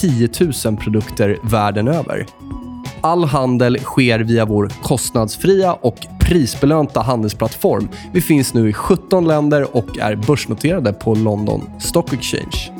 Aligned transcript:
10 0.00 0.28
000 0.64 0.76
produkter 0.76 1.38
världen 1.42 1.88
över. 1.88 2.26
All 3.00 3.24
handel 3.24 3.78
sker 3.78 4.18
via 4.18 4.44
vår 4.44 4.68
kostnadsfria 4.82 5.72
och 5.72 5.96
prisbelönta 6.20 7.00
handelsplattform. 7.00 7.88
Vi 8.12 8.20
finns 8.20 8.54
nu 8.54 8.68
i 8.68 8.72
17 8.72 9.28
länder 9.28 9.76
och 9.76 9.98
är 9.98 10.16
börsnoterade 10.16 10.92
på 10.92 11.14
London 11.14 11.70
Stock 11.80 12.12
Exchange. 12.12 12.72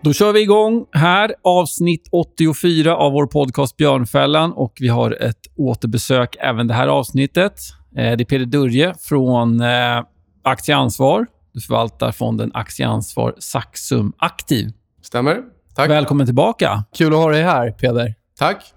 Då 0.00 0.12
kör 0.12 0.32
vi 0.32 0.40
igång 0.42 0.86
här. 0.92 1.34
Avsnitt 1.42 2.08
84 2.12 2.96
av 2.96 3.12
vår 3.12 3.26
podcast 3.26 3.76
Björnfällan. 3.76 4.52
Och 4.52 4.72
vi 4.80 4.88
har 4.88 5.22
ett 5.22 5.40
återbesök 5.56 6.36
även 6.40 6.66
det 6.66 6.74
här 6.74 6.88
avsnittet. 6.88 7.54
Eh, 7.96 8.16
det 8.16 8.22
är 8.22 8.24
Peder 8.24 8.46
Durje 8.46 8.94
från 9.00 9.60
eh, 9.60 10.02
Aktieansvar. 10.42 11.26
Du 11.52 11.60
förvaltar 11.60 12.12
fonden 12.12 12.50
Aktieansvar 12.54 13.34
Saxum 13.38 14.12
Aktiv. 14.18 14.72
Stämmer. 15.02 15.42
Tack. 15.74 15.90
Välkommen 15.90 16.26
tillbaka. 16.26 16.84
Kul 16.96 17.12
att 17.12 17.18
ha 17.18 17.30
dig 17.30 17.42
här, 17.42 17.70
Peder. 17.70 18.14
Tack. 18.38 18.74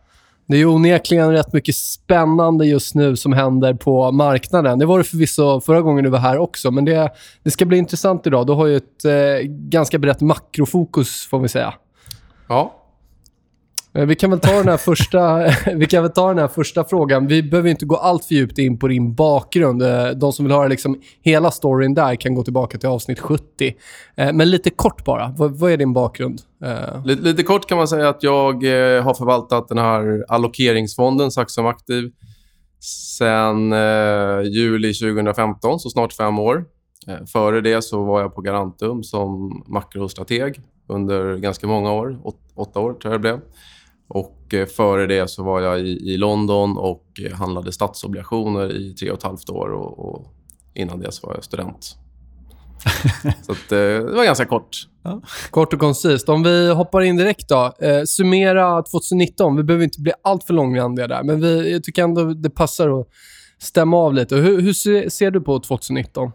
Det 0.47 0.58
är 0.58 0.66
onekligen 0.66 1.31
rätt 1.31 1.53
mycket 1.53 1.75
spännande 1.75 2.66
just 2.66 2.95
nu 2.95 3.16
som 3.16 3.33
händer 3.33 3.73
på 3.73 4.11
marknaden. 4.11 4.80
Det 4.80 4.86
var 4.86 4.97
det 4.97 5.03
förvisso 5.03 5.61
förra 5.61 5.81
gången 5.81 6.03
du 6.03 6.09
var 6.09 6.20
här 6.20 6.38
också, 6.38 6.72
men 6.72 6.86
det, 6.86 7.09
det 7.44 7.52
ska 7.52 7.66
bli 7.66 7.77
intressant 7.77 8.27
idag. 8.27 8.47
Du 8.47 8.53
har 8.53 8.66
ju 8.66 8.77
ett 8.77 9.05
eh, 9.05 9.11
ganska 9.47 9.99
brett 9.99 10.22
makrofokus, 10.22 11.27
får 11.30 11.39
vi 11.39 11.47
säga. 11.47 11.73
Ja. 12.47 12.77
Eh, 13.93 14.05
vi 14.05 14.16
kan 14.16 14.30
väl 14.30 14.39
ta 14.39 14.52
den 14.52 14.67
här 14.67 14.77
första, 14.77 15.52
vi 15.75 15.85
kan 15.85 16.03
väl 16.03 16.11
ta 16.11 16.27
den 16.27 16.38
här 16.38 16.47
första 16.47 16.83
frågan. 16.83 17.27
Vi 17.27 17.43
behöver 17.43 17.69
inte 17.69 17.85
gå 17.85 17.95
allt 17.95 18.25
för 18.25 18.35
djupt 18.35 18.57
in 18.57 18.80
på 18.80 18.88
din 18.88 19.13
bakgrund. 19.13 19.81
Eh, 19.81 20.09
de 20.09 20.33
som 20.33 20.45
vill 20.45 20.55
höra 20.55 20.67
liksom 20.67 21.02
hela 21.21 21.52
storyn 21.52 21.93
där 21.93 22.15
kan 22.15 22.35
gå 22.35 22.43
tillbaka 22.43 22.77
till 22.77 22.89
avsnitt 22.89 23.19
70. 23.19 23.75
Eh, 24.15 24.33
men 24.33 24.49
lite 24.49 24.69
kort 24.69 25.05
bara. 25.05 25.33
Vad, 25.38 25.59
vad 25.59 25.71
är 25.71 25.77
din 25.77 25.93
bakgrund? 25.93 26.41
Lite, 27.05 27.21
lite 27.21 27.43
kort 27.43 27.69
kan 27.69 27.77
man 27.77 27.88
säga 27.88 28.09
att 28.09 28.23
jag 28.23 28.53
har 29.03 29.13
förvaltat 29.13 29.67
den 29.67 29.77
här 29.77 30.25
allokeringsfonden 30.27 31.31
Saxum 31.31 31.65
Aktiv 31.65 32.11
sen 32.80 33.73
eh, 33.73 34.41
juli 34.41 34.93
2015, 34.93 35.80
så 35.80 35.89
snart 35.89 36.13
fem 36.13 36.39
år. 36.39 36.65
Före 37.33 37.61
det 37.61 37.81
så 37.81 38.03
var 38.03 38.21
jag 38.21 38.35
på 38.35 38.41
Garantum 38.41 39.03
som 39.03 39.63
makrostrateg 39.67 40.61
under 40.88 41.38
ganska 41.38 41.67
många 41.67 41.91
år. 41.91 42.19
Åt, 42.23 42.35
åtta 42.55 42.80
år 42.80 42.93
tror 42.93 43.13
jag 43.13 43.13
det 43.13 43.19
blev. 43.19 43.39
Och 44.08 44.53
eh, 44.53 44.66
före 44.66 45.08
det 45.08 45.30
så 45.30 45.44
var 45.44 45.61
jag 45.61 45.80
i, 45.80 46.13
i 46.13 46.17
London 46.17 46.77
och 46.77 47.05
eh, 47.25 47.38
handlade 47.38 47.72
statsobligationer 47.72 48.75
i 48.75 48.94
tre 48.94 49.11
och 49.11 49.17
ett 49.17 49.23
halvt 49.23 49.49
år. 49.49 49.69
Och, 49.69 49.99
och 49.99 50.33
innan 50.73 50.99
det 50.99 51.11
så 51.11 51.27
var 51.27 51.36
jag 51.36 51.44
student. 51.44 51.97
så 53.45 53.52
att, 53.52 53.72
eh, 53.72 53.77
det 53.77 54.16
var 54.16 54.25
ganska 54.25 54.45
kort. 54.45 54.88
Kort 55.49 55.73
och 55.73 55.80
koncist. 55.80 56.30
Om 56.30 56.44
vi 56.44 56.73
hoppar 56.73 57.02
in 57.02 57.17
direkt 57.17 57.49
då. 57.49 57.73
Eh, 57.80 58.04
summera 58.05 58.83
2019. 58.83 59.55
Vi 59.55 59.64
behöver 59.64 59.83
inte 59.83 60.02
bli 60.02 60.11
allt 60.21 60.43
för 60.43 60.53
långrandiga 60.53 61.08
där, 61.08 61.23
men 61.23 61.42
vi, 61.42 61.71
jag 61.71 61.83
tycker 61.83 62.03
ändå 62.03 62.33
det 62.33 62.49
passar 62.49 62.99
att 63.02 63.08
stämma 63.59 63.98
av 63.98 64.14
lite. 64.14 64.36
Hur, 64.36 64.61
hur 64.61 64.73
ser, 64.73 65.09
ser 65.09 65.32
du 65.32 65.42
på 65.42 65.59
2019? 65.59 66.32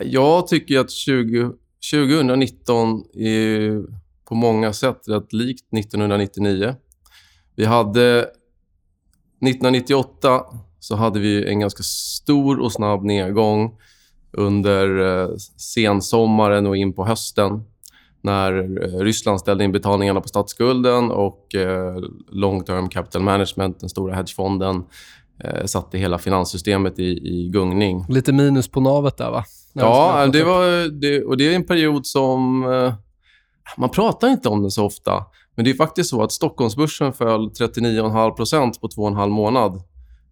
Jag 0.00 0.46
tycker 0.46 0.80
att 0.80 0.90
20, 0.90 1.50
2019 1.92 3.04
är 3.14 3.82
på 4.28 4.34
många 4.34 4.72
sätt 4.72 5.00
rätt 5.08 5.32
likt 5.32 5.74
1999. 5.74 6.74
Vi 7.56 7.64
hade... 7.64 8.18
1998 9.40 10.44
så 10.80 10.96
hade 10.96 11.20
vi 11.20 11.48
en 11.48 11.60
ganska 11.60 11.82
stor 11.82 12.60
och 12.60 12.72
snabb 12.72 13.04
nedgång 13.04 13.78
under 14.32 14.98
eh, 15.22 15.36
sensommaren 15.56 16.66
och 16.66 16.76
in 16.76 16.92
på 16.92 17.04
hösten 17.04 17.62
när 18.26 18.82
eh, 18.82 18.98
Ryssland 18.98 19.40
ställde 19.40 19.64
in 19.64 19.72
betalningarna 19.72 20.20
på 20.20 20.28
statsskulden 20.28 21.10
och 21.10 21.54
eh, 21.54 21.96
Long 22.32 22.64
Term 22.64 22.88
Capital 22.88 23.22
Management, 23.22 23.80
den 23.80 23.88
stora 23.88 24.14
hedgefonden, 24.14 24.84
eh, 25.44 25.64
satte 25.64 25.98
hela 25.98 26.18
finanssystemet 26.18 26.98
i, 26.98 27.02
i 27.04 27.48
gungning. 27.52 28.04
Lite 28.08 28.32
minus 28.32 28.68
på 28.68 28.80
navet 28.80 29.16
där, 29.16 29.30
va? 29.30 29.44
Ja, 29.72 30.26
det 30.32 30.44
var, 30.44 30.88
det, 31.00 31.24
och 31.24 31.36
det 31.36 31.52
är 31.52 31.56
en 31.56 31.66
period 31.66 32.06
som... 32.06 32.64
Man 33.76 33.90
pratar 33.90 34.28
inte 34.28 34.48
om 34.48 34.62
den 34.62 34.70
så 34.70 34.84
ofta. 34.84 35.24
Men 35.54 35.64
det 35.64 35.70
är 35.70 35.74
faktiskt 35.74 36.10
så 36.10 36.22
att 36.22 36.32
Stockholmsbörsen 36.32 37.12
föll 37.12 37.50
39,5% 37.50 38.80
på 38.80 38.88
två 38.88 39.02
och 39.02 39.08
en 39.08 39.14
halv 39.14 39.32
månad. 39.32 39.82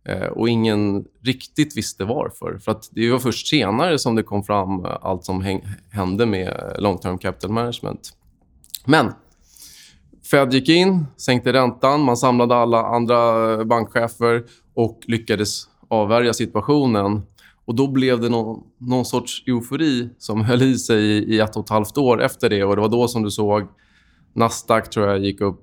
Eh, 0.08 0.26
och 0.26 0.48
ingen 0.48 1.04
riktigt 1.22 1.76
visste 1.76 2.04
varför. 2.04 2.58
För 2.58 2.72
att 2.72 2.88
det 2.92 3.10
var 3.10 3.18
först 3.18 3.46
senare 3.46 3.98
som 3.98 4.14
det 4.14 4.22
kom 4.22 4.42
fram 4.44 4.84
eh, 4.84 4.96
allt 5.02 5.24
som 5.24 5.60
hände 5.90 6.26
med 6.26 6.76
long 6.78 6.98
term 6.98 7.18
capital 7.18 7.50
management. 7.50 8.12
Men 8.84 9.12
Fed 10.30 10.52
gick 10.52 10.68
in, 10.68 11.06
sänkte 11.16 11.52
räntan, 11.52 12.00
man 12.00 12.16
samlade 12.16 12.56
alla 12.56 12.82
andra 12.82 13.52
eh, 13.52 13.64
bankchefer 13.64 14.44
och 14.74 15.00
lyckades 15.06 15.68
avvärja 15.88 16.32
situationen. 16.32 17.22
Och 17.66 17.74
Då 17.74 17.86
blev 17.88 18.20
det 18.20 18.28
någon, 18.28 18.62
någon 18.78 19.04
sorts 19.04 19.42
eufori 19.46 20.08
som 20.18 20.40
höll 20.44 20.62
i 20.62 20.78
sig 20.78 21.04
i, 21.04 21.34
i 21.34 21.40
ett 21.40 21.56
och 21.56 21.64
ett 21.64 21.70
halvt 21.70 21.98
år 21.98 22.22
efter 22.22 22.50
det. 22.50 22.64
Och 22.64 22.74
Det 22.76 22.82
var 22.82 22.88
då 22.88 23.08
som 23.08 23.22
du 23.22 23.30
såg 23.30 23.62
Nasdaq 24.34 24.90
tror 24.90 25.06
jag 25.08 25.18
gick 25.18 25.40
upp 25.40 25.60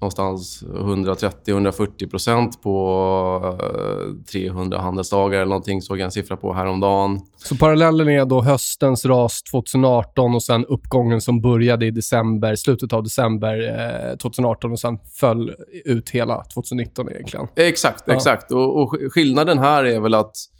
någonstans 0.00 0.64
130-140 0.66 2.10
procent 2.10 2.62
på 2.62 3.56
eh, 3.60 4.24
300 4.32 4.78
handelsdagar 4.80 5.38
eller 5.38 5.48
någonting 5.48 5.82
såg 5.82 5.98
jag 5.98 6.04
en 6.04 6.10
siffra 6.10 6.36
på 6.36 6.52
häromdagen. 6.52 7.20
Så 7.36 7.56
parallellen 7.56 8.08
är 8.08 8.24
då 8.24 8.42
höstens 8.42 9.04
ras 9.04 9.42
2018 9.42 10.34
och 10.34 10.42
sen 10.42 10.64
uppgången 10.66 11.20
som 11.20 11.40
började 11.40 11.86
i 11.86 11.90
december, 11.90 12.54
slutet 12.54 12.92
av 12.92 13.02
december 13.02 13.68
eh, 14.10 14.16
2018 14.16 14.72
och 14.72 14.80
sen 14.80 14.98
föll 15.20 15.54
ut 15.84 16.10
hela 16.10 16.44
2019 16.44 17.10
egentligen. 17.10 17.46
Exakt, 17.56 18.02
Ja. 18.06 18.14
exakt. 18.14 18.52
Och, 18.52 18.82
och 18.82 18.96
skillnaden 19.10 19.58
här 19.58 19.84
är 19.84 20.00
väl 20.00 20.14
att 20.14 20.24
eh, 20.26 20.57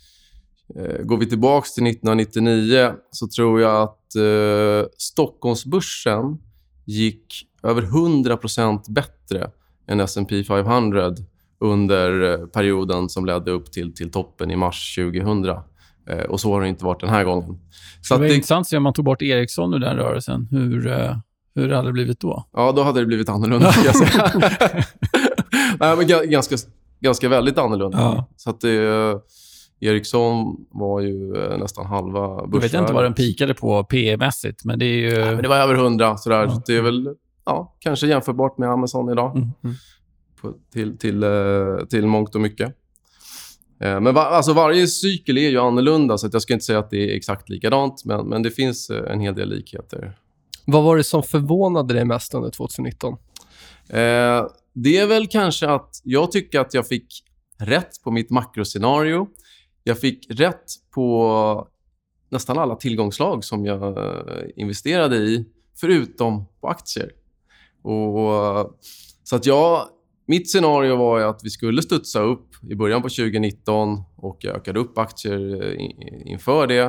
går 1.03 1.17
vi 1.17 1.27
tillbaka 1.27 1.67
till 1.75 1.87
1999 1.87 2.93
så 3.11 3.29
tror 3.29 3.61
jag 3.61 3.83
att 3.83 4.17
eh, 4.17 4.89
Stockholmsbörsen 4.99 6.39
gick 6.84 7.47
över 7.62 7.83
100% 7.83 8.93
bättre 8.93 9.51
än 9.89 10.01
S&P 10.01 10.45
500 10.45 11.15
under 11.61 12.33
eh, 12.33 12.47
perioden 12.47 13.09
som 13.09 13.27
ledde 13.27 13.51
upp 13.51 13.73
till, 13.73 13.95
till 13.95 14.11
toppen 14.11 14.51
i 14.51 14.56
mars 14.56 14.95
2000. 14.95 15.49
Eh, 16.11 16.19
och 16.29 16.41
så 16.41 16.53
har 16.53 16.61
det 16.61 16.69
inte 16.69 16.85
varit 16.85 17.00
den 17.00 17.11
här 17.11 17.25
gången. 17.25 17.59
Så 18.03 18.15
det 18.15 18.21
var 18.21 18.29
det, 18.29 18.35
intressant 18.35 18.61
att 18.61 18.69
se 18.69 18.77
om 18.77 18.83
man 18.83 18.93
tog 18.93 19.05
bort 19.05 19.23
Ericsson 19.23 19.75
ur 19.75 19.79
den 19.79 19.97
rörelsen. 19.97 20.49
Hur, 20.50 20.87
eh, 20.87 21.17
hur 21.55 21.69
hade 21.71 21.89
det 21.89 21.93
blivit 21.93 22.21
då? 22.21 22.45
ja, 22.53 22.73
då 22.73 22.83
hade 22.83 23.00
det 23.00 23.06
blivit 23.06 23.29
annorlunda. 23.29 23.73
Nej, 25.81 25.97
men 25.97 26.06
ga- 26.06 26.25
ganska, 26.27 26.56
ganska 27.00 27.29
väldigt 27.29 27.59
annorlunda. 27.59 27.99
Ja. 27.99 28.29
Så 28.37 28.50
att 28.50 28.61
det, 28.61 29.21
Ericsson 29.81 30.66
var 30.71 31.00
ju 31.00 31.37
eh, 31.37 31.58
nästan 31.58 31.87
halva 31.87 32.20
Jag 32.20 32.41
vet 32.43 32.50
börsvärdet. 32.50 32.81
inte 32.81 32.93
vad 32.93 33.05
den 33.05 33.14
pikade 33.14 33.55
på 33.55 33.85
PE-mässigt, 33.85 34.64
men 34.64 34.79
det 34.79 34.85
är 34.85 34.99
ju... 34.99 35.11
Ja, 35.11 35.25
men 35.26 35.43
det 35.43 35.49
var 35.49 35.56
över 35.56 35.75
100. 35.75 36.17
Sådär. 36.17 36.43
Ja. 36.43 36.50
Så 36.50 36.62
det 36.67 36.76
är 36.76 36.82
väl 36.82 37.14
ja, 37.47 37.76
kanske 37.81 38.06
jämförbart 38.06 38.58
med 38.58 38.69
Amazon 38.70 39.12
idag. 39.12 39.37
Mm, 39.37 39.49
mm. 39.64 39.76
På, 40.41 40.52
till, 40.73 40.99
till, 40.99 41.23
eh, 41.23 41.31
till 41.91 42.06
mångt 42.06 42.35
och 42.35 42.41
mycket. 42.41 42.69
Eh, 43.81 44.00
Men 44.00 44.14
va, 44.14 44.23
alltså 44.23 44.52
varje 44.52 44.87
cykel 44.87 45.38
är 45.38 45.49
ju 45.50 45.58
annorlunda, 45.58 46.19
så 46.19 46.29
jag 46.32 46.43
ska 46.43 46.52
inte 46.52 46.64
säga 46.64 46.79
att 46.79 46.91
det 46.91 47.12
är 47.12 47.17
exakt 47.17 47.49
likadant. 47.49 48.02
Men, 48.05 48.29
men 48.29 48.43
det 48.43 48.50
finns 48.50 48.91
en 48.91 49.20
hel 49.20 49.35
del 49.35 49.49
likheter. 49.49 50.17
Vad 50.64 50.85
var 50.85 50.97
det 50.97 51.05
som 51.05 51.23
förvånade 51.23 51.94
dig 51.94 52.05
mest 52.05 52.35
under 52.35 52.50
2019? 52.50 53.12
Eh, 53.88 54.47
det 54.73 54.99
är 54.99 55.06
väl 55.06 55.26
kanske 55.26 55.69
att 55.70 56.00
jag 56.05 56.32
tycker 56.32 56.61
att 56.61 56.75
jag 56.75 56.87
fick 56.87 57.06
rätt 57.58 58.02
på 58.05 58.11
mitt 58.11 58.31
makroscenario. 58.31 59.29
Jag 59.88 60.00
fick 60.00 60.26
rätt 60.31 60.64
på 60.94 61.69
nästan 62.31 62.58
alla 62.58 62.76
tillgångslag 62.76 63.44
som 63.44 63.64
jag 63.64 63.99
eh, 63.99 64.44
investerade 64.56 65.17
i, 65.17 65.44
förutom 65.81 66.44
på 66.61 66.69
aktier. 66.69 67.12
Och, 67.82 68.79
så 69.25 69.37
att 69.37 69.46
jag, 69.46 69.88
mitt 70.26 70.50
scenario 70.50 70.96
var 70.96 71.19
ju 71.19 71.25
att 71.25 71.40
vi 71.44 71.50
skulle 71.50 71.82
studsa 71.82 72.20
upp 72.20 72.49
i 72.70 72.75
början 72.75 73.02
på 73.02 73.08
2019 73.08 74.02
och 74.17 74.38
jag 74.40 74.56
ökade 74.56 74.81
upp 74.81 74.99
aktier 74.99 75.62
eh, 75.62 76.31
inför 76.32 76.67
det. 76.67 76.85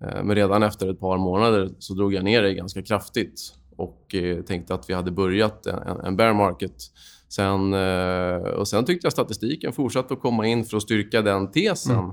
Eh, 0.00 0.22
men 0.24 0.34
redan 0.34 0.62
efter 0.62 0.88
ett 0.88 1.00
par 1.00 1.18
månader 1.18 1.70
så 1.78 1.94
drog 1.94 2.14
jag 2.14 2.24
ner 2.24 2.42
det 2.42 2.54
ganska 2.54 2.82
kraftigt 2.82 3.54
och 3.76 4.14
tänkte 4.46 4.74
att 4.74 4.90
vi 4.90 4.94
hade 4.94 5.10
börjat 5.10 5.66
en 6.04 6.16
bear 6.16 6.32
market. 6.32 6.74
Sen, 7.30 7.74
och 8.56 8.68
sen 8.68 8.84
tyckte 8.84 9.06
jag 9.06 9.12
statistiken 9.12 9.72
fortsatte 9.72 10.14
att 10.14 10.20
komma 10.20 10.46
in 10.46 10.64
för 10.64 10.76
att 10.76 10.82
styrka 10.82 11.22
den 11.22 11.50
tesen. 11.50 11.98
Mm. 11.98 12.12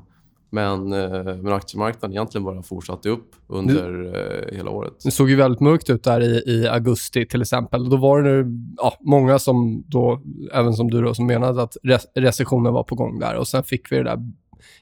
Men, 0.49 0.93
eh, 0.93 1.23
men 1.23 1.53
aktiemarknaden 1.53 2.11
egentligen 2.11 2.45
bara 2.45 2.63
fortsatte 2.63 3.09
upp 3.09 3.35
under 3.47 3.91
nu, 3.91 4.57
hela 4.57 4.69
året. 4.69 4.93
Det 5.03 5.11
såg 5.11 5.29
ju 5.29 5.35
väldigt 5.35 5.59
mörkt 5.59 5.89
ut 5.89 6.03
där 6.03 6.21
i, 6.21 6.43
i 6.45 6.67
augusti 6.67 7.25
till 7.25 7.41
exempel. 7.41 7.89
Då 7.89 7.97
var 7.97 8.21
det 8.21 8.45
ja, 8.77 8.97
många 9.01 9.39
som 9.39 9.83
då, 9.87 10.21
även 10.53 10.73
som 10.73 10.89
du 10.89 11.01
då, 11.01 11.13
som 11.13 11.27
menade 11.27 11.63
att 11.63 11.77
recessionen 12.15 12.73
var 12.73 12.83
på 12.83 12.95
gång 12.95 13.19
där. 13.19 13.35
Och 13.35 13.47
sen 13.47 13.63
fick 13.63 13.91
vi 13.91 13.97
det 13.97 14.03
där 14.03 14.31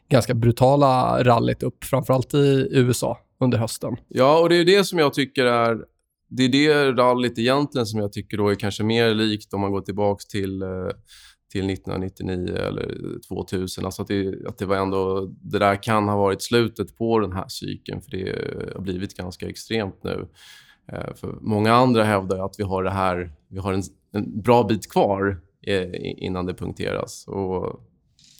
ganska 0.09 0.33
brutala 0.33 1.23
rallyt 1.23 1.63
upp, 1.63 1.83
framförallt 1.83 2.33
i 2.33 2.67
USA 2.71 3.17
under 3.39 3.57
hösten. 3.57 3.95
Ja, 4.07 4.39
och 4.39 4.49
det 4.49 4.55
är 4.55 4.65
det 4.65 4.83
som 4.83 4.99
jag 4.99 5.13
tycker 5.13 5.45
är 5.45 5.77
det 6.27 6.43
är 6.43 6.49
det 6.49 6.91
rallyt 6.91 7.39
egentligen 7.39 7.85
som 7.85 7.99
jag 7.99 8.13
tycker 8.13 8.37
då 8.37 8.49
är 8.49 8.55
kanske 8.55 8.83
mer 8.83 9.13
likt 9.13 9.53
om 9.53 9.61
man 9.61 9.71
går 9.71 9.81
tillbaka 9.81 10.23
till 10.31 10.61
eh, 10.61 10.89
till 11.55 11.69
1999 11.69 12.55
eller 12.55 13.19
2000. 13.27 13.85
Alltså 13.85 14.01
att 14.01 14.07
det, 14.07 14.47
att 14.47 14.57
det 14.57 14.65
var 14.65 14.75
ändå... 14.75 15.33
Det 15.41 15.59
där 15.59 15.83
kan 15.83 16.07
ha 16.07 16.17
varit 16.17 16.41
slutet 16.41 16.97
på 16.97 17.19
den 17.19 17.31
här 17.31 17.47
cykeln 17.47 18.01
för 18.01 18.11
det 18.11 18.73
har 18.73 18.81
blivit 18.81 19.17
ganska 19.17 19.49
extremt 19.49 20.03
nu. 20.03 20.27
Eh, 20.91 21.13
för 21.15 21.37
många 21.41 21.73
andra 21.73 22.03
hävdar 22.03 22.45
att 22.45 22.55
vi 22.57 22.63
har 22.63 22.83
det 22.83 22.91
här... 22.91 23.31
Vi 23.47 23.59
har 23.59 23.73
en, 23.73 23.83
en 24.11 24.41
bra 24.41 24.63
bit 24.63 24.91
kvar 24.91 25.41
eh, 25.67 25.89
innan 26.25 26.45
det 26.45 26.53
punkteras. 26.53 27.27
Och 27.27 27.79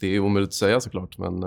det 0.01 0.07
är 0.07 0.19
omöjligt 0.19 0.49
att 0.49 0.53
säga 0.53 0.79
såklart, 0.79 1.17
men, 1.17 1.39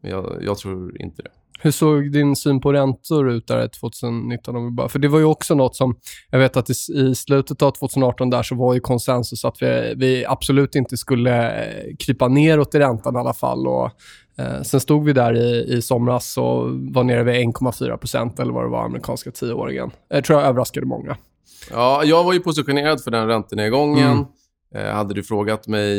men 0.00 0.10
jag, 0.10 0.38
jag 0.42 0.58
tror 0.58 1.02
inte 1.02 1.22
det. 1.22 1.30
Hur 1.60 1.70
såg 1.70 2.12
din 2.12 2.36
syn 2.36 2.60
på 2.60 2.72
räntor 2.72 3.30
ut 3.30 3.46
där 3.46 3.68
2019? 3.68 4.88
För 4.88 4.98
det 4.98 5.08
var 5.08 5.18
ju 5.18 5.24
också 5.24 5.54
något 5.54 5.76
som, 5.76 5.96
jag 6.30 6.38
vet 6.38 6.56
att 6.56 6.70
i, 6.70 7.14
slutet 7.14 7.62
av 7.62 7.70
2018 7.70 8.30
där 8.30 8.42
så 8.42 8.54
var 8.54 8.74
ju 8.74 8.80
konsensus 8.80 9.44
att 9.44 9.62
vi, 9.62 9.94
vi 9.96 10.24
absolut 10.26 10.74
inte 10.74 10.96
skulle 10.96 11.64
eh, 11.64 11.96
krypa 11.98 12.28
neråt 12.28 12.74
i 12.74 12.78
räntan 12.78 13.16
i 13.16 13.18
alla 13.18 13.34
fall. 13.34 13.66
Och, 13.66 13.90
eh, 14.38 14.62
sen 14.62 14.80
stod 14.80 15.04
vi 15.04 15.12
där 15.12 15.36
i, 15.36 15.74
i 15.76 15.82
somras 15.82 16.36
och 16.36 16.70
var 16.70 17.04
nere 17.04 17.22
vid 17.22 17.34
1,4% 17.34 18.40
eller 18.40 18.52
vad 18.52 18.64
det 18.64 18.70
var, 18.70 18.84
amerikanska 18.84 19.30
tioåringen. 19.30 19.90
Det 20.10 20.22
tror 20.22 20.40
jag 20.40 20.48
överraskade 20.48 20.86
många. 20.86 21.16
Ja, 21.70 22.04
jag 22.04 22.24
var 22.24 22.32
ju 22.32 22.40
positionerad 22.40 23.04
för 23.04 23.10
den 23.10 23.26
räntenedgången. 23.26 24.10
Mm. 24.10 24.24
Eh, 24.74 24.94
hade 24.94 25.14
du 25.14 25.22
frågat 25.22 25.68
mig 25.68 25.98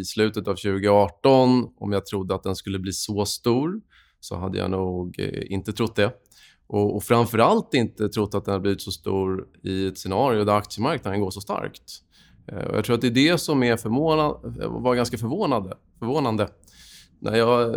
i 0.00 0.04
slutet 0.04 0.48
av 0.48 0.54
2018 0.54 1.68
om 1.78 1.92
jag 1.92 2.06
trodde 2.06 2.34
att 2.34 2.42
den 2.42 2.56
skulle 2.56 2.78
bli 2.78 2.92
så 2.92 3.24
stor 3.24 3.80
så 4.24 4.36
hade 4.36 4.58
jag 4.58 4.70
nog 4.70 5.14
eh, 5.18 5.52
inte 5.52 5.72
trott 5.72 5.96
det. 5.96 6.12
Och, 6.66 6.96
och 6.96 7.04
framför 7.04 7.38
allt 7.38 7.74
inte 7.74 8.08
trott 8.08 8.34
att 8.34 8.44
den 8.44 8.52
har 8.52 8.60
blivit 8.60 8.82
så 8.82 8.90
stor 8.90 9.46
i 9.62 9.86
ett 9.86 9.98
scenario 9.98 10.44
där 10.44 10.52
aktiemarknaden 10.52 11.20
går 11.20 11.30
så 11.30 11.40
starkt. 11.40 11.82
Eh, 12.46 12.64
och 12.64 12.76
jag 12.76 12.84
tror 12.84 12.94
att 12.94 13.00
det 13.00 13.06
är 13.06 13.30
det 13.30 13.38
som 13.38 13.62
är 13.62 13.76
förmåna, 13.76 14.34
var 14.68 14.94
ganska 14.94 15.18
förvånande. 15.18 15.76
förvånande. 15.98 16.48
När 17.18 17.36
jag, 17.36 17.76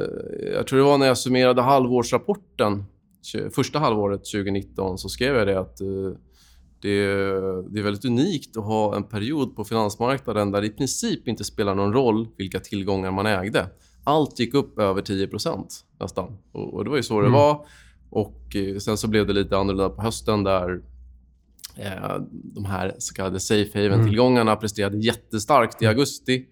jag 0.54 0.68
tror 0.68 0.80
det 0.80 0.86
var 0.86 0.98
när 0.98 1.06
jag 1.06 1.18
summerade 1.18 1.62
halvårsrapporten, 1.62 2.84
första 3.52 3.80
halvåret 3.80 4.20
2019, 4.20 4.98
så 4.98 5.10
skrev 5.10 5.36
jag 5.36 5.48
det 5.48 5.60
att 5.60 5.82
eh, 5.82 5.88
det, 6.82 7.06
det, 7.70 7.80
är 7.80 7.84
väldigt 7.84 8.06
unikt 8.06 8.58
att 8.58 8.64
ha 8.64 8.96
en 8.96 9.04
period 9.04 9.56
på 9.56 9.64
finansmarknaden 9.64 10.52
där 10.52 10.62
det 10.62 10.68
i 10.68 10.70
princip 10.70 11.28
inte 11.28 11.44
spelar 11.44 11.76
någon 11.76 11.94
roll 11.94 12.28
vilka 12.38 12.60
tillgångar 12.60 13.12
man 13.12 13.26
ägde 13.26 13.70
allt 14.08 14.40
gick 14.40 14.54
upp 14.54 14.80
över 14.80 15.02
10% 15.02 15.66
nästan. 16.00 16.38
Och, 16.52 16.74
och, 16.74 16.84
det 16.84 16.90
var 16.90 16.98
ju 16.98 17.04
så 17.04 17.20
mm. 17.20 17.26
det 17.26 17.38
var. 17.38 17.66
Och 18.10 18.56
eh, 18.56 18.78
Sen 18.78 18.98
så 18.98 19.08
blev 19.08 19.28
det 19.28 19.34
lite 19.34 19.58
annorlunda 19.58 19.90
på 19.90 20.02
hösten 20.02 20.44
där 20.44 20.82
eh, 21.76 22.22
de 22.32 22.66
här 22.66 22.96
så 22.98 23.14
kallade 23.14 23.40
safe 23.40 23.84
haven-tillgångarna 23.84 24.52
mm. 24.52 24.62
presterade 24.62 24.98
jättestarkt 24.98 25.82
i 25.82 25.86
mm. 25.86 25.96
augusti. 25.96 26.46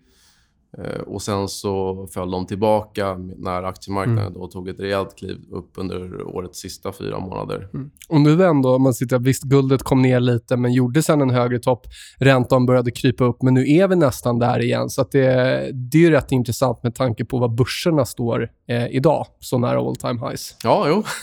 Eh, 0.77 1.01
och 1.01 1.21
Sen 1.21 1.47
så 1.47 2.07
föll 2.13 2.31
de 2.31 2.45
tillbaka 2.45 3.17
när 3.37 3.63
aktiemarknaden 3.63 4.23
mm. 4.23 4.33
då 4.33 4.47
tog 4.47 4.69
ett 4.69 4.79
rejält 4.79 5.15
kliv 5.17 5.37
upp 5.51 5.71
under 5.75 6.23
årets 6.23 6.59
sista 6.59 6.91
fyra 6.91 7.19
månader. 7.19 7.69
Mm. 7.73 7.91
Och 8.09 8.21
nu 8.21 8.43
ändå, 8.43 8.79
man 8.79 8.93
sitter, 8.93 9.19
visst 9.19 9.43
guldet 9.43 9.83
kom 9.83 10.01
ner 10.01 10.19
lite 10.19 10.57
men 10.57 10.73
gjorde 10.73 11.03
sen 11.03 11.21
en 11.21 11.29
högre 11.29 11.59
topp. 11.59 11.87
Räntan 12.17 12.65
började 12.65 12.91
krypa 12.91 13.23
upp 13.23 13.41
men 13.41 13.53
nu 13.53 13.71
är 13.71 13.87
vi 13.87 13.95
nästan 13.95 14.39
där 14.39 14.61
igen. 14.61 14.89
Så 14.89 15.05
det, 15.11 15.69
det 15.73 16.05
är 16.05 16.11
rätt 16.11 16.31
intressant 16.31 16.83
med 16.83 16.95
tanke 16.95 17.25
på 17.25 17.37
var 17.37 17.49
börserna 17.49 18.05
står 18.05 18.49
eh, 18.67 18.87
idag, 18.87 19.25
så 19.39 19.57
nära 19.57 19.79
all 19.79 19.95
time 19.95 20.29
highs. 20.29 20.55
Ja, 20.63 20.85
jo. 20.87 21.03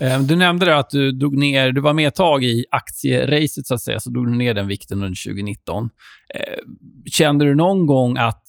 Eh, 0.00 0.20
du 0.20 0.36
nämnde 0.36 0.66
det 0.66 0.78
att 0.78 0.90
du, 0.90 1.12
drog 1.12 1.36
ner, 1.36 1.72
du 1.72 1.80
var 1.80 1.92
med 1.92 2.08
ett 2.08 2.14
tag 2.14 2.44
i 2.44 2.64
aktieracet, 2.70 3.66
så 3.66 3.74
att 3.74 3.80
säga, 3.80 4.00
så 4.00 4.10
drog 4.10 4.26
du 4.26 4.36
ner 4.36 4.54
den 4.54 4.66
vikten 4.66 5.02
under 5.02 5.24
2019. 5.26 5.90
Eh, 6.34 6.58
kände 7.06 7.44
du 7.44 7.54
någon 7.54 7.86
gång 7.86 8.16
att 8.16 8.42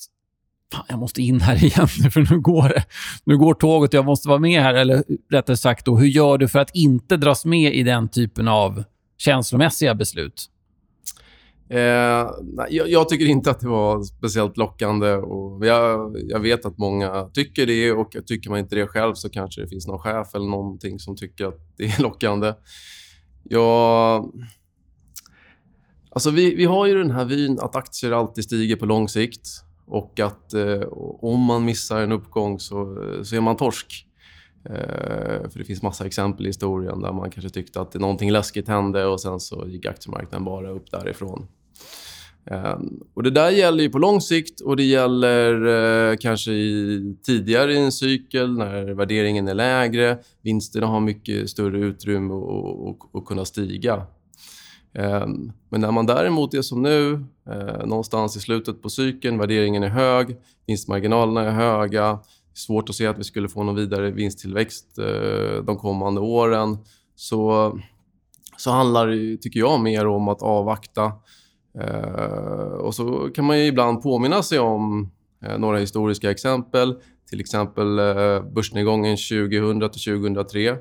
Fan, 0.74 0.86
jag 0.90 1.00
måste 1.00 1.22
in 1.22 1.42
här 1.42 1.56
igen 1.64 1.88
för 1.88 2.34
nu 2.34 2.40
går 2.40 2.70
det. 2.70 2.84
Nu 3.24 3.38
går 3.38 3.54
tåget 3.54 3.90
och 3.90 3.98
jag 3.98 4.06
måste 4.06 4.30
vara 4.30 4.40
med 4.40 4.62
här. 4.62 4.74
Eller 4.74 5.04
rättare 5.32 5.58
sagt, 5.58 5.86
då, 5.86 5.98
hur 5.98 6.08
gör 6.08 6.38
du 6.38 6.48
för 6.48 6.60
att 6.60 6.76
inte 6.76 7.18
dras 7.18 7.46
med 7.46 7.76
i 7.76 7.84
den 7.84 8.08
typen 8.08 8.48
av 8.48 8.84
känslomässiga 9.18 9.96
beslut? 9.96 10.50
Eh, 11.70 12.30
nej, 12.44 12.68
jag, 12.70 12.90
jag, 12.90 13.10
tycker 13.10 13.26
inte 13.26 13.52
att 13.52 13.60
det 13.60 13.68
var 13.68 14.04
speciellt 14.04 14.58
lockande. 14.58 15.14
Och 15.14 15.66
jag, 15.66 16.16
jag, 16.30 16.40
vet 16.40 16.66
att 16.66 16.78
många 16.78 17.30
tycker 17.34 17.66
det 17.66 17.92
och 17.92 18.16
tycker 18.26 18.50
man 18.50 18.60
inte 18.60 18.76
det 18.76 18.88
själv 18.88 19.14
så 19.14 19.30
kanske 19.30 19.62
det 19.62 19.68
finns 19.68 19.88
någon 19.88 20.00
chef 20.00 20.36
eller 20.36 20.46
någonting 20.46 21.00
som 21.00 21.16
tycker 21.16 21.46
att 21.46 21.60
det 21.78 21.84
är 21.84 22.02
lockande. 22.02 22.54
Jag... 23.44 24.32
Alltså 26.18 26.32
vi, 26.32 26.56
vi 26.56 26.66
har 26.66 26.86
ju 26.86 26.98
den 26.98 27.12
här 27.12 27.26
vyn 27.26 27.60
att 27.60 27.76
aktier 27.76 28.12
alltid 28.12 28.44
stiger 28.44 28.76
på 28.76 28.86
lång 28.86 29.10
sikt 29.10 29.48
och 29.86 30.20
att 30.20 30.54
eh, 30.54 30.82
om 31.22 31.40
man 31.40 31.66
missar 31.66 32.02
en 32.02 32.12
uppgång 32.12 32.60
så, 32.60 32.82
eh, 32.82 33.24
så 33.24 33.36
är 33.36 33.42
man 33.42 33.58
torsk. 33.58 34.08
Eh, 34.66 35.50
för 35.50 35.60
det 35.60 35.64
finns 35.64 35.82
massa 35.82 36.06
exempel 36.06 36.46
i 36.46 36.50
historien 36.50 37.02
där 37.02 37.14
man 37.14 37.32
kanske 37.32 37.50
tyckte 37.50 37.82
att 37.82 37.94
någonting 37.94 38.32
läskigt 38.32 38.68
hände 38.68 39.06
och 39.06 39.22
sen 39.22 39.40
så 39.40 39.68
gick 39.68 39.86
aktiemarknaden 39.86 40.46
bara 40.46 40.70
upp 40.70 40.92
därifrån. 40.92 41.48
Eh, 42.52 42.80
och 43.14 43.24
Det 43.24 43.32
där 43.32 43.50
gäller 43.50 43.84
ju 43.84 43.90
på 43.90 44.00
lång 44.00 44.22
sikt 44.22 44.62
och 44.62 44.76
det 44.78 44.84
gäller 44.84 45.66
eh, 46.12 46.18
kanske 46.18 46.52
i, 46.52 47.16
tidigare 47.26 47.74
i 47.74 47.78
en 47.78 47.92
cykel 47.92 48.58
när 48.58 48.94
värderingen 48.94 49.48
är 49.48 49.56
lägre. 49.56 50.18
Vinsterna 50.42 50.88
har 50.88 51.00
mycket 51.00 51.50
större 51.50 51.80
utrymme 51.80 52.34
att 53.14 53.26
kunna 53.26 53.46
stiga. 53.46 54.06
Ehm, 54.98 55.52
men 55.70 55.82
när 55.82 55.92
man 55.92 56.06
däremot 56.06 56.54
är 56.54 56.62
som 56.62 56.82
nu, 56.82 57.14
eh, 57.50 57.86
någonstans 57.86 58.38
i 58.38 58.40
slutet 58.40 58.82
på 58.82 58.90
cykeln, 58.90 59.38
värderingen 59.38 59.84
är 59.84 59.90
hög, 59.90 60.38
vinstmarginalerna 60.68 61.42
är 61.42 61.52
höga, 61.52 62.20
svårt 62.54 62.90
att 62.90 62.96
se 62.96 63.08
att 63.08 63.20
vi 63.20 63.24
skulle 63.24 63.50
få 63.50 63.64
någon 63.64 63.76
vidare 63.76 64.12
vinsttillväxt 64.12 64.98
eh, 64.98 65.64
de 65.64 65.78
kommande 65.78 66.22
åren, 66.22 66.78
så, 67.16 67.74
så 68.58 68.72
handlar 68.72 69.08
det, 69.08 69.38
tycker 69.38 69.60
jag, 69.60 69.80
mer 69.80 70.08
om 70.08 70.28
att 70.28 70.42
avvakta 70.42 71.12
eh, 71.80 72.74
och 72.74 72.96
så 72.96 73.30
kan 73.36 73.46
man 73.46 73.60
ju 73.60 73.66
ibland 73.66 74.02
påminna 74.02 74.44
sig 74.44 74.60
om 74.60 75.12
några 75.58 75.78
historiska 75.78 76.32
exempel. 76.32 76.96
Till 77.30 77.40
exempel 77.40 77.96
börsnedgången 78.54 79.18
2000 79.18 79.82
2003 79.82 80.78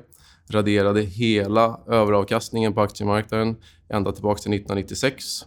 raderade 0.49 1.01
hela 1.01 1.79
överavkastningen 1.87 2.73
på 2.73 2.81
aktiemarknaden 2.81 3.55
ända 3.89 4.11
tillbaka 4.11 4.39
till 4.41 4.53
1996. 4.53 5.45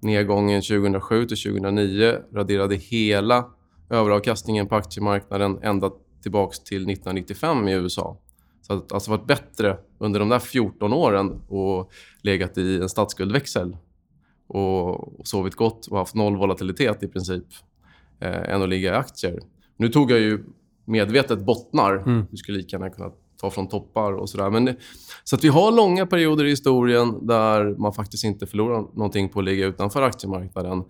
Nedgången 0.00 0.62
2007 0.62 1.26
2009 1.26 2.18
raderade 2.32 2.76
hela 2.76 3.50
överavkastningen 3.90 4.66
på 4.66 4.74
aktiemarknaden 4.74 5.58
ända 5.62 5.90
tillbaka 6.22 6.56
till 6.64 6.82
1995 6.82 7.68
i 7.68 7.72
USA. 7.72 8.18
Så 8.62 8.72
har 8.72 8.82
alltså 8.90 9.10
varit 9.10 9.26
bättre 9.26 9.78
under 9.98 10.20
de 10.20 10.28
där 10.28 10.38
14 10.38 10.92
åren 10.92 11.40
och 11.48 11.92
legat 12.22 12.58
i 12.58 12.76
en 12.76 12.88
statsskuldväxel 12.88 13.76
och, 14.46 15.26
sovit 15.26 15.54
gott 15.54 15.86
och 15.86 15.98
haft 15.98 16.14
noll 16.14 16.36
volatilitet 16.36 17.02
i 17.02 17.08
princip 17.08 17.44
eh, 18.20 18.54
än 18.54 18.62
att 18.62 18.68
ligga 18.68 18.92
i 18.92 18.96
aktier. 18.96 19.38
Nu 19.76 19.88
tog 19.88 20.10
jag 20.10 20.20
ju 20.20 20.44
medvetet 20.84 21.38
bottnar. 21.38 21.96
Mm. 21.96 22.26
Du 22.30 22.36
skulle 22.36 22.58
lika 22.58 22.76
gärna 22.76 22.90
kunna 22.90 23.10
ta 23.40 23.50
från 23.50 23.68
toppar 23.68 24.12
och 24.12 24.30
sådär. 24.30 24.50
Men 24.50 24.76
så 25.24 25.36
att 25.36 25.44
vi 25.44 25.48
har 25.48 25.72
långa 25.72 26.06
perioder 26.06 26.44
i 26.44 26.50
historien 26.50 27.26
där 27.26 27.78
man 27.78 27.92
faktiskt 27.92 28.24
inte 28.24 28.46
förlorar 28.46 28.80
någonting 28.80 29.28
på 29.28 29.38
att 29.38 29.44
ligga 29.44 29.66
utanför 29.66 30.02
aktiemarknaden. 30.02 30.84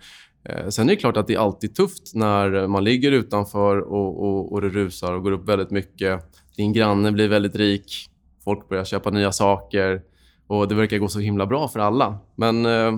Eh, 0.49 0.69
sen 0.69 0.89
är 0.89 0.93
det 0.93 1.01
klart 1.01 1.17
att 1.17 1.27
det 1.27 1.35
är 1.35 1.39
alltid 1.39 1.75
tufft 1.75 2.15
när 2.15 2.67
man 2.67 2.85
ligger 2.85 3.13
utanför 3.13 3.79
och, 3.79 4.25
och, 4.25 4.53
och 4.53 4.61
det 4.61 4.69
rusar 4.69 5.13
och 5.13 5.23
går 5.23 5.33
upp 5.33 5.49
väldigt 5.49 5.71
mycket. 5.71 6.25
Din 6.57 6.73
granne 6.73 7.13
blir 7.13 7.29
väldigt 7.29 7.57
rik. 7.57 8.09
Folk 8.45 8.69
börjar 8.69 8.85
köpa 8.85 9.11
nya 9.11 9.33
saker 9.33 10.03
och 10.47 10.69
det 10.69 10.75
verkar 10.75 10.99
gå 10.99 11.09
så 11.09 11.19
himla 11.19 11.47
bra 11.47 11.69
för 11.69 11.81
alla. 11.81 12.19
Men 12.37 12.67
eh, 12.67 12.93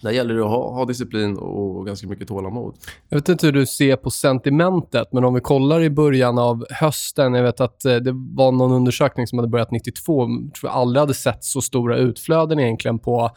där 0.00 0.10
gäller 0.10 0.34
det 0.34 0.40
att 0.40 0.50
ha, 0.50 0.74
ha 0.74 0.84
disciplin 0.84 1.36
och 1.36 1.86
ganska 1.86 2.06
mycket 2.06 2.28
tålamod. 2.28 2.74
Jag 3.08 3.16
vet 3.16 3.28
inte 3.28 3.46
hur 3.46 3.52
du 3.52 3.66
ser 3.66 3.96
på 3.96 4.10
sentimentet, 4.10 5.08
men 5.12 5.24
om 5.24 5.34
vi 5.34 5.40
kollar 5.40 5.82
i 5.82 5.90
början 5.90 6.38
av 6.38 6.66
hösten. 6.70 7.34
Jag 7.34 7.42
vet 7.42 7.60
att 7.60 7.84
eh, 7.84 7.96
det 7.96 8.12
var 8.12 8.52
någon 8.52 8.72
undersökning 8.72 9.26
som 9.26 9.38
hade 9.38 9.48
börjat 9.48 9.70
92. 9.70 10.22
Jag 10.22 10.28
tror 10.28 10.70
jag 10.70 10.72
aldrig 10.72 11.00
hade 11.00 11.14
sett 11.14 11.44
så 11.44 11.60
stora 11.60 11.96
utflöden 11.96 12.60
egentligen 12.60 12.98
på 12.98 13.30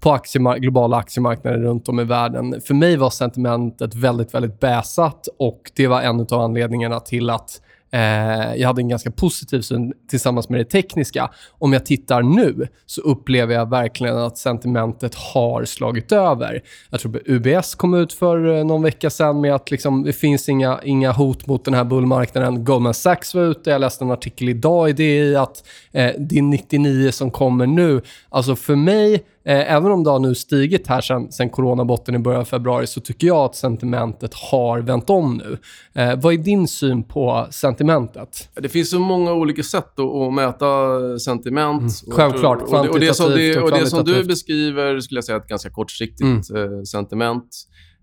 på 0.00 0.12
aktiemark 0.12 0.60
globala 0.60 0.96
aktiemarknader 0.96 1.58
runt 1.58 1.88
om 1.88 2.00
i 2.00 2.04
världen. 2.04 2.60
För 2.60 2.74
mig 2.74 2.96
var 2.96 3.10
sentimentet 3.10 3.94
väldigt, 3.94 4.34
väldigt 4.34 4.60
bäsat 4.60 5.28
och 5.38 5.72
det 5.76 5.86
var 5.86 6.02
en 6.02 6.20
av 6.20 6.40
anledningarna 6.40 7.00
till 7.00 7.30
att 7.30 7.60
Eh, 7.92 8.54
jag 8.56 8.66
hade 8.66 8.80
en 8.80 8.88
ganska 8.88 9.10
positiv 9.10 9.60
syn 9.60 9.92
tillsammans 10.10 10.48
med 10.48 10.60
det 10.60 10.64
tekniska. 10.64 11.30
Om 11.58 11.72
jag 11.72 11.86
tittar 11.86 12.22
nu 12.22 12.68
så 12.86 13.00
upplever 13.00 13.54
jag 13.54 13.70
verkligen 13.70 14.18
att 14.18 14.38
sentimentet 14.38 15.14
har 15.14 15.64
slagit 15.64 16.12
över. 16.12 16.62
Jag 16.90 17.00
tror 17.00 17.22
UBS 17.26 17.74
kom 17.74 17.94
ut 17.94 18.12
för 18.12 18.58
eh, 18.58 18.64
någon 18.64 18.82
vecka 18.82 19.10
sedan 19.10 19.40
med 19.40 19.54
att 19.54 19.70
liksom, 19.70 20.02
det 20.02 20.12
finns 20.12 20.48
inga, 20.48 20.80
inga 20.84 21.12
hot 21.12 21.46
mot 21.46 21.64
den 21.64 21.74
här 21.74 21.84
bullmarknaden. 21.84 22.64
Goldman 22.64 22.94
Sachs 22.94 23.34
var 23.34 23.42
ute. 23.42 23.70
Jag 23.70 23.80
läste 23.80 24.04
en 24.04 24.10
artikel 24.10 24.48
idag 24.48 24.90
i 24.90 24.92
DI 24.92 25.36
att 25.36 25.64
eh, 25.92 26.10
det 26.18 26.38
är 26.38 26.42
99 26.42 27.10
som 27.10 27.30
kommer 27.30 27.66
nu. 27.66 28.02
Alltså 28.28 28.56
för 28.56 28.76
mig 28.76 29.24
Eh, 29.44 29.72
även 29.72 29.92
om 29.92 30.04
det 30.04 30.10
har 30.10 30.18
nu 30.18 30.34
stigit 30.34 30.86
här 30.86 31.00
sen, 31.00 31.32
sen 31.32 31.50
coronabotten 31.50 32.14
i 32.14 32.18
början 32.18 32.40
av 32.40 32.44
februari 32.44 32.86
så 32.86 33.00
tycker 33.00 33.26
jag 33.26 33.36
att 33.36 33.56
sentimentet 33.56 34.34
har 34.34 34.80
vänt 34.80 35.10
om 35.10 35.36
nu. 35.36 35.58
Eh, 36.02 36.20
vad 36.20 36.34
är 36.34 36.38
din 36.38 36.68
syn 36.68 37.02
på 37.02 37.46
sentimentet? 37.50 38.48
Det 38.54 38.68
finns 38.68 38.90
så 38.90 38.98
många 38.98 39.32
olika 39.32 39.62
sätt 39.62 39.98
att, 39.98 40.14
att 40.14 40.34
mäta 40.34 41.18
sentiment. 41.18 41.80
Mm. 41.80 42.16
Självklart. 42.16 42.62
Och, 42.62 42.72
och, 42.72 42.86
och, 42.86 43.00
det 43.00 43.14
som, 43.14 43.30
det, 43.30 43.58
och 43.58 43.70
det 43.70 43.86
som 43.86 44.04
du 44.04 44.24
beskriver 44.24 45.00
skulle 45.00 45.18
jag 45.18 45.24
säga 45.24 45.36
är 45.36 45.40
ett 45.40 45.48
ganska 45.48 45.70
kortsiktigt 45.70 46.50
mm. 46.50 46.74
eh, 46.74 46.82
sentiment. 46.82 47.48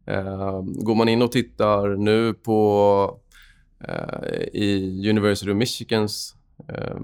Eh, 0.08 0.62
går 0.62 0.96
man 0.96 1.10
in 1.10 1.22
och 1.22 1.32
tittar 1.32 1.98
nu 1.98 2.34
på 2.34 3.20
eh, 3.88 4.32
i 4.54 5.02
University 5.10 5.52
of 5.52 5.58
Michigans 5.58 6.37
eh, 6.70 6.98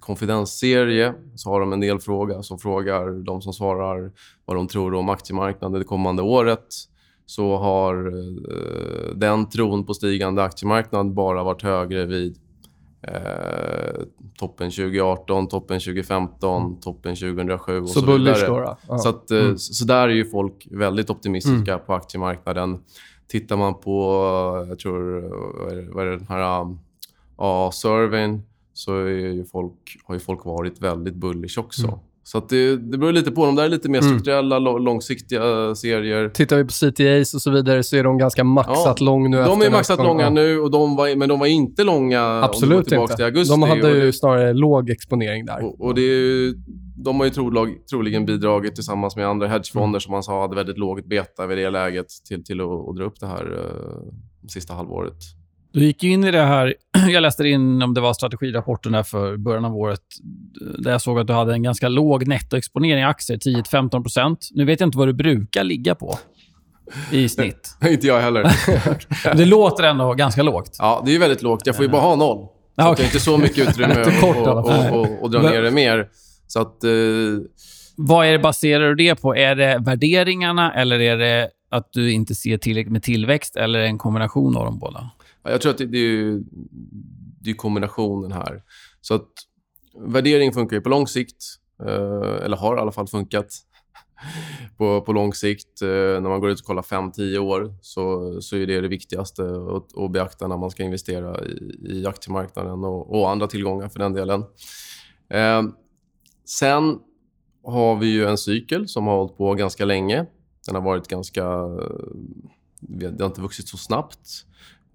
konfidensserie 0.00 1.14
så 1.34 1.50
har 1.50 1.60
de 1.60 1.72
en 1.72 1.80
del 1.80 1.98
fråga 1.98 2.42
som 2.42 2.58
frågar 2.58 3.24
de 3.24 3.42
som 3.42 3.52
svarar 3.52 4.12
vad 4.44 4.56
de 4.56 4.68
tror 4.68 4.94
om 4.94 5.08
aktiemarknaden 5.08 5.78
det 5.78 5.84
kommande 5.84 6.22
året. 6.22 6.66
Så 7.26 7.56
har 7.56 8.06
eh, 8.06 9.16
den 9.16 9.48
tron 9.48 9.86
på 9.86 9.94
stigande 9.94 10.42
aktiemarknad 10.42 11.14
bara 11.14 11.42
varit 11.42 11.62
högre 11.62 12.06
vid 12.06 12.36
eh, 13.02 14.02
toppen 14.38 14.70
2018, 14.70 15.48
toppen 15.48 15.80
2015, 15.80 16.62
mm. 16.62 16.80
toppen 16.80 17.16
2007 17.16 17.80
och 17.80 17.88
så, 17.88 18.00
så 18.00 18.12
vidare. 18.12 18.46
Då, 18.46 18.76
då? 18.88 18.98
Så, 18.98 19.08
att, 19.08 19.30
eh, 19.30 19.38
mm. 19.38 19.58
så 19.58 19.84
där 19.84 20.08
är 20.08 20.12
ju 20.12 20.24
folk 20.24 20.68
väldigt 20.70 21.10
optimistiska 21.10 21.72
mm. 21.72 21.86
på 21.86 21.94
aktiemarknaden. 21.94 22.78
Tittar 23.28 23.56
man 23.56 23.80
på, 23.80 24.66
jag 24.68 24.78
tror, 24.78 25.20
vad 25.94 26.06
är 26.06 26.10
det, 26.10 26.16
den 26.16 26.26
här 26.28 26.76
A-surveyn 27.36 28.42
så 28.78 28.98
är 28.98 29.08
ju 29.08 29.44
folk, 29.44 29.74
har 30.04 30.14
ju 30.14 30.20
folk 30.20 30.44
varit 30.44 30.82
väldigt 30.82 31.14
bullish 31.14 31.58
också. 31.58 31.86
Mm. 31.86 31.98
Så 32.22 32.40
det, 32.40 32.76
det 32.76 32.98
beror 32.98 33.12
lite 33.12 33.30
på. 33.30 33.46
De 33.46 33.56
där 33.56 33.64
är 33.64 33.68
lite 33.68 33.88
mer 33.88 33.98
mm. 33.98 34.10
strukturella, 34.10 34.56
mm. 34.56 34.82
långsiktiga 34.82 35.74
serier. 35.74 36.28
Tittar 36.28 36.56
vi 36.56 36.64
på 36.64 36.72
CTAs 36.72 37.34
och 37.34 37.42
så 37.42 37.50
vidare 37.50 37.82
så 37.82 37.96
är 37.96 38.04
de 38.04 38.18
ganska 38.18 38.44
maxat 38.44 38.96
ja, 39.00 39.04
lång 39.04 39.30
nu. 39.30 39.36
De 39.36 39.62
är 39.62 39.70
maxat 39.70 39.98
långa 39.98 40.22
ja. 40.22 40.30
nu, 40.30 40.60
och 40.60 40.70
de 40.70 40.96
var, 40.96 41.16
men 41.16 41.28
de 41.28 41.38
var 41.38 41.46
inte 41.46 41.84
långa 41.84 42.20
Absolut 42.20 42.92
om 42.92 43.02
inte. 43.02 43.16
till 43.16 43.24
augusti. 43.24 43.50
De 43.50 43.62
hade 43.62 43.90
ju 43.90 44.12
snarare 44.12 44.52
låg 44.52 44.90
exponering 44.90 45.46
där. 45.46 45.64
Och, 45.64 45.80
och 45.80 45.94
det 45.94 46.02
är, 46.02 46.54
de 47.04 47.16
har 47.16 47.24
ju 47.24 47.30
trolig, 47.30 47.86
troligen 47.86 48.26
bidragit 48.26 48.74
tillsammans 48.74 49.16
med 49.16 49.26
andra 49.26 49.46
hedgefonder 49.46 49.88
mm. 49.88 50.00
som 50.00 50.12
man 50.12 50.22
sa 50.22 50.40
hade 50.40 50.56
väldigt 50.56 50.78
lågt 50.78 51.06
beta 51.06 51.46
vid 51.46 51.58
det 51.58 51.70
läget 51.70 52.06
till, 52.28 52.44
till 52.44 52.60
att, 52.60 52.88
att 52.88 52.96
dra 52.96 53.04
upp 53.04 53.20
det 53.20 53.26
här 53.26 53.52
uh, 53.52 54.48
sista 54.48 54.74
halvåret. 54.74 55.37
Du 55.78 55.84
gick 55.84 56.04
in 56.04 56.24
i 56.24 56.30
det 56.30 56.42
här, 56.42 56.74
jag 57.08 57.22
läste 57.22 57.48
in 57.48 57.82
om 57.82 57.94
det 57.94 58.00
var 58.00 58.12
strategirapporten 58.12 58.92
där 58.92 59.02
för 59.02 59.36
början 59.36 59.64
av 59.64 59.76
året, 59.76 60.00
där 60.78 60.90
jag 60.90 61.02
såg 61.02 61.18
att 61.18 61.26
du 61.26 61.32
hade 61.32 61.52
en 61.52 61.62
ganska 61.62 61.88
låg 61.88 62.26
nettoexponering 62.26 63.00
i 63.00 63.04
aktier, 63.04 63.36
10-15% 63.36 64.36
Nu 64.50 64.64
vet 64.64 64.80
jag 64.80 64.86
inte 64.86 64.98
vad 64.98 65.08
du 65.08 65.12
brukar 65.12 65.64
ligga 65.64 65.94
på 65.94 66.18
i 67.10 67.28
snitt. 67.28 67.76
inte 67.88 68.06
jag 68.06 68.20
heller. 68.20 68.52
det 69.36 69.44
låter 69.44 69.84
ändå 69.84 70.14
ganska 70.14 70.42
lågt. 70.42 70.76
Ja, 70.78 71.02
det 71.06 71.14
är 71.14 71.18
väldigt 71.18 71.42
lågt. 71.42 71.62
Jag 71.64 71.76
får 71.76 71.84
ju 71.84 71.90
bara 71.90 72.02
ha 72.02 72.16
noll. 72.16 72.46
Så 72.80 72.82
okay. 72.82 72.94
det 72.96 73.02
är 73.02 73.04
inte 73.04 73.20
så 73.20 73.38
mycket 73.38 73.68
utrymme 73.68 73.94
att 75.22 75.32
dra 75.32 75.42
ner 75.42 75.62
det 75.62 75.70
mer. 75.70 76.08
Så 76.46 76.60
att... 76.60 76.84
Eh... 76.84 76.90
Vad 77.96 78.26
är 78.26 78.32
det, 78.32 78.38
baserar 78.38 78.88
du 78.88 78.94
det 78.94 79.14
på? 79.14 79.36
Är 79.36 79.56
det 79.56 79.78
värderingarna 79.80 80.74
eller 80.74 81.00
är 81.00 81.16
det 81.16 81.50
att 81.70 81.92
du 81.92 82.12
inte 82.12 82.34
ser 82.34 82.58
tillräckligt 82.58 82.92
med 82.92 83.02
tillväxt 83.02 83.56
eller 83.56 83.78
en 83.78 83.98
kombination 83.98 84.56
av 84.56 84.64
de 84.64 84.78
båda? 84.78 85.10
Jag 85.42 85.60
tror 85.60 85.72
att 85.72 85.78
det, 85.78 85.86
det 85.86 85.98
är, 85.98 86.42
det 87.40 87.50
är 87.50 87.54
kombinationen 87.54 88.32
här. 88.32 88.62
Så 89.00 89.14
att 89.14 89.28
värdering 89.98 90.52
funkar 90.52 90.76
ju 90.76 90.82
på 90.82 90.88
lång 90.88 91.06
sikt, 91.06 91.44
eh, 91.82 92.44
eller 92.44 92.56
har 92.56 92.76
i 92.76 92.80
alla 92.80 92.92
fall 92.92 93.06
funkat 93.06 93.46
på, 94.76 95.00
på 95.00 95.12
lång 95.12 95.34
sikt. 95.34 95.82
Eh, 95.82 95.88
när 95.88 96.28
man 96.28 96.40
går 96.40 96.50
ut 96.50 96.60
och 96.60 96.66
kollar 96.66 96.82
5-10 96.82 97.38
år 97.38 97.74
så, 97.80 98.36
så 98.40 98.56
är 98.56 98.66
det 98.66 98.80
det 98.80 98.88
viktigaste 98.88 99.42
att, 99.42 99.98
att 99.98 100.12
beakta 100.12 100.48
när 100.48 100.56
man 100.56 100.70
ska 100.70 100.82
investera 100.82 101.44
i, 101.44 101.76
i 101.82 102.06
aktiemarknaden 102.06 102.84
och, 102.84 103.18
och 103.18 103.30
andra 103.30 103.46
tillgångar 103.46 103.88
för 103.88 103.98
den 103.98 104.12
delen. 104.12 104.44
Eh, 105.30 105.62
sen 106.44 106.98
har 107.64 107.96
vi 107.96 108.06
ju 108.06 108.26
en 108.26 108.38
cykel 108.38 108.88
som 108.88 109.06
har 109.06 109.16
hållit 109.16 109.36
på 109.36 109.54
ganska 109.54 109.84
länge. 109.84 110.26
Den 110.66 110.74
har 110.74 110.82
varit 110.82 111.08
ganska... 111.08 111.44
Eh, 111.44 111.78
det 112.80 113.20
har 113.20 113.26
inte 113.26 113.40
vuxit 113.40 113.68
så 113.68 113.76
snabbt. 113.76 114.44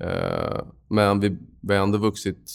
Eh, 0.03 0.61
men 0.87 1.19
vi, 1.19 1.37
vi 1.61 1.75
har 1.75 1.83
ändå 1.83 1.97
vuxit 1.97 2.51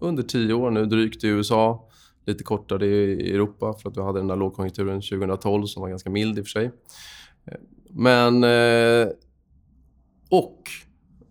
under 0.00 0.22
tio 0.22 0.54
år 0.54 0.70
nu, 0.70 0.86
drygt 0.86 1.24
i 1.24 1.28
USA. 1.28 1.88
Lite 2.26 2.44
kortare 2.44 2.86
i 2.86 3.34
Europa 3.34 3.72
för 3.72 3.90
att 3.90 3.96
vi 3.96 4.02
hade 4.02 4.18
den 4.18 4.28
där 4.28 4.36
lågkonjunkturen 4.36 5.00
2012 5.00 5.66
som 5.66 5.82
var 5.82 5.88
ganska 5.88 6.10
mild 6.10 6.38
i 6.38 6.40
och 6.40 6.46
för 6.46 6.50
sig. 6.50 6.70
Eh, 7.44 7.58
men... 7.90 8.44
Eh, 8.44 9.08
och 10.30 10.62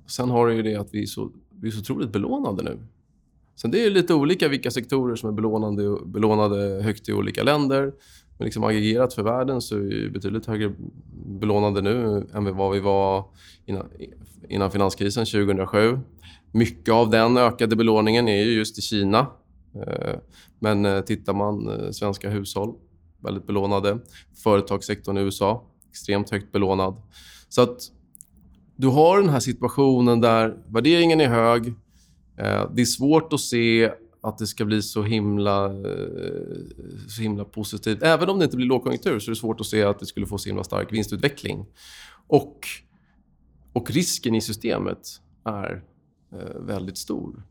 sen 0.08 0.30
har 0.30 0.48
det 0.48 0.54
ju 0.54 0.62
det 0.62 0.76
att 0.76 0.94
vi 0.94 1.02
är 1.02 1.06
så, 1.06 1.32
vi 1.62 1.68
är 1.68 1.72
så 1.72 1.80
otroligt 1.80 2.12
belånade 2.12 2.64
nu. 2.64 2.80
Sen 3.56 3.72
det 3.72 3.86
är 3.86 3.90
lite 3.90 4.14
olika 4.14 4.48
vilka 4.48 4.72
sektorer 4.72 5.16
som 5.16 5.30
är 5.30 5.34
belånade, 5.34 5.98
belånade 6.06 6.84
högt 6.84 7.10
i 7.10 7.14
olika 7.14 7.44
länder. 7.44 7.94
Men 8.38 8.46
liksom 8.46 8.64
aggregerat 8.64 9.14
för 9.14 9.24
världen 9.24 9.62
så 9.62 9.76
är 9.76 9.80
vi 9.80 10.10
betydligt 10.10 10.46
högre 10.46 10.74
belånade 11.26 11.82
nu 11.82 12.28
än 12.34 12.58
vad 12.58 12.74
vi 12.74 12.80
var 12.80 13.26
innan, 13.66 13.90
innan 14.50 14.72
finanskrisen 14.72 15.26
2007. 15.26 16.00
Mycket 16.52 16.94
av 16.94 17.10
den 17.10 17.38
ökade 17.38 17.76
belåningen 17.76 18.28
är 18.28 18.44
ju 18.44 18.52
just 18.52 18.78
i 18.78 18.82
Kina. 18.82 19.28
Eh, 19.76 20.16
men 20.60 20.86
eh, 20.86 21.02
tittar 21.02 21.34
man 21.34 21.70
eh, 21.70 21.92
svenska 21.92 22.30
hushåll, 22.30 22.74
väldigt 23.20 23.48
belånade. 23.48 24.00
Företagssektorn 24.44 25.18
i 25.18 25.22
USA, 25.22 25.64
extremt 25.90 26.30
högt 26.30 26.52
belånad. 26.52 27.02
Så 27.50 27.62
att 27.62 27.80
du 28.76 28.88
har 28.88 29.22
den 29.22 29.30
här 29.30 29.40
situationen 29.40 30.22
där 30.22 30.58
värderingen 30.68 31.22
är 31.22 31.28
hög. 31.28 31.74
Det 32.74 32.82
är 32.82 32.86
svårt 32.86 33.34
att 33.34 33.40
se 33.40 33.92
att 34.22 34.38
det 34.38 34.48
ska 34.48 34.66
bli 34.66 34.82
så 34.82 35.04
himla, 35.04 35.66
eh, 35.66 36.56
så 37.08 37.22
himla 37.22 37.46
positivt. 37.46 38.04
Även 38.04 38.30
om 38.30 38.40
det 38.40 38.46
inte 38.46 38.58
blir 38.58 38.68
lågkonjunktur 38.68 39.20
så 39.20 39.32
är 39.32 39.32
det 39.32 39.40
svårt 39.40 39.60
att 39.60 39.66
se 39.66 39.84
att 39.84 40.00
det 40.00 40.06
skulle 40.06 40.26
få 40.26 40.38
så 40.38 40.50
himla 40.50 40.64
stark 40.64 40.94
vinstutveckling. 40.94 41.66
Och 42.28 42.68
och 43.74 43.92
risken 43.92 44.36
i 44.36 44.42
systemet 44.42 45.08
är 45.46 45.84
eh, 46.32 46.60
väldigt 46.60 46.98
stor. 46.98 47.44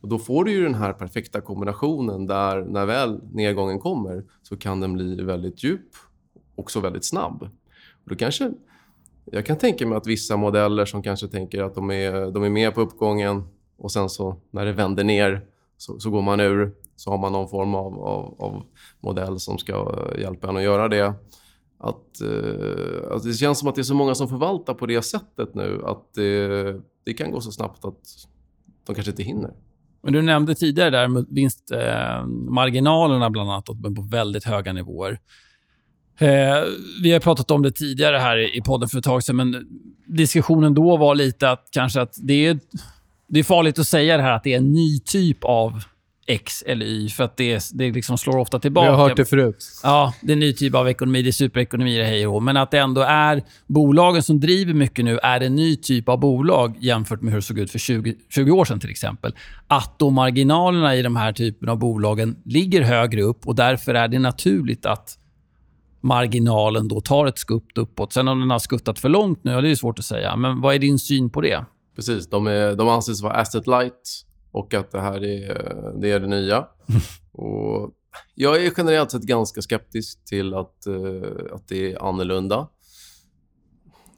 Och 0.00 0.08
Då 0.08 0.18
får 0.18 0.44
du 0.44 0.52
ju 0.52 0.62
den 0.62 0.74
här 0.74 0.92
perfekta 0.92 1.40
kombinationen 1.40 2.26
där 2.26 2.64
när 2.64 2.86
väl 2.86 3.20
nedgången 3.32 3.78
kommer 3.78 4.24
så 4.42 4.56
kan 4.56 4.80
den 4.80 4.92
bli 4.92 5.22
väldigt 5.22 5.64
djup 5.64 5.90
och 6.34 6.42
också 6.58 6.80
väldigt 6.80 7.04
snabb. 7.04 7.42
Och 8.04 8.10
då 8.10 8.14
kanske, 8.14 8.52
jag 9.24 9.46
kan 9.46 9.58
tänka 9.58 9.86
mig 9.86 9.98
att 9.98 10.06
vissa 10.06 10.36
modeller 10.36 10.84
som 10.84 11.02
kanske 11.02 11.28
tänker 11.28 11.62
att 11.62 11.74
de 11.74 11.90
är, 11.90 12.30
de 12.30 12.44
är 12.44 12.50
med 12.50 12.74
på 12.74 12.80
uppgången 12.80 13.42
och 13.76 13.92
sen 13.92 14.08
så 14.08 14.40
när 14.50 14.64
det 14.64 14.72
vänder 14.72 15.04
ner 15.04 15.46
så, 15.78 15.98
så 15.98 16.10
går 16.10 16.22
man 16.22 16.40
ur. 16.40 16.72
Så 16.96 17.10
har 17.10 17.18
man 17.18 17.32
någon 17.32 17.48
form 17.48 17.74
av, 17.74 17.94
av, 17.94 18.36
av 18.38 18.62
modell 19.00 19.40
som 19.40 19.58
ska 19.58 19.72
eh, 19.72 20.20
hjälpa 20.20 20.48
en 20.48 20.56
att 20.56 20.62
göra 20.62 20.88
det 20.88 21.14
att, 21.78 22.20
eh, 22.20 23.16
att 23.16 23.22
det 23.22 23.32
känns 23.32 23.58
som 23.58 23.68
att 23.68 23.74
det 23.74 23.80
är 23.80 23.82
så 23.82 23.94
många 23.94 24.14
som 24.14 24.28
förvaltar 24.28 24.74
på 24.74 24.86
det 24.86 25.02
sättet 25.02 25.54
nu 25.54 25.82
att 25.84 26.14
det, 26.14 26.80
det 27.04 27.14
kan 27.14 27.30
gå 27.30 27.40
så 27.40 27.52
snabbt 27.52 27.84
att 27.84 28.00
de 28.86 28.94
kanske 28.94 29.10
inte 29.10 29.22
hinner. 29.22 29.50
Men 30.02 30.12
du 30.12 30.22
nämnde 30.22 30.54
tidigare 30.54 30.90
där 30.90 31.34
vinstmarginalerna 31.34 33.24
eh, 33.24 33.30
bland 33.30 33.50
annat, 33.50 33.66
på 33.66 34.06
väldigt 34.10 34.44
höga 34.44 34.72
nivåer. 34.72 35.20
Eh, 36.18 36.64
vi 37.02 37.12
har 37.12 37.20
pratat 37.20 37.50
om 37.50 37.62
det 37.62 37.72
tidigare 37.72 38.16
här 38.16 38.56
i 38.56 38.60
podden 38.60 38.88
för 38.88 38.98
ett 38.98 39.04
tag 39.04 39.22
sedan, 39.22 39.36
men 39.36 39.66
diskussionen 40.06 40.74
då 40.74 40.96
var 40.96 41.14
lite 41.14 41.50
att 41.50 41.68
kanske 41.70 42.00
att 42.00 42.14
det 42.22 42.46
är, 42.46 42.60
det 43.28 43.38
är 43.38 43.44
farligt 43.44 43.78
att 43.78 43.86
säga 43.86 44.16
det 44.16 44.22
här 44.22 44.32
att 44.32 44.44
det 44.44 44.52
är 44.52 44.58
en 44.58 44.72
ny 44.72 44.98
typ 44.98 45.44
av 45.44 45.82
X 46.28 46.62
eller 46.66 46.86
Y, 46.86 47.08
för 47.08 47.24
att 47.24 47.36
det, 47.36 47.70
det 47.74 47.90
liksom 47.90 48.18
slår 48.18 48.38
ofta 48.38 48.58
tillbaka. 48.58 48.90
har 48.90 49.08
hört 49.08 49.16
det 49.16 49.24
förut. 49.24 49.64
Ja, 49.82 50.14
det 50.20 50.32
är 50.32 50.32
en 50.32 50.40
ny 50.40 50.52
typ 50.52 50.74
av 50.74 50.88
ekonomi. 50.88 51.22
Det 51.22 51.30
är 51.30 51.32
superekonomi, 51.32 51.98
det 51.98 52.04
hej 52.04 52.26
och. 52.26 52.42
Men 52.42 52.56
att 52.56 52.70
det 52.70 52.78
ändå 52.78 53.00
är 53.00 53.42
bolagen 53.66 54.22
som 54.22 54.40
driver 54.40 54.74
mycket 54.74 55.04
nu 55.04 55.18
är 55.18 55.40
en 55.40 55.54
ny 55.54 55.76
typ 55.76 56.08
av 56.08 56.20
bolag 56.20 56.76
jämfört 56.80 57.22
med 57.22 57.32
hur 57.32 57.38
det 57.38 57.46
såg 57.46 57.58
ut 57.58 57.70
för 57.70 57.78
20, 57.78 58.14
20 58.34 58.50
år 58.50 58.64
sedan 58.64 58.80
till 58.80 58.90
exempel. 58.90 59.34
Att 59.66 59.98
då 59.98 60.10
marginalerna 60.10 60.96
i 60.96 61.02
de 61.02 61.16
här 61.16 61.32
typen 61.32 61.68
av 61.68 61.78
bolagen 61.78 62.36
ligger 62.44 62.82
högre 62.82 63.22
upp 63.22 63.46
och 63.46 63.54
därför 63.54 63.94
är 63.94 64.08
det 64.08 64.18
naturligt 64.18 64.86
att 64.86 65.18
marginalen 66.00 66.88
då 66.88 67.00
tar 67.00 67.26
ett 67.26 67.38
skutt 67.38 67.78
uppåt. 67.78 68.12
Sen 68.12 68.28
om 68.28 68.40
den 68.40 68.50
har 68.50 68.58
skuttat 68.58 68.98
för 68.98 69.08
långt 69.08 69.44
nu, 69.44 69.50
ja, 69.50 69.60
det 69.60 69.70
är 69.70 69.74
svårt 69.74 69.98
att 69.98 70.04
säga. 70.04 70.36
Men 70.36 70.60
vad 70.60 70.74
är 70.74 70.78
din 70.78 70.98
syn 70.98 71.30
på 71.30 71.40
det? 71.40 71.64
Precis. 71.98 72.28
De, 72.28 72.46
är, 72.46 72.76
de 72.76 72.88
anses 72.88 73.22
vara 73.22 73.32
asset 73.32 73.66
light 73.66 74.24
och 74.52 74.74
att 74.74 74.90
det 74.90 75.00
här 75.00 75.24
är 75.24 75.92
det, 76.00 76.10
är 76.10 76.20
det 76.20 76.26
nya. 76.26 76.66
och 77.32 77.92
jag 78.34 78.64
är 78.64 78.72
generellt 78.76 79.10
sett 79.10 79.22
ganska 79.22 79.62
skeptisk 79.62 80.24
till 80.24 80.54
att, 80.54 80.86
eh, 80.86 81.54
att 81.54 81.68
det 81.68 81.92
är 81.92 82.08
annorlunda. 82.08 82.68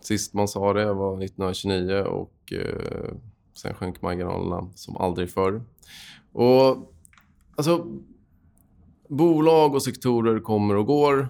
Sist 0.02 0.34
man 0.34 0.48
sa 0.48 0.72
det 0.72 0.92
var 0.92 1.24
1929 1.24 2.02
och 2.02 2.52
eh, 2.52 3.14
sen 3.56 3.74
sjönk 3.74 4.02
marginalerna 4.02 4.70
som 4.74 4.96
aldrig 4.96 5.30
förr. 5.30 5.62
Och 6.32 6.92
alltså, 7.56 7.86
bolag 9.08 9.74
och 9.74 9.82
sektorer 9.82 10.40
kommer 10.40 10.76
och 10.76 10.86
går. 10.86 11.28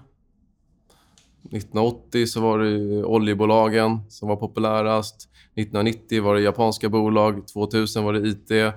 1980 1.44 2.26
så 2.26 2.40
var 2.40 2.58
det 2.58 3.04
oljebolagen 3.04 4.00
som 4.08 4.28
var 4.28 4.36
populärast. 4.36 5.28
1990 5.54 6.22
var 6.22 6.34
det 6.34 6.40
japanska 6.40 6.88
bolag. 6.88 7.46
2000 7.46 8.04
var 8.04 8.12
det 8.12 8.28
IT. 8.28 8.74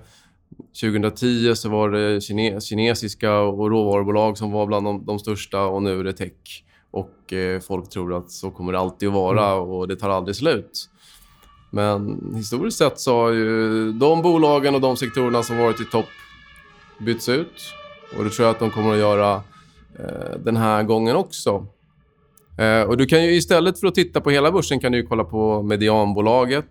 2010 0.81 1.55
så 1.55 1.69
var 1.69 1.89
det 1.89 2.21
kine 2.21 2.61
kinesiska 2.61 3.39
och 3.39 3.71
råvarubolag 3.71 4.37
som 4.37 4.51
var 4.51 4.65
bland 4.65 4.85
de, 4.85 5.05
de 5.05 5.19
största 5.19 5.61
och 5.61 5.83
nu 5.83 5.99
är 5.99 6.03
det 6.03 6.13
tech. 6.13 6.63
Och 6.91 7.33
eh, 7.33 7.59
folk 7.59 7.89
tror 7.89 8.17
att 8.17 8.31
så 8.31 8.51
kommer 8.51 8.73
det 8.73 8.79
alltid 8.79 9.07
att 9.07 9.15
vara 9.15 9.53
och 9.53 9.87
det 9.87 9.95
tar 9.95 10.09
aldrig 10.09 10.35
slut. 10.35 10.89
Men 11.71 12.21
historiskt 12.35 12.77
sett 12.77 12.99
så 12.99 13.15
har 13.15 13.31
ju 13.31 13.91
de 13.91 14.21
bolagen 14.21 14.75
och 14.75 14.81
de 14.81 14.97
sektorerna 14.97 15.43
som 15.43 15.57
varit 15.57 15.81
i 15.81 15.85
topp 15.85 16.05
bytts 16.99 17.29
ut. 17.29 17.73
Och 18.17 18.23
det 18.23 18.29
tror 18.29 18.47
jag 18.47 18.53
att 18.53 18.59
de 18.59 18.71
kommer 18.71 18.91
att 18.93 18.99
göra 18.99 19.33
eh, 19.99 20.37
den 20.43 20.57
här 20.57 20.83
gången 20.83 21.15
också. 21.15 21.67
Eh, 22.57 22.81
och 22.81 22.97
du 22.97 23.05
kan 23.05 23.23
ju 23.23 23.35
istället 23.35 23.79
för 23.79 23.87
att 23.87 23.95
titta 23.95 24.21
på 24.21 24.29
hela 24.29 24.51
börsen 24.51 24.79
kan 24.79 24.91
du 24.91 24.97
ju 24.97 25.07
kolla 25.07 25.23
på 25.23 25.63
medianbolaget. 25.63 26.69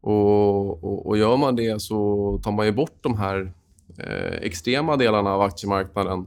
Och, 0.00 0.84
och, 0.84 1.06
och 1.06 1.18
gör 1.18 1.36
man 1.36 1.56
det 1.56 1.82
så 1.82 2.40
tar 2.44 2.52
man 2.52 2.66
ju 2.66 2.72
bort 2.72 2.98
de 3.00 3.18
här 3.18 3.52
eh, 3.98 4.38
extrema 4.42 4.96
delarna 4.96 5.30
av 5.34 5.40
aktiemarknaden. 5.40 6.26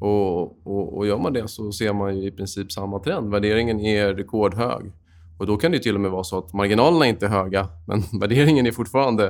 Och, 0.00 0.66
och, 0.66 0.96
och 0.96 1.06
gör 1.06 1.18
man 1.18 1.32
det 1.32 1.48
så 1.48 1.72
ser 1.72 1.92
man 1.92 2.16
ju 2.16 2.26
i 2.26 2.30
princip 2.30 2.72
samma 2.72 2.98
trend. 2.98 3.30
Värderingen 3.30 3.80
är 3.80 4.14
rekordhög. 4.14 4.92
Och 5.38 5.46
då 5.46 5.56
kan 5.56 5.72
det 5.72 5.78
till 5.78 5.94
och 5.94 6.00
med 6.00 6.10
vara 6.10 6.24
så 6.24 6.38
att 6.38 6.52
marginalerna 6.52 7.06
inte 7.06 7.26
är 7.26 7.30
höga, 7.30 7.68
men 7.86 8.02
värderingen 8.20 8.66
är 8.66 8.72
fortfarande 8.72 9.26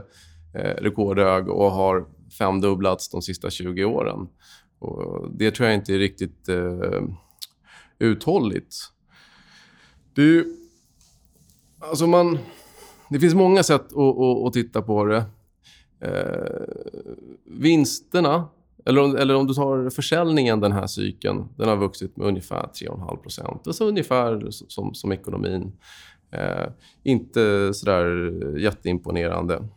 eh, 0.54 0.82
rekordhög 0.82 1.48
och 1.48 1.70
har 1.70 2.06
femdubblats 2.38 3.10
de 3.10 3.22
sista 3.22 3.50
20 3.50 3.84
åren. 3.84 4.28
Och 4.78 5.28
det 5.32 5.50
tror 5.50 5.68
jag 5.68 5.74
inte 5.74 5.94
är 5.94 5.98
riktigt 5.98 6.48
eh, 6.48 7.02
uthålligt. 7.98 8.76
Det, 10.14 10.22
är 10.22 10.26
ju, 10.26 10.44
alltså 11.78 12.06
man, 12.06 12.38
det 13.10 13.20
finns 13.20 13.34
många 13.34 13.62
sätt 13.62 13.86
att, 13.86 14.18
att, 14.18 14.46
att 14.46 14.52
titta 14.52 14.82
på 14.82 15.04
det. 15.04 15.24
Eh, 16.00 16.64
vinsterna, 17.44 18.48
eller 18.86 19.02
om, 19.02 19.16
eller 19.16 19.34
om 19.34 19.46
du 19.46 19.54
tar 19.54 19.90
försäljningen 19.90 20.60
den 20.60 20.72
här 20.72 20.86
cykeln, 20.86 21.48
den 21.56 21.68
har 21.68 21.76
vuxit 21.76 22.16
med 22.16 22.26
ungefär 22.26 22.62
3,5 22.62 23.16
procent. 23.16 23.66
Alltså 23.66 23.84
ungefär 23.84 24.46
som, 24.50 24.94
som 24.94 25.12
ekonomin. 25.12 25.72
Eh, 26.30 26.66
inte 27.02 27.74
sådär 27.74 28.58
jätteimponerande. 28.58 29.68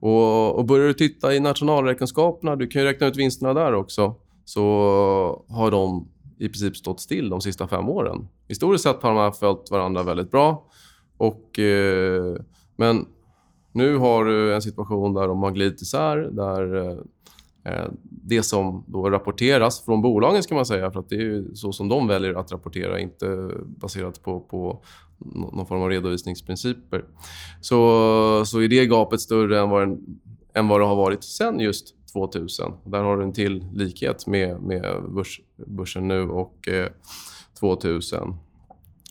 Och, 0.00 0.58
och 0.58 0.64
börjar 0.64 0.86
du 0.86 0.94
titta 0.94 1.34
i 1.34 1.40
nationalräkenskaperna, 1.40 2.56
du 2.56 2.66
kan 2.66 2.82
ju 2.82 2.88
räkna 2.88 3.06
ut 3.06 3.16
vinsterna 3.16 3.54
där 3.54 3.74
också, 3.74 4.14
så 4.44 5.44
har 5.48 5.70
de 5.70 6.08
i 6.44 6.48
princip 6.48 6.76
stått 6.76 7.00
still 7.00 7.28
de 7.28 7.40
sista 7.40 7.68
fem 7.68 7.88
åren. 7.88 8.28
Historiskt 8.48 8.84
sett 8.84 9.02
har 9.02 9.10
de 9.10 9.18
här 9.18 9.30
följt 9.30 9.70
varandra 9.70 10.02
väldigt 10.02 10.30
bra. 10.30 10.64
Och, 11.16 11.58
eh, 11.58 12.36
men 12.76 13.06
nu 13.72 13.96
har 13.96 14.24
du 14.24 14.54
en 14.54 14.62
situation 14.62 15.14
där 15.14 15.28
de 15.28 15.42
har 15.42 15.50
glidit 15.50 15.82
isär, 15.82 16.16
där 16.16 16.74
eh, 16.74 16.98
eh 17.64 17.88
det 18.26 18.42
som 18.42 18.84
då 18.86 19.10
rapporteras 19.10 19.84
från 19.84 20.02
bolagen, 20.02 20.42
ska 20.42 20.54
man 20.54 20.66
säga, 20.66 20.90
för 20.90 21.00
att 21.00 21.08
det 21.08 21.14
är 21.14 21.20
ju 21.20 21.54
så 21.54 21.72
som 21.72 21.88
de 21.88 22.08
väljer 22.08 22.34
att 22.34 22.52
rapportera, 22.52 23.00
inte 23.00 23.50
baserat 23.66 24.22
på, 24.22 24.40
på 24.40 24.82
någon 25.18 25.66
form 25.66 25.82
av 25.82 25.88
redovisningsprinciper, 25.88 27.04
så, 27.60 27.76
så 28.46 28.60
är 28.60 28.68
det 28.68 28.86
gapet 28.86 29.20
större 29.20 29.60
än 29.60 29.70
vad, 29.70 29.82
den, 29.82 29.98
än 30.54 30.68
vad 30.68 30.80
det 30.80 30.84
har 30.84 30.96
varit 30.96 31.24
sen 31.24 31.60
just 31.60 31.94
2000. 32.14 32.72
Där 32.84 33.02
har 33.02 33.16
du 33.16 33.22
en 33.22 33.32
till 33.32 33.64
likhet 33.72 34.26
med, 34.26 34.62
med 34.62 35.02
börs, 35.08 35.40
börsen 35.66 36.08
nu 36.08 36.20
och 36.22 36.68
eh, 36.68 36.88
2000. 37.60 38.36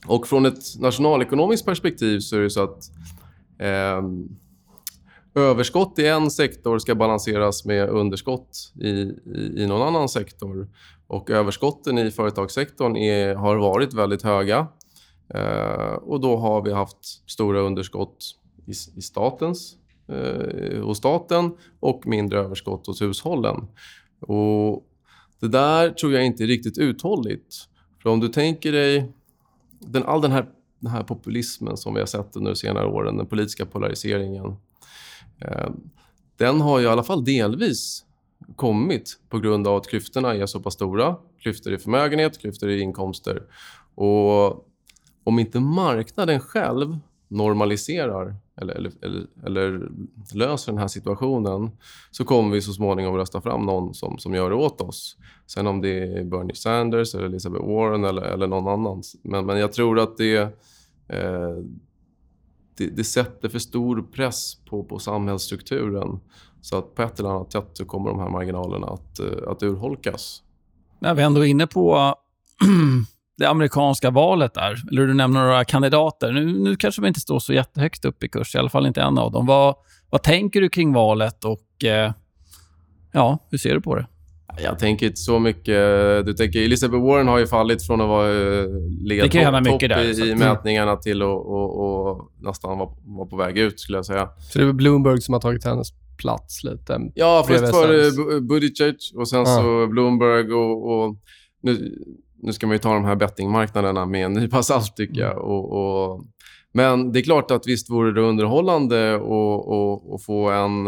Och 0.06 0.26
från 0.26 0.46
ett 0.46 0.80
nationalekonomiskt 0.80 1.66
perspektiv 1.66 2.20
så 2.20 2.36
är 2.36 2.40
det 2.40 2.50
så 2.50 2.62
att 2.62 2.90
eh, 3.58 4.02
överskott 5.34 5.98
i 5.98 6.06
en 6.06 6.30
sektor 6.30 6.78
ska 6.78 6.94
balanseras 6.94 7.64
med 7.64 7.88
underskott 7.88 8.72
i, 8.80 8.88
i, 8.88 9.54
i 9.56 9.66
någon 9.66 9.88
annan 9.88 10.08
sektor. 10.08 10.68
Och 11.06 11.30
överskotten 11.30 11.98
i 11.98 12.10
företagssektorn 12.10 12.96
är, 12.96 13.34
har 13.34 13.56
varit 13.56 13.94
väldigt 13.94 14.22
höga. 14.22 14.66
Eh, 15.34 15.94
och 15.94 16.20
då 16.20 16.36
har 16.36 16.62
vi 16.62 16.72
haft 16.72 17.30
stora 17.30 17.60
underskott 17.60 18.24
i, 18.66 18.70
i 18.70 19.02
statens 19.02 19.76
eh, 20.08 20.82
hos 20.82 20.98
staten 20.98 21.50
och 21.80 22.06
mindre 22.06 22.38
överskott 22.38 22.86
hos 22.86 23.02
hushållen. 23.02 23.66
Och 24.20 24.86
det 25.40 25.48
där 25.48 25.90
tror 25.90 26.12
jag 26.12 26.26
inte 26.26 26.44
är 26.44 26.46
riktigt 26.46 26.78
uthålligt. 26.78 27.54
För 28.02 28.10
om 28.10 28.20
du 28.20 28.28
tänker 28.28 28.72
dig 28.72 29.12
den, 29.78 30.02
all 30.02 30.20
den 30.20 30.32
här, 30.32 30.46
den 30.78 30.90
här 30.90 31.02
populismen 31.02 31.76
som 31.76 31.94
vi 31.94 32.00
har 32.00 32.06
sett 32.06 32.36
under 32.36 32.54
senare 32.54 32.86
åren, 32.86 33.16
den 33.16 33.26
politiska 33.26 33.66
polariseringen. 33.66 34.56
Eh, 35.40 35.70
den 36.36 36.60
har 36.60 36.78
ju 36.78 36.84
i 36.84 36.88
alla 36.88 37.02
fall 37.02 37.24
delvis 37.24 38.04
kommit 38.56 39.18
på 39.28 39.38
grund 39.38 39.66
av 39.68 39.76
att 39.76 39.88
klyftorna 39.88 40.34
är 40.34 40.46
så 40.46 40.60
pass 40.60 40.74
stora. 40.74 41.16
Klyftor 41.40 41.72
i 41.72 41.78
förmögenhet, 41.78 42.40
klyftor 42.40 42.70
i 42.70 42.80
inkomster. 42.80 43.42
Och 43.94 44.68
om 45.24 45.38
inte 45.38 45.60
marknaden 45.60 46.40
själv 46.40 46.98
normaliserar 47.34 48.36
eller, 48.56 48.74
eller, 48.74 48.92
eller, 49.02 49.26
eller, 49.44 49.88
löser 50.34 50.72
den 50.72 50.78
här 50.78 50.88
situationen 50.88 51.70
så 52.10 52.24
kommer 52.24 52.54
vi 52.54 52.62
så 52.62 52.72
småningom 52.72 53.16
rösta 53.16 53.40
fram 53.40 53.66
någon 53.66 53.94
som, 53.94 54.18
som 54.18 54.34
gör 54.34 54.50
det 54.50 54.56
åt 54.56 54.80
oss. 54.80 55.16
Sen 55.46 55.66
om 55.66 55.80
det 55.80 56.18
är 56.18 56.24
Bernie 56.24 56.54
Sanders, 56.54 57.14
eller 57.14 57.26
Elizabeth 57.26 57.64
Warren 57.64 58.04
eller, 58.04 58.22
eller 58.22 58.46
någon 58.46 58.68
annan. 58.68 59.02
Men, 59.22 59.46
men 59.46 59.58
jag 59.58 59.72
tror 59.72 59.98
att 59.98 60.16
det, 60.16 60.36
eh, 61.08 61.56
det, 62.76 62.86
det, 62.86 63.04
sätter 63.04 63.48
för 63.48 63.58
stor 63.58 64.02
press 64.02 64.54
på, 64.70 64.84
på 64.84 64.98
samhällsstrukturen. 64.98 66.20
Så 66.60 66.78
att 66.78 66.94
på 66.94 67.02
ett 67.02 67.20
eller 67.20 67.30
annat 67.30 67.52
sätt 67.52 67.70
så 67.72 67.84
kommer 67.84 68.10
de 68.10 68.18
här 68.18 68.30
marginalerna 68.30 68.86
att, 68.86 69.18
eh, 69.18 69.48
att 69.48 69.62
urholkas. 69.62 70.42
När 70.98 71.14
vi 71.14 71.22
ändå 71.22 71.40
är 71.40 71.48
inne 71.48 71.66
på 71.66 72.14
det 73.38 73.46
amerikanska 73.46 74.10
valet 74.10 74.54
där, 74.54 74.82
eller 74.90 75.06
du 75.06 75.14
nämner 75.14 75.40
några 75.40 75.64
kandidater. 75.64 76.32
Nu, 76.32 76.58
nu 76.58 76.76
kanske 76.76 77.02
de 77.02 77.08
inte 77.08 77.20
står 77.20 77.38
så 77.38 77.52
jättehögt 77.52 78.04
upp 78.04 78.24
i 78.24 78.28
kurs, 78.28 78.54
i 78.54 78.58
alla 78.58 78.68
fall 78.68 78.86
inte 78.86 79.02
en 79.02 79.18
av 79.18 79.32
dem. 79.32 79.46
Vad, 79.46 79.74
vad 80.10 80.22
tänker 80.22 80.60
du 80.60 80.68
kring 80.68 80.92
valet 80.92 81.44
och 81.44 81.84
eh, 81.84 82.12
ja, 83.12 83.38
hur 83.50 83.58
ser 83.58 83.74
du 83.74 83.80
på 83.80 83.96
det? 83.96 84.06
Jag 84.62 84.78
tänker 84.78 85.06
inte 85.06 85.20
så 85.20 85.38
mycket. 85.38 85.76
Du 86.26 86.34
tänker, 86.34 86.62
Elizabeth 86.62 87.02
Warren 87.02 87.28
har 87.28 87.38
ju 87.38 87.46
fallit 87.46 87.86
från 87.86 88.00
att 88.00 88.08
vara 88.08 88.28
eh, 88.28 88.66
ligga 89.02 89.22
topp 89.22 89.64
top 89.64 89.82
i, 89.82 90.30
i 90.30 90.34
mätningarna 90.34 90.96
till 90.96 91.22
att 91.22 91.28
och, 91.28 92.08
och 92.10 92.30
nästan 92.40 92.78
vara 92.78 92.88
var 93.04 93.26
på 93.26 93.36
väg 93.36 93.58
ut, 93.58 93.80
skulle 93.80 93.98
jag 93.98 94.06
säga. 94.06 94.28
Så 94.52 94.58
det 94.58 94.64
är 94.64 94.72
Bloomberg 94.72 95.20
som 95.20 95.34
har 95.34 95.40
tagit 95.40 95.64
hennes 95.64 95.88
plats 96.16 96.64
lite? 96.64 97.00
Ja, 97.14 97.44
först 97.48 97.72
var 97.72 97.88
det 97.88 98.40
Buttigieg 98.40 98.96
och 99.14 99.28
sen 99.28 99.38
ja. 99.38 99.46
så 99.46 99.86
Bloomberg 99.86 100.52
och, 100.52 101.04
och 101.04 101.16
nu, 101.62 101.98
nu 102.44 102.52
ska 102.52 102.66
man 102.66 102.74
ju 102.74 102.78
ta 102.78 102.94
de 102.94 103.04
här 103.04 103.16
bettingmarknaderna 103.16 104.06
med 104.06 104.24
en 104.24 104.32
nypa 104.32 104.62
salt, 104.62 104.96
tycker 104.96 105.20
jag. 105.20 105.32
Mm. 105.32 105.44
Och, 105.44 105.72
och, 105.72 106.24
men 106.72 107.12
det 107.12 107.18
är 107.18 107.22
klart 107.22 107.50
att 107.50 107.66
visst 107.66 107.90
vore 107.90 108.12
det 108.12 108.20
underhållande 108.20 109.14
att 110.14 110.22
få 110.22 110.50
en... 110.50 110.86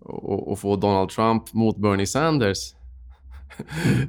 och, 0.00 0.58
få 0.58 0.76
Donald 0.76 1.08
Trump 1.08 1.52
mot 1.52 1.76
Bernie 1.76 2.06
Sanders 2.06 2.74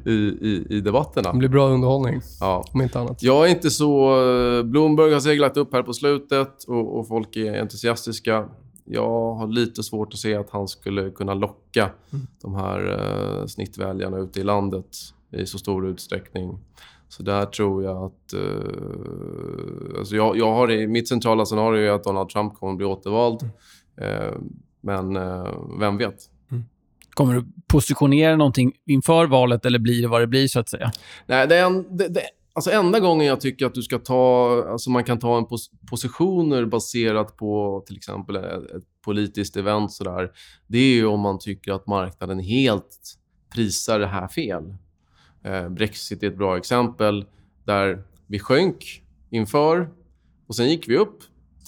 i, 0.06 0.12
i, 0.12 0.66
i 0.70 0.82
debatterna. 0.82 1.32
Det 1.32 1.38
blir 1.38 1.50
bra 1.50 1.70
underhållning, 1.70 2.22
ja. 2.40 2.66
om 2.74 2.82
inte 2.82 3.00
annat. 3.00 3.24
Jag 3.24 3.46
är 3.46 3.52
inte 3.52 3.70
så... 3.72 4.16
Bloomberg 4.64 5.14
har 5.14 5.20
seglat 5.20 5.58
upp 5.58 5.74
här 5.74 5.84
på 5.84 5.94
slutet 5.94 6.64
och, 6.64 7.00
och 7.00 7.08
folk 7.08 7.36
är 7.36 7.62
entusiastiska. 7.62 8.46
jag 8.86 9.34
har 9.36 9.48
lite 9.48 9.84
svårt 9.84 10.14
att 10.14 10.20
se 10.20 10.36
att 10.36 10.50
han 10.50 10.68
skulle 10.68 11.10
kunna 11.10 11.34
locka 11.34 11.90
de 12.42 12.56
här 12.56 13.00
eh, 13.40 13.46
snittväljarna 13.46 14.18
ute 14.18 14.40
i 14.40 14.44
landet 14.44 14.88
i 15.34 15.46
så 15.46 15.58
stor 15.58 15.88
utsträckning. 15.88 16.60
Så 17.10 17.24
där 17.24 17.46
tror 17.46 17.84
jag 17.84 18.04
att... 18.04 18.34
Eh, 18.34 20.00
alltså 20.00 20.16
jag, 20.16 20.38
jag 20.38 20.54
har 20.54 20.72
i, 20.72 20.88
mitt 20.88 21.08
centrala 21.08 21.46
scenario 21.46 21.82
är 21.82 21.92
att 21.92 22.04
Donald 22.04 22.30
Trump 22.30 22.56
kommer 22.56 22.72
att 22.72 22.78
bli 22.78 22.86
återvald. 22.86 23.44
Eh, 24.02 24.34
men 24.82 25.16
eh, 25.16 25.48
vem 25.80 25.98
vet? 25.98 26.30
Kommer 27.14 27.34
du 27.34 27.46
positionera 27.68 28.36
någonting 28.36 28.72
inför 28.86 29.26
valet 29.26 29.66
eller 29.66 29.80
blir 29.80 30.02
det 30.02 30.08
vad 30.08 30.22
det 30.22 30.28
blir, 30.28 30.48
så 30.48 30.60
att 30.60 30.70
säga? 30.70 30.92
Nej, 31.26 31.48
det 31.48 31.56
är 31.56 31.66
en, 31.66 31.98
det, 31.98 32.08
det, 32.08 32.22
alltså 32.54 32.72
enda 32.72 33.00
gången 33.00 33.28
jag 33.28 33.42
tycker 33.42 33.66
att 33.66 33.74
du 33.74 33.82
ska 33.82 34.00
ta, 34.00 34.64
alltså 34.70 34.90
man 34.90 35.04
kan 35.04 35.20
ta 35.20 35.38
en 35.38 35.46
pos, 35.46 35.72
positioner 35.90 36.66
baserat 36.66 37.38
på 37.38 37.84
till 37.88 37.98
exempel 37.98 38.36
ett, 38.36 38.44
ett 38.46 38.84
politiskt 39.06 39.58
event 39.58 39.92
sådär, 39.92 40.32
det 40.68 40.78
är 40.78 40.96
ju 40.96 41.06
om 41.06 41.20
man 41.20 41.40
tycker 41.40 41.72
att 41.72 41.88
marknaden 41.88 42.40
helt 42.40 43.18
prisar 43.56 44.00
det 44.00 44.08
här 44.08 44.28
fel. 44.28 44.76
Eh, 45.44 45.70
Brexit 45.70 46.24
är 46.24 46.28
ett 46.28 46.38
bra 46.38 46.58
exempel 46.58 47.26
där 47.66 48.04
vi 48.28 48.40
sjönk 48.40 49.04
inför 49.30 49.90
och 50.48 50.56
sen 50.56 50.70
gick 50.70 50.90
vi 50.90 50.98
upp 50.98 51.20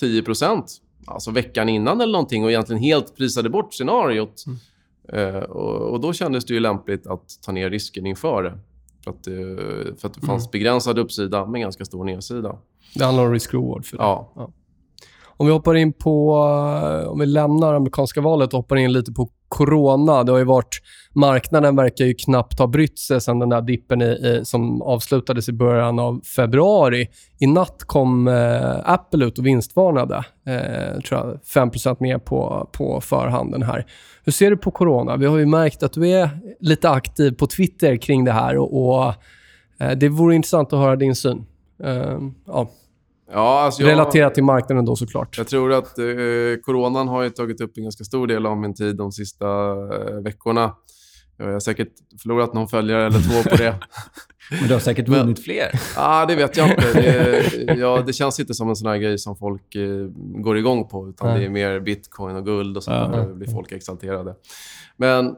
10% 0.02 0.64
alltså 1.08 1.32
veckan 1.32 1.70
innan 1.70 2.02
eller 2.02 2.12
någonting 2.12 2.44
och 2.44 2.50
egentligen 2.52 2.82
helt 2.82 3.16
prisade 3.18 3.50
bort 3.50 3.74
scenariot. 3.74 4.44
Eh, 5.14 5.36
och, 5.36 5.92
och 5.92 6.00
då 6.02 6.14
kändes 6.14 6.46
det 6.46 6.54
ju 6.54 6.60
lämpligt 6.60 7.08
att 7.08 7.24
ta 7.46 7.52
ner 7.52 7.70
risken 7.70 8.06
inför 8.06 8.44
det. 8.44 8.58
För 9.04 9.12
att, 9.12 9.24
det- 9.24 10.00
för 10.02 10.08
att 10.08 10.14
det 10.14 10.26
fanns 10.26 10.52
begränsad 10.52 11.00
uppsida 11.00 11.46
men 11.46 11.62
ganska 11.62 11.86
stor 11.86 12.04
nedsida. 12.04 12.58
Det 12.96 13.04
handlar 13.06 13.26
om 13.26 13.34
risk-reward 13.34 13.86
för 13.86 13.98
det. 13.98 14.04
Ja. 14.04 14.52
Om 15.38 15.46
vi 15.48 15.54
hoppar 15.54 15.76
in 15.76 15.94
på, 15.94 16.36
eh, 17.04 17.08
om 17.12 17.20
vi 17.20 17.26
lämnar 17.26 17.74
amerikanska 17.74 18.22
valet 18.22 18.54
och 18.54 18.58
hoppar 18.60 18.76
in 18.76 18.94
lite 18.94 19.12
på 19.12 19.30
corona. 19.56 20.24
Det 20.24 20.32
har 20.32 20.40
ju 20.40 20.46
varit, 20.46 20.82
marknaden 21.14 21.76
verkar 21.76 22.06
ju 22.06 22.14
knappt 22.14 22.60
ha 22.60 22.68
brytt 22.68 23.00
sig 23.00 23.22
sen 23.22 23.40
den 23.40 23.50
där 23.50 23.62
dippen 23.62 24.02
i, 24.02 24.06
i, 24.06 24.42
som 24.44 24.82
avslutades 24.82 25.50
i 25.50 25.54
början 25.54 26.00
av 26.00 26.22
februari. 26.36 27.08
I 27.40 27.48
natt 27.48 27.84
kom 27.86 28.28
eh, 28.28 28.90
Apple 28.90 29.26
ut 29.26 29.40
och 29.40 29.46
vinstvarnade. 29.46 30.16
Eh, 30.46 31.02
tror 31.02 31.20
jag 31.20 31.40
5% 31.74 32.20
på, 32.20 32.70
på 32.72 33.02
förhanden 33.02 33.64
här. 33.64 33.86
Hur 34.24 34.32
ser 34.32 34.50
du 34.50 34.58
på 34.58 34.72
corona? 34.72 35.18
Vi 35.18 35.26
har 35.26 35.38
ju 35.38 35.46
märkt 35.46 35.84
att 35.84 35.94
du 35.94 36.10
är 36.10 36.30
lite 36.60 36.90
aktiv 36.90 37.32
på 37.32 37.48
Twitter 37.48 37.98
kring 37.98 38.26
det 38.26 38.32
här 38.32 38.58
och, 38.58 38.98
och 38.98 39.14
eh, 39.80 39.92
det 39.92 40.10
vore 40.10 40.36
intressant 40.36 40.74
att 40.74 40.80
höra 40.80 40.96
din 40.96 41.16
syn. 41.16 41.46
Eh, 41.84 42.20
ja, 42.48 42.70
Ja, 43.32 43.62
alltså 43.62 43.82
jag, 43.82 43.90
relaterat 43.92 44.34
till 44.34 44.44
marknaden 44.44 44.86
då 44.86 44.96
såklart. 44.96 45.38
Jag 45.38 45.48
tror 45.48 45.74
att 45.74 45.98
eh, 46.00 46.06
coronan 46.64 47.08
har 47.08 47.24
ju 47.24 47.30
tagit 47.30 47.62
upp 47.62 47.78
en 47.78 47.84
ganska 47.84 48.04
stor 48.04 48.28
del 48.28 48.46
av 48.46 48.58
min 48.58 48.74
tid 48.74 48.96
de 48.96 49.12
sista 49.12 49.46
eh, 49.72 50.22
veckorna. 50.24 50.76
Jag 51.38 51.52
har 51.52 51.60
säkert 51.60 51.92
förlorat 52.24 52.54
någon 52.54 52.68
följare 52.68 53.06
eller 53.06 53.20
två 53.20 53.50
på 53.50 53.56
det. 53.56 53.76
Men 54.60 54.68
du 54.68 54.74
har 54.74 54.80
säkert 54.80 55.08
Men- 55.08 55.20
vunnit 55.20 55.44
fler. 55.44 55.70
ah, 55.98 56.26
det 56.26 56.36
vet 56.36 56.58
jag 56.58 56.70
inte. 56.70 56.94
Det, 56.94 57.74
ja, 57.78 58.04
det 58.08 58.14
känns 58.14 58.40
inte 58.40 58.54
som 58.54 58.70
en 58.70 58.76
sån 58.76 58.90
här 58.90 58.98
grej 58.98 59.18
som 59.18 59.36
folk 59.38 59.76
eh, 59.76 60.08
går 60.42 60.58
igång 60.58 60.88
på. 60.88 61.10
Utan 61.10 61.28
Nej. 61.30 61.40
det 61.40 61.46
är 61.46 61.50
mer 61.50 61.80
bitcoin 61.80 62.36
och 62.36 62.46
guld 62.46 62.78
och 62.78 62.84
sånt 62.84 63.14
Ja. 63.14 63.18
där. 63.20 63.34
Blir 63.34 63.48
folk 63.52 63.72
exalterade. 63.72 64.36
Men 64.98 65.36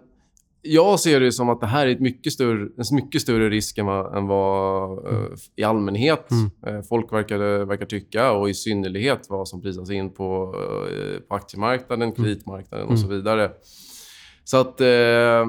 jag 0.62 1.00
ser 1.00 1.20
det 1.20 1.32
som 1.32 1.50
att 1.50 1.62
det 1.62 1.68
här 1.68 1.88
är 1.88 1.92
ett 1.92 2.00
mycket 2.00 2.34
större, 2.34 2.62
en 2.62 2.96
mycket 2.96 3.22
större 3.22 3.50
risk 3.50 3.78
än 3.78 3.86
vad, 3.86 4.18
än 4.18 4.28
vad 4.28 4.92
eh, 5.14 5.24
i 5.56 5.64
allmänhet 5.64 6.28
eh, 6.68 6.82
folk 6.90 7.14
verkar, 7.14 7.66
verkar 7.66 7.86
tycka 7.86 8.32
och 8.32 8.50
i 8.50 8.54
synnerhet 8.54 9.26
vad 9.30 9.48
som 9.48 9.62
prisas 9.62 9.90
in 9.92 10.14
på, 10.14 10.56
eh, 10.92 11.20
på 11.30 11.36
aktiemarknaden, 11.36 12.12
kreditmarknaden 12.12 12.88
och 12.88 13.00
så 13.00 13.08
vidare. 13.08 13.52
Så 14.44 14.58
att... 14.58 14.82
Eh, 14.82 15.46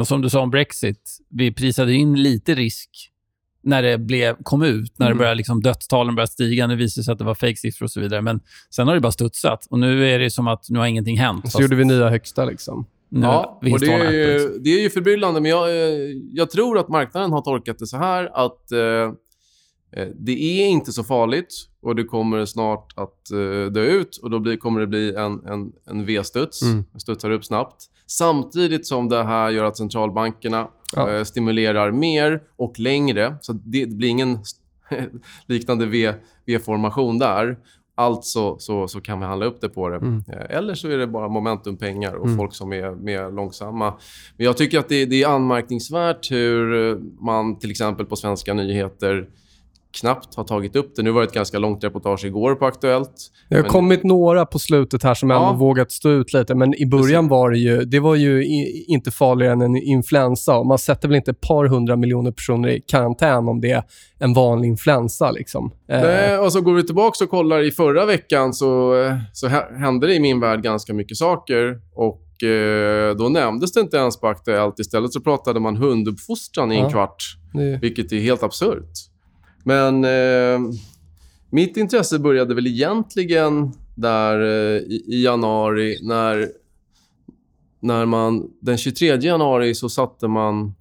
Och 0.00 0.08
som 0.08 0.20
du 0.22 0.30
sa 0.30 0.40
om 0.40 0.50
Brexit, 0.50 1.18
vi 1.28 1.52
prisade 1.52 1.94
in 1.94 2.22
lite 2.22 2.54
risk 2.54 2.90
när 3.62 3.82
det 3.82 3.98
blev, 3.98 4.36
kom 4.42 4.62
ut, 4.62 4.98
när 4.98 5.06
det 5.06 5.10
Mm. 5.10 5.18
började, 5.18 5.34
liksom, 5.34 5.62
dödstalen 5.62 6.14
började 6.14 6.32
stiga. 6.32 6.66
Det 6.66 6.76
visade 6.76 7.04
sig 7.04 7.12
att 7.12 7.18
det 7.18 7.24
var 7.24 7.34
fejksiffror 7.34 7.84
och 7.86 7.90
så 7.90 8.00
vidare. 8.00 8.22
Men 8.22 8.40
sen 8.74 8.88
har 8.88 8.94
det 8.94 9.00
bara 9.00 9.12
studsat. 9.12 9.66
Och 9.70 9.78
nu 9.78 10.08
är 10.14 10.18
det 10.18 10.30
som 10.30 10.48
att 10.48 10.66
nu 10.70 10.78
har 10.78 10.86
ingenting 10.86 11.18
hänt. 11.18 11.44
Så 11.44 11.50
Fast 11.50 11.60
gjorde 11.60 11.76
vi 11.76 11.84
nya 11.84 12.08
högsta 12.10 12.44
liksom. 12.44 12.86
Ja, 13.10 13.60
och 13.72 13.80
det 13.80 13.92
är, 13.92 14.12
ju, 14.12 14.58
det 14.58 14.70
är 14.70 14.80
ju 14.82 14.90
förbryllande, 14.90 15.40
men 15.40 15.50
jag, 15.50 15.68
eh, 15.70 15.98
jag 16.32 16.50
tror 16.50 16.78
att 16.78 16.88
marknaden 16.88 17.32
har 17.32 17.40
tolkat 17.42 17.78
det 17.78 17.86
så 17.86 17.96
här 17.96 18.30
att 18.34 18.72
eh, 18.72 18.80
eh, 19.92 20.08
det 20.14 20.32
är 20.62 20.66
inte 20.66 20.92
så 20.92 21.04
farligt 21.04 21.54
och 21.82 21.96
det 21.96 22.04
kommer 22.04 22.44
snart 22.44 22.92
att 22.96 23.30
eh, 23.30 23.72
dö 23.72 23.82
ut 23.82 24.16
och 24.16 24.30
då 24.30 24.38
blir, 24.38 24.56
kommer 24.56 24.80
det 24.80 24.86
bli 24.86 25.14
en, 25.14 25.46
en, 25.46 25.72
en 25.86 26.04
V-studs. 26.06 26.62
Mm. 26.62 26.84
studsar 26.98 27.30
upp 27.30 27.44
snabbt. 27.44 27.84
Samtidigt 28.06 28.86
som 28.86 29.08
det 29.08 29.24
här 29.24 29.50
gör 29.50 29.64
att 29.64 29.76
centralbankerna 29.76 30.68
Ja. 30.96 31.10
eh, 31.12 31.24
stimulerar 31.24 31.90
mer 31.90 32.42
och 32.56 32.78
längre. 32.78 33.36
Så 33.40 33.52
det, 33.52 33.86
blir 33.86 34.08
ingen 34.08 34.38
liknande 35.46 35.86
V-formation 35.86 37.18
där. 37.18 37.58
Alltså 37.98 38.58
så, 38.58 38.88
så 38.88 39.00
kan 39.00 39.20
vi 39.20 39.26
handla 39.26 39.46
upp 39.46 39.60
det 39.60 39.68
på 39.68 39.88
det. 39.88 39.96
Mm. 39.96 40.24
Eh, 40.28 40.56
Eller 40.56 40.74
så 40.74 40.88
är 40.88 40.98
det 40.98 41.06
bara 41.06 41.28
momentumpengar 41.28 42.14
och 42.14 42.36
folk 42.36 42.54
som 42.54 42.72
är 42.72 42.90
mer 42.90 43.30
långsamma. 43.30 43.94
Men 44.36 44.46
jag 44.46 44.56
tycker 44.56 44.78
att 44.78 44.88
det, 44.88 45.06
det 45.06 45.22
är 45.22 45.28
anmärkningsvärt 45.28 46.30
hur 46.30 46.98
man 47.24 47.58
till 47.58 47.70
exempel 47.70 48.06
på 48.06 48.16
svenska 48.16 48.54
nyheter 48.54 49.28
knappt 50.00 50.34
har 50.34 50.44
tagit 50.44 50.76
upp 50.76 50.96
det. 50.96 51.02
Nu 51.02 51.10
var 51.10 51.20
det 51.20 51.26
ett 51.26 51.32
ganska 51.34 51.58
långt 51.58 51.84
reportage 51.84 52.24
igår 52.24 52.54
på 52.54 52.66
Aktuellt. 52.66 53.12
Det 53.48 53.54
har 53.56 53.62
Men- 53.62 53.70
kommit 53.70 54.04
några 54.04 54.46
på 54.46 54.58
slutet 54.58 55.02
här 55.02 55.14
som 55.14 55.30
Ja. 55.30 55.48
ändå 55.50 55.58
vågat 55.64 55.92
stå 55.92 56.08
ut 56.10 56.32
lite, 56.32 56.54
men 56.54 56.74
i 56.74 56.86
början 56.86 57.28
var 57.28 57.50
det 57.50 57.58
ju, 57.58 57.84
det 57.84 58.00
var 58.00 58.14
ju 58.14 58.44
i, 58.44 58.84
inte 58.88 59.10
farligare 59.10 59.52
än 59.52 59.62
en 59.62 59.76
influensa. 59.76 60.62
Man 60.62 60.78
sätter 60.78 61.08
väl 61.08 61.16
inte 61.16 61.30
ett 61.30 61.40
par 61.40 61.64
hundra 61.66 61.96
miljoner 61.96 62.30
personer 62.32 62.68
i 62.68 62.80
karantän 62.86 63.48
om 63.48 63.60
det 63.60 63.70
är 63.70 63.82
en 64.18 64.34
vanlig 64.34 64.68
influensa. 64.68 65.30
Liksom. 65.30 65.70
Eh, 65.88 66.00
Nej, 66.00 66.38
och 66.38 66.52
så 66.52 66.60
går 66.60 66.74
vi 66.74 66.82
tillbaka 66.86 67.24
och 67.24 67.30
kollar. 67.30 67.62
I 67.62 67.70
förra 67.70 68.06
veckan 68.06 68.54
så, 68.54 69.00
eh, 69.02 69.14
så 69.32 69.46
hä- 69.48 69.78
hände 69.78 70.06
det 70.06 70.14
i 70.14 70.20
min 70.20 70.40
värld 70.40 70.62
ganska 70.62 70.94
mycket 70.94 71.16
saker. 71.16 71.78
Och 71.94 72.24
eh, 72.48 73.16
Då 73.16 73.28
nämndes 73.28 73.72
det 73.72 73.80
inte 73.80 73.96
ens 73.96 74.20
på 74.20 74.26
Aktuellt. 74.28 74.78
Istället 74.78 75.12
så 75.12 75.20
pratade 75.20 75.60
man 75.60 75.76
hunduppfostran 75.76 76.72
i 76.72 76.76
en 76.76 76.82
Ja. 76.82 76.90
kvart, 76.90 77.22
vilket 77.80 78.12
är 78.12 78.16
helt 78.20 78.42
absurt. 78.42 78.90
Men 79.68 80.04
eh, 80.04 80.60
mitt 81.50 81.76
intresse 81.76 82.18
började 82.18 82.54
väl 82.54 82.66
egentligen 82.66 83.72
där 83.94 84.40
eh, 84.40 84.76
i, 84.82 85.04
i 85.08 85.24
januari 85.24 85.98
när, 86.02 86.48
när 87.80 88.06
man... 88.06 88.50
Den 88.60 88.78
23 88.78 89.16
januari 89.16 89.74
så 89.74 89.88
satte 89.88 90.28
man 90.28 90.74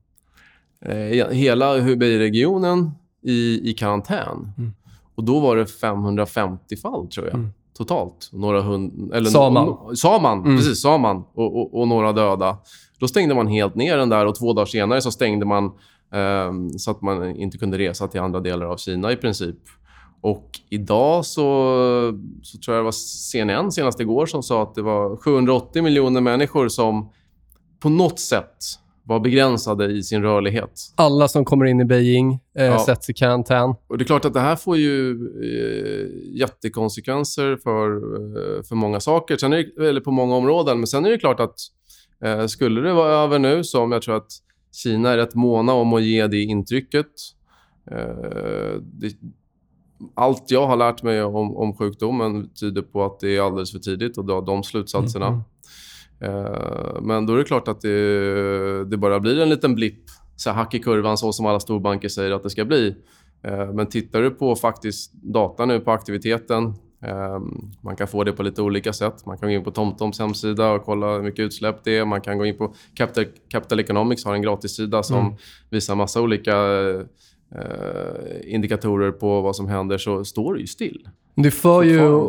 eh, 0.82 0.96
hela 1.32 1.80
Hubei-regionen 1.80 2.92
i, 3.24 3.70
i 3.70 3.74
karantän. 3.74 4.52
Mm. 4.58 4.72
Och 5.16 5.24
då 5.24 5.40
var 5.40 5.56
det 5.56 5.66
550 5.66 6.76
fall, 6.78 7.08
tror 7.08 7.26
jag. 7.28 7.36
Mm. 7.36 7.50
Totalt. 7.78 8.30
Några 8.34 8.62
hund, 8.62 9.12
eller 9.14 9.30
Sa 9.30 9.50
man. 9.50 9.68
no- 9.68 9.96
sa 9.96 10.20
man, 10.20 10.40
Mm. 10.40 10.58
precis. 10.58 10.82
Sa 10.82 10.98
man. 10.98 11.24
Och, 11.34 11.56
och, 11.62 11.80
och 11.82 11.88
några 11.88 12.14
döda. 12.14 12.58
Då 13.00 13.08
stängde 13.08 13.36
man 13.36 13.48
helt 13.48 13.76
ner 13.76 13.98
den 13.98 14.10
där 14.10 14.26
och 14.26 14.36
två 14.36 14.54
dagar 14.54 14.66
senare 14.66 15.02
så 15.02 15.12
stängde 15.12 15.46
man 15.46 15.72
så 16.78 16.92
att 16.92 17.02
man 17.02 17.36
inte 17.36 17.58
kunde 17.58 17.78
resa 17.78 18.08
till 18.08 18.20
andra 18.22 18.40
delar 18.40 18.66
av 18.66 18.78
Kina 18.78 19.12
i 19.12 19.16
princip. 19.16 19.56
Och 20.22 20.50
idag 20.70 21.26
så, 21.26 21.42
så 22.44 22.58
tror 22.58 22.76
jag 22.76 22.82
det 22.82 22.86
var 22.86 22.92
CNN 22.92 23.72
senast 23.72 24.00
igår 24.00 24.26
som 24.26 24.44
sa 24.44 24.64
att 24.64 24.76
det 24.76 24.82
var 24.82 25.18
780 25.18 25.84
miljoner 25.84 26.22
människor 26.22 26.68
som 26.68 27.10
på 27.80 27.90
något 27.90 28.20
sätt 28.20 28.56
var 29.04 29.20
begränsade 29.20 29.86
i 29.92 30.04
sin 30.04 30.22
rörlighet. 30.22 30.72
alla 30.96 31.28
som 31.28 31.46
kommer 31.46 31.66
in 31.66 31.80
i 31.82 31.86
Beijing 31.86 32.40
eh, 32.58 32.66
Ja. 32.66 32.86
sätts 32.86 33.10
i 33.10 33.14
karantän. 33.14 33.76
Och 33.88 33.98
det 33.98 34.04
är 34.04 34.06
klart 34.06 34.26
att 34.26 34.34
det 34.34 34.40
här 34.40 34.56
får 34.56 34.78
ju 34.78 35.12
eh, 35.44 36.38
jättekonsekvenser 36.40 37.58
för, 37.64 37.92
eh, 38.58 38.64
för 38.64 38.76
många 38.76 39.00
saker, 39.00 39.38
sen 39.38 39.54
är 39.54 39.66
det, 39.78 39.88
eller 39.90 40.02
på 40.02 40.12
många 40.12 40.36
områden. 40.36 40.78
Men 40.80 40.88
sen 40.88 41.06
är 41.06 41.10
det 41.10 41.18
klart 41.18 41.40
att 41.40 41.56
eh, 42.24 42.46
skulle 42.46 42.82
det 42.82 42.94
vara 42.94 43.12
över 43.14 43.40
nu, 43.40 43.64
som 43.64 43.92
jag 43.92 44.02
tror 44.02 44.16
att 44.18 44.28
Kina 44.84 45.10
är 45.10 45.18
rätt 45.18 45.36
måna 45.36 45.74
om 45.74 45.94
att 45.94 46.04
ge 46.04 46.28
det 46.28 46.42
intrycket. 46.42 47.08
Eh, 47.92 48.82
det, 48.82 49.14
allt 50.16 50.52
jag 50.52 50.68
har 50.68 50.76
lärt 50.76 51.04
mig 51.04 51.24
om, 51.24 51.58
om 51.58 51.78
sjukdomen 51.78 52.50
tyder 52.54 52.82
på 52.82 53.06
att 53.06 53.20
det 53.20 53.36
är 53.36 53.42
alldeles 53.42 53.72
för 53.72 53.80
tidigt 53.80 54.18
att 54.18 54.28
dra 54.28 54.42
de 54.42 54.64
slutsatserna. 54.64 55.28
Mm. 55.28 55.42
Men 57.02 57.26
då 57.26 57.34
är 57.34 57.38
det 57.38 57.44
klart 57.44 57.68
att 57.68 57.82
det, 57.82 58.86
det 58.86 58.98
bara 58.98 59.20
blir 59.20 59.40
en 59.40 59.50
liten 59.50 59.76
blipp, 59.76 60.04
så 60.36 60.52
hack 60.52 60.74
i 60.74 60.80
kurvan, 60.80 61.18
så 61.18 61.34
som 61.34 61.46
alla 61.46 61.60
storbanker 61.60 62.10
säger 62.10 62.32
att 62.32 62.44
det 62.44 62.50
ska 62.50 62.66
bli. 62.66 62.96
Eh, 63.44 63.74
Men 63.74 63.88
tittar 63.88 64.22
du 64.22 64.30
på 64.30 64.56
faktiskt 64.56 65.14
data 65.14 65.66
nu 65.66 65.80
på 65.80 65.92
aktiviteten, 65.92 66.74
man 67.82 67.96
kan 67.96 68.08
få 68.08 68.24
det 68.24 68.32
på 68.32 68.44
lite 68.44 68.62
olika 68.62 68.94
sätt. 68.94 69.26
Man 69.26 69.38
kan 69.38 69.50
gå 69.50 69.56
in 69.56 69.64
på 69.64 69.72
TomToms 69.72 70.20
hemsida 70.20 70.72
och 70.72 70.84
kolla 70.86 71.08
hur 71.14 71.22
mycket 71.24 71.40
utsläpp 71.40 71.84
det 71.84 71.98
är. 71.98 72.06
Man 72.06 72.22
kan 72.22 72.38
gå 72.38 72.46
in 72.46 72.58
på 72.58 72.74
Capital, 72.96 73.26
Capital 73.50 73.80
Economics 73.80 74.26
har 74.26 74.34
en 74.34 74.42
gratissida 74.42 75.04
som 75.04 75.20
Mm. 75.20 75.34
visar 75.70 75.96
massa 75.96 76.22
olika 76.22 76.56
eh, 77.56 78.54
indikatorer 78.54 79.12
på 79.12 79.42
vad 79.42 79.56
som 79.56 79.68
händer 79.68 79.98
så 79.98 80.26
står 80.26 80.54
det 80.54 80.60
ju 80.60 80.68
still. 80.68 81.08
Det 81.36 81.52
för 81.52 81.84
ju, 81.84 82.22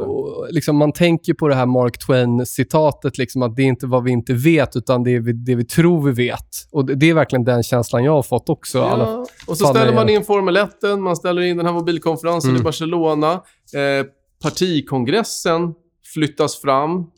liksom, 0.50 0.76
man 0.76 0.92
tänker 0.92 1.34
på 1.34 1.48
det 1.48 1.54
här 1.54 1.66
Mark 1.66 1.98
Twain-citatet, 2.06 3.18
liksom, 3.18 3.42
att 3.42 3.56
det 3.56 3.62
är 3.62 3.66
inte 3.66 3.86
vad 3.86 4.04
vi 4.04 4.10
inte 4.10 4.32
vet, 4.32 4.76
utan 4.76 5.02
det 5.04 5.10
är 5.14 5.20
vi, 5.20 5.32
det 5.32 5.54
vi 5.54 5.64
tror 5.64 6.02
vi 6.02 6.12
vet. 6.12 6.48
Och 6.72 6.84
det, 6.84 6.94
det 6.94 7.10
är 7.10 7.14
verkligen 7.14 7.44
den 7.44 7.62
känslan 7.62 8.04
jag 8.04 8.12
har 8.12 8.22
fått 8.22 8.48
också. 8.48 8.78
Ja, 8.78 9.26
och 9.46 9.56
så 9.56 9.66
ställer 9.66 9.94
man 9.94 10.08
in 10.08 10.24
Formel 10.24 10.56
1, 10.56 10.70
man 10.98 11.16
ställer 11.16 11.42
in 11.42 11.56
den 11.56 11.66
här 11.66 11.72
mobilkonferensen 11.72 12.50
Mm. 12.50 12.60
i 12.60 12.64
Barcelona. 12.64 13.32
Eh, 13.32 14.06
partikongressen 14.42 15.74
flyttas 16.14 16.60
fram 16.60 17.10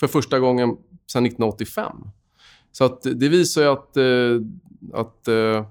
för 0.00 0.06
första 0.06 0.38
gången 0.38 0.68
sedan 1.12 1.26
1985. 1.26 1.96
Så 2.72 2.84
att 2.84 3.02
det 3.02 3.28
visar 3.28 3.62
ju 3.62 3.68
att, 3.68 3.96
eh, 3.96 5.00
att 5.00 5.28
eh, 5.28 5.66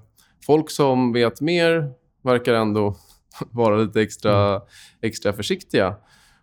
folk 0.46 0.70
som 0.70 1.12
vet 1.12 1.40
mer 1.40 1.92
verkar 2.22 2.54
ändå 2.54 2.96
vara 3.50 3.76
lite 3.76 4.02
extra, 4.02 4.60
extra 5.00 5.32
försiktiga. 5.32 5.96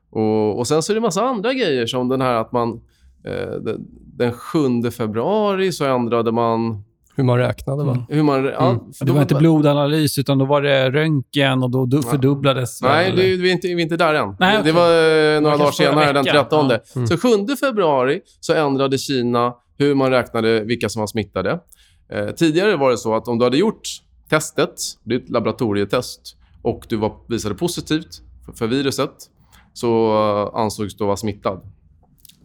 Och, 0.09 0.59
och 0.59 0.67
Sen 0.67 0.83
så 0.83 0.93
är 0.93 0.95
det 0.95 1.01
massa 1.01 1.23
andra 1.23 1.53
grejer 1.53 1.85
som 1.85 2.09
den 2.09 2.21
här 2.21 2.33
att 2.33 2.51
man... 2.51 2.81
Eh, 3.23 3.75
den 4.17 4.33
7 4.33 4.91
februari 4.91 5.71
så 5.71 5.85
ändrade 5.85 6.31
man 6.31 6.83
hur 7.17 7.23
man 7.23 7.37
räknade, 7.37 7.83
va? 7.83 7.91
Mm. 7.91 8.03
hur 8.09 8.23
man... 8.23 8.45
Ja, 8.45 8.69
Mm. 8.69 8.79
Det 8.99 9.05
då 9.05 9.13
var 9.13 9.21
inte 9.21 9.35
blodanalys, 9.35 10.17
utan 10.17 10.37
då 10.37 10.45
var 10.45 10.61
det 10.61 10.91
röntgen 10.91 11.63
och 11.63 11.71
då 11.71 11.85
du- 11.85 12.01
fördubblades... 12.01 12.81
Nej, 12.81 13.07
eller? 13.07 13.23
det, 13.23 13.35
vi, 13.35 13.49
är 13.49 13.53
inte, 13.53 13.67
vi 13.67 13.73
är 13.73 13.79
inte 13.79 13.97
där 13.97 14.13
än. 14.13 14.35
Nej, 14.39 14.59
det 14.63 14.71
var 14.71 14.87
eh, 15.35 15.41
några 15.41 15.57
dagar 15.57 15.71
senare, 15.71 16.13
den 16.13 16.23
veckan. 16.25 16.43
13. 16.43 16.69
Ja. 16.69 16.79
Mm. 16.95 17.07
Så 17.07 17.17
7 17.17 17.55
februari 17.59 18.21
så 18.39 18.53
ändrade 18.53 18.97
Kina 18.97 19.53
hur 19.77 19.95
man 19.95 20.11
räknade 20.11 20.63
vilka 20.63 20.89
som 20.89 20.99
var 20.99 21.07
smittade. 21.07 21.59
Eh, 22.13 22.27
tidigare 22.27 22.75
var 22.75 22.91
det 22.91 22.97
så 22.97 23.15
att 23.15 23.27
om 23.27 23.37
du 23.39 23.43
hade 23.45 23.57
gjort 23.57 23.81
testet, 24.29 24.75
det 25.03 25.15
är 25.15 25.19
ett 25.19 25.29
laboratorietest, 25.29 26.21
och 26.61 26.85
du 26.89 26.95
var, 26.95 27.13
visade 27.27 27.55
positivt 27.55 28.21
för, 28.45 28.51
för 28.51 28.67
viruset, 28.67 29.11
så 29.73 30.11
eh, 30.53 30.59
ansågs 30.59 30.97
du 30.97 31.05
vara 31.05 31.17
smittad. 31.17 31.61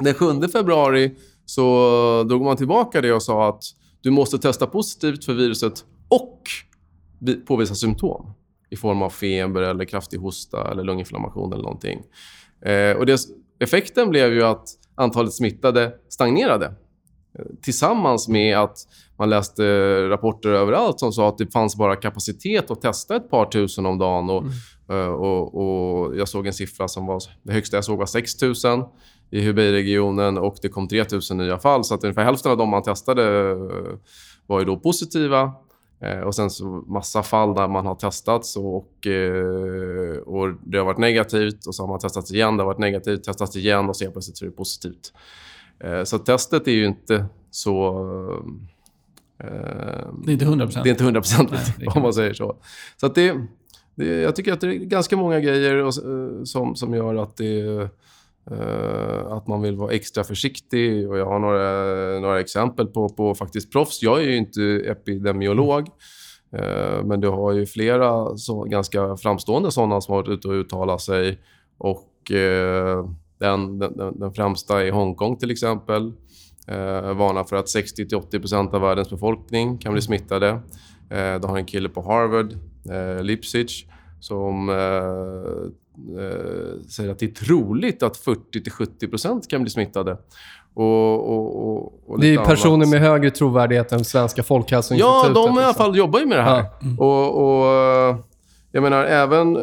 Den 0.01 0.15
7 0.15 0.49
februari 0.53 1.15
så 1.47 2.25
drog 2.29 2.43
man 2.45 2.57
tillbaka 2.57 3.01
det 3.01 3.13
och 3.13 3.23
sa 3.23 3.49
att 3.49 3.63
du 4.03 4.11
måste 4.11 4.38
testa 4.38 4.67
positivt 4.67 5.25
för 5.25 5.35
viruset 5.35 5.85
och 6.09 6.41
vi- 7.19 7.35
påvisa 7.37 7.75
symptom 7.75 8.33
i 8.71 8.77
form 8.77 9.03
av 9.03 9.11
feber 9.11 9.62
eller 9.62 9.85
kraftig 9.85 10.19
hosta 10.19 10.71
eller 10.71 10.85
lunginflammation 10.85 11.53
eller 11.53 11.62
någonting. 11.62 12.03
Eh, 12.65 12.97
och 12.97 13.07
det, 13.07 13.21
effekten 13.61 14.11
blev 14.11 14.33
ju 14.33 14.43
att 14.43 14.65
antalet 14.95 15.33
smittade 15.33 15.93
stagnerade. 16.09 16.67
Eh, 17.38 17.45
Tillsammans 17.62 18.29
med 18.29 18.59
att 18.59 18.77
man 19.19 19.31
läste 19.31 19.62
rapporter 20.09 20.49
överallt 20.49 21.01
som 21.01 21.12
sa 21.12 21.29
att 21.29 21.38
det 21.38 21.53
fanns 21.53 21.77
bara 21.77 21.97
kapacitet 21.97 22.71
att 22.71 22.81
testa 22.81 23.17
ett 23.17 23.31
par 23.31 23.47
tusen 23.47 23.87
om 23.87 23.99
dagen. 23.99 24.31
Och, 24.31 24.45
eh, 24.95 25.07
och, 25.12 25.55
och 25.55 26.17
jag 26.17 26.29
såg 26.29 26.47
en 26.47 26.53
siffra 26.53 26.88
som 26.88 27.07
var... 27.07 27.23
Det 27.43 27.53
högsta 27.53 27.77
jag 27.77 27.85
såg 27.85 27.99
var 27.99 28.07
6 28.07 28.43
000 28.43 28.55
i 29.33 29.40
Hubei-regionen 29.40 30.38
och 30.38 30.57
det 30.62 30.68
kom 30.68 30.88
3 30.88 31.05
000 31.31 31.38
nya 31.38 31.59
fall. 31.59 31.85
Så 31.85 31.95
att 31.95 32.05
ungefär 32.05 32.25
hälften 32.25 32.53
av 32.53 32.59
de 32.59 32.68
man 32.68 32.83
testade 32.83 33.51
eh, 33.51 33.99
var 34.47 34.59
ju 34.59 34.64
då 34.64 34.77
positiva. 34.77 35.53
Eh, 36.01 36.21
och 36.21 36.35
sen 36.35 36.51
så 36.51 36.64
massa 36.64 37.23
fall 37.23 37.55
där 37.55 37.68
man 37.68 37.87
har 37.87 37.95
testats 37.95 38.57
och, 38.57 39.07
eh, 39.07 40.16
och 40.16 40.49
det 40.64 40.79
har 40.79 40.85
varit 40.85 40.99
negativt 40.99 41.66
och 41.66 41.75
så 41.75 41.83
har 41.83 41.88
man 41.88 41.99
testats 41.99 42.33
igen, 42.33 42.57
det 42.57 42.62
har 42.62 42.66
varit 42.66 42.79
negativt, 42.79 43.25
testats 43.25 43.57
igen 43.57 43.88
och 43.88 43.97
så 43.97 44.05
helt 44.05 44.14
plötsligt 44.14 44.37
så 44.37 44.45
är 44.45 44.49
det 44.49 44.57
positivt. 44.57 45.12
Så 46.05 46.18
testet 46.18 46.68
är 46.68 46.73
ju 46.73 46.87
inte 46.87 47.27
så... 47.51 47.99
Eh, 49.38 50.07
Det 50.25 50.31
är 50.31 50.33
inte 50.33 50.45
100 50.45 50.66
det 50.66 50.88
är 50.88 50.90
inte 50.90 51.05
hundraprocentigt, 51.05 51.62
Nej, 51.66 51.75
det 51.79 51.85
kan 51.87 51.97
om 51.97 52.03
man 52.03 52.14
säger 52.14 52.35
så. 52.35 52.57
Så 52.97 53.09
det, 53.09 53.37
det, 53.95 54.07
jag 54.21 54.37
tycker 54.37 54.53
att 54.53 54.61
det 54.61 54.66
är 54.66 54.73
ganska 54.73 55.16
många 55.16 55.40
grejer 55.40 55.90
som, 56.45 56.77
som 56.77 56.95
gör 56.95 57.14
att, 57.14 57.37
det, 57.37 57.88
Eh, 58.50 59.26
att 59.33 59.46
man 59.46 59.62
vill 59.62 59.76
vara 59.76 59.92
extra 59.92 60.24
försiktig. 60.24 61.11
Och 61.11 61.18
jag 61.18 61.26
har 61.26 61.38
några, 61.38 62.20
några 62.20 62.40
exempel 62.40 62.87
på, 62.87 63.09
på 63.09 63.35
faktiskt 63.35 63.72
proffs. 63.72 64.02
Jag 64.02 64.18
är 64.20 64.24
ju 64.24 64.37
inte 64.37 64.62
epidemiolog. 64.87 65.88
Eh, 66.57 67.05
men 67.05 67.20
du 67.20 67.28
har 67.28 67.52
ju 67.52 67.66
flera 67.66 68.37
så, 68.37 68.62
ganska 68.62 69.16
framstående 69.16 69.70
sådana 69.70 70.00
som 70.00 70.14
har 70.14 70.22
varit 70.22 70.28
ute 70.38 70.48
och 70.48 70.55
uttalat 70.55 71.00
sig. 71.00 71.38
Och 71.78 72.31
eh, 72.33 73.07
den, 73.38 73.78
den, 73.78 74.18
den- 74.18 74.33
främsta 74.35 74.85
i 74.85 74.90
Hongkong 74.90 75.37
till 75.37 75.50
exempel 75.50 76.12
eh, 76.68 77.14
varnar 77.14 77.44
för 77.44 77.57
att 77.57 77.66
60-80% 77.66 78.74
av 78.74 78.81
världens 78.81 79.11
befolkning 79.11 79.78
kan 79.78 79.92
bli 79.92 80.02
smittade. 80.02 80.48
Eh, 81.11 81.40
du 81.40 81.46
har 81.46 81.57
en 81.59 81.64
kille 81.66 81.88
på 81.88 82.02
Harvard, 82.02 82.52
eh, 82.90 83.22
Lipsitch, 83.24 83.85
som 84.20 84.68
eh, 84.68 85.70
eh, 86.18 86.81
säger 86.88 87.11
att 87.11 87.18
det 87.18 87.26
är 87.26 87.44
troligt 87.44 88.02
att 88.02 88.16
40-70% 88.24 89.48
kan 89.48 89.62
bli 89.62 89.70
smittade. 89.70 90.16
Och, 90.74 91.28
och, 91.31 91.68
och, 91.68 91.92
och 92.07 92.20
Det 92.20 92.35
är 92.35 92.44
personer 92.44 92.74
annat. 92.74 92.88
med 92.88 93.00
högre 93.00 93.31
trovärdighet 93.31 93.92
än 93.92 94.05
Svenska 94.05 94.42
Folkhälsoinstitutet. 94.42 95.37
Ja, 95.37 95.42
de 95.46 95.46
i 95.46 95.48
alla 95.59 95.66
liksom. 95.68 95.74
fall 95.85 95.96
jobbar 95.96 96.20
ju 96.20 96.26
med 96.26 96.38
det 96.38 96.42
här. 96.42 96.64
Och, 96.98 97.44
och 97.44 97.66
eh, 97.66 98.16
jag 98.72 98.83
menar 98.83 99.05
även... 99.05 99.57
eh, 99.57 99.62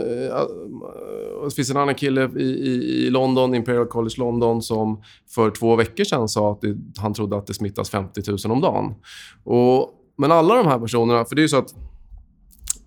Det 1.46 1.56
finns 1.56 1.70
en 1.72 1.78
annan 1.78 1.96
kille 1.96 2.30
i, 2.38 2.44
i, 2.44 3.06
i 3.06 3.10
London, 3.10 3.56
Imperial 3.56 3.86
College 3.86 4.16
London, 4.18 4.62
som 4.62 5.02
för 5.36 5.52
två 5.52 5.76
veckor 5.76 6.04
sedan 6.04 6.28
sa 6.30 6.52
att 6.52 6.62
det, 6.62 6.78
han 6.98 7.14
trodde 7.14 7.38
att 7.38 7.48
det 7.48 7.54
smittas 7.54 7.90
50 7.90 8.22
000 8.28 8.38
om 8.52 8.62
dagen. 8.62 8.94
Och, 9.44 9.90
men 10.18 10.32
alla 10.32 10.56
de 10.56 10.68
här 10.68 10.80
personerna, 10.80 11.26
för 11.26 11.36
det 11.36 11.40
är 11.40 11.44
ju 11.44 11.50
så 11.50 11.58
att 11.58 11.74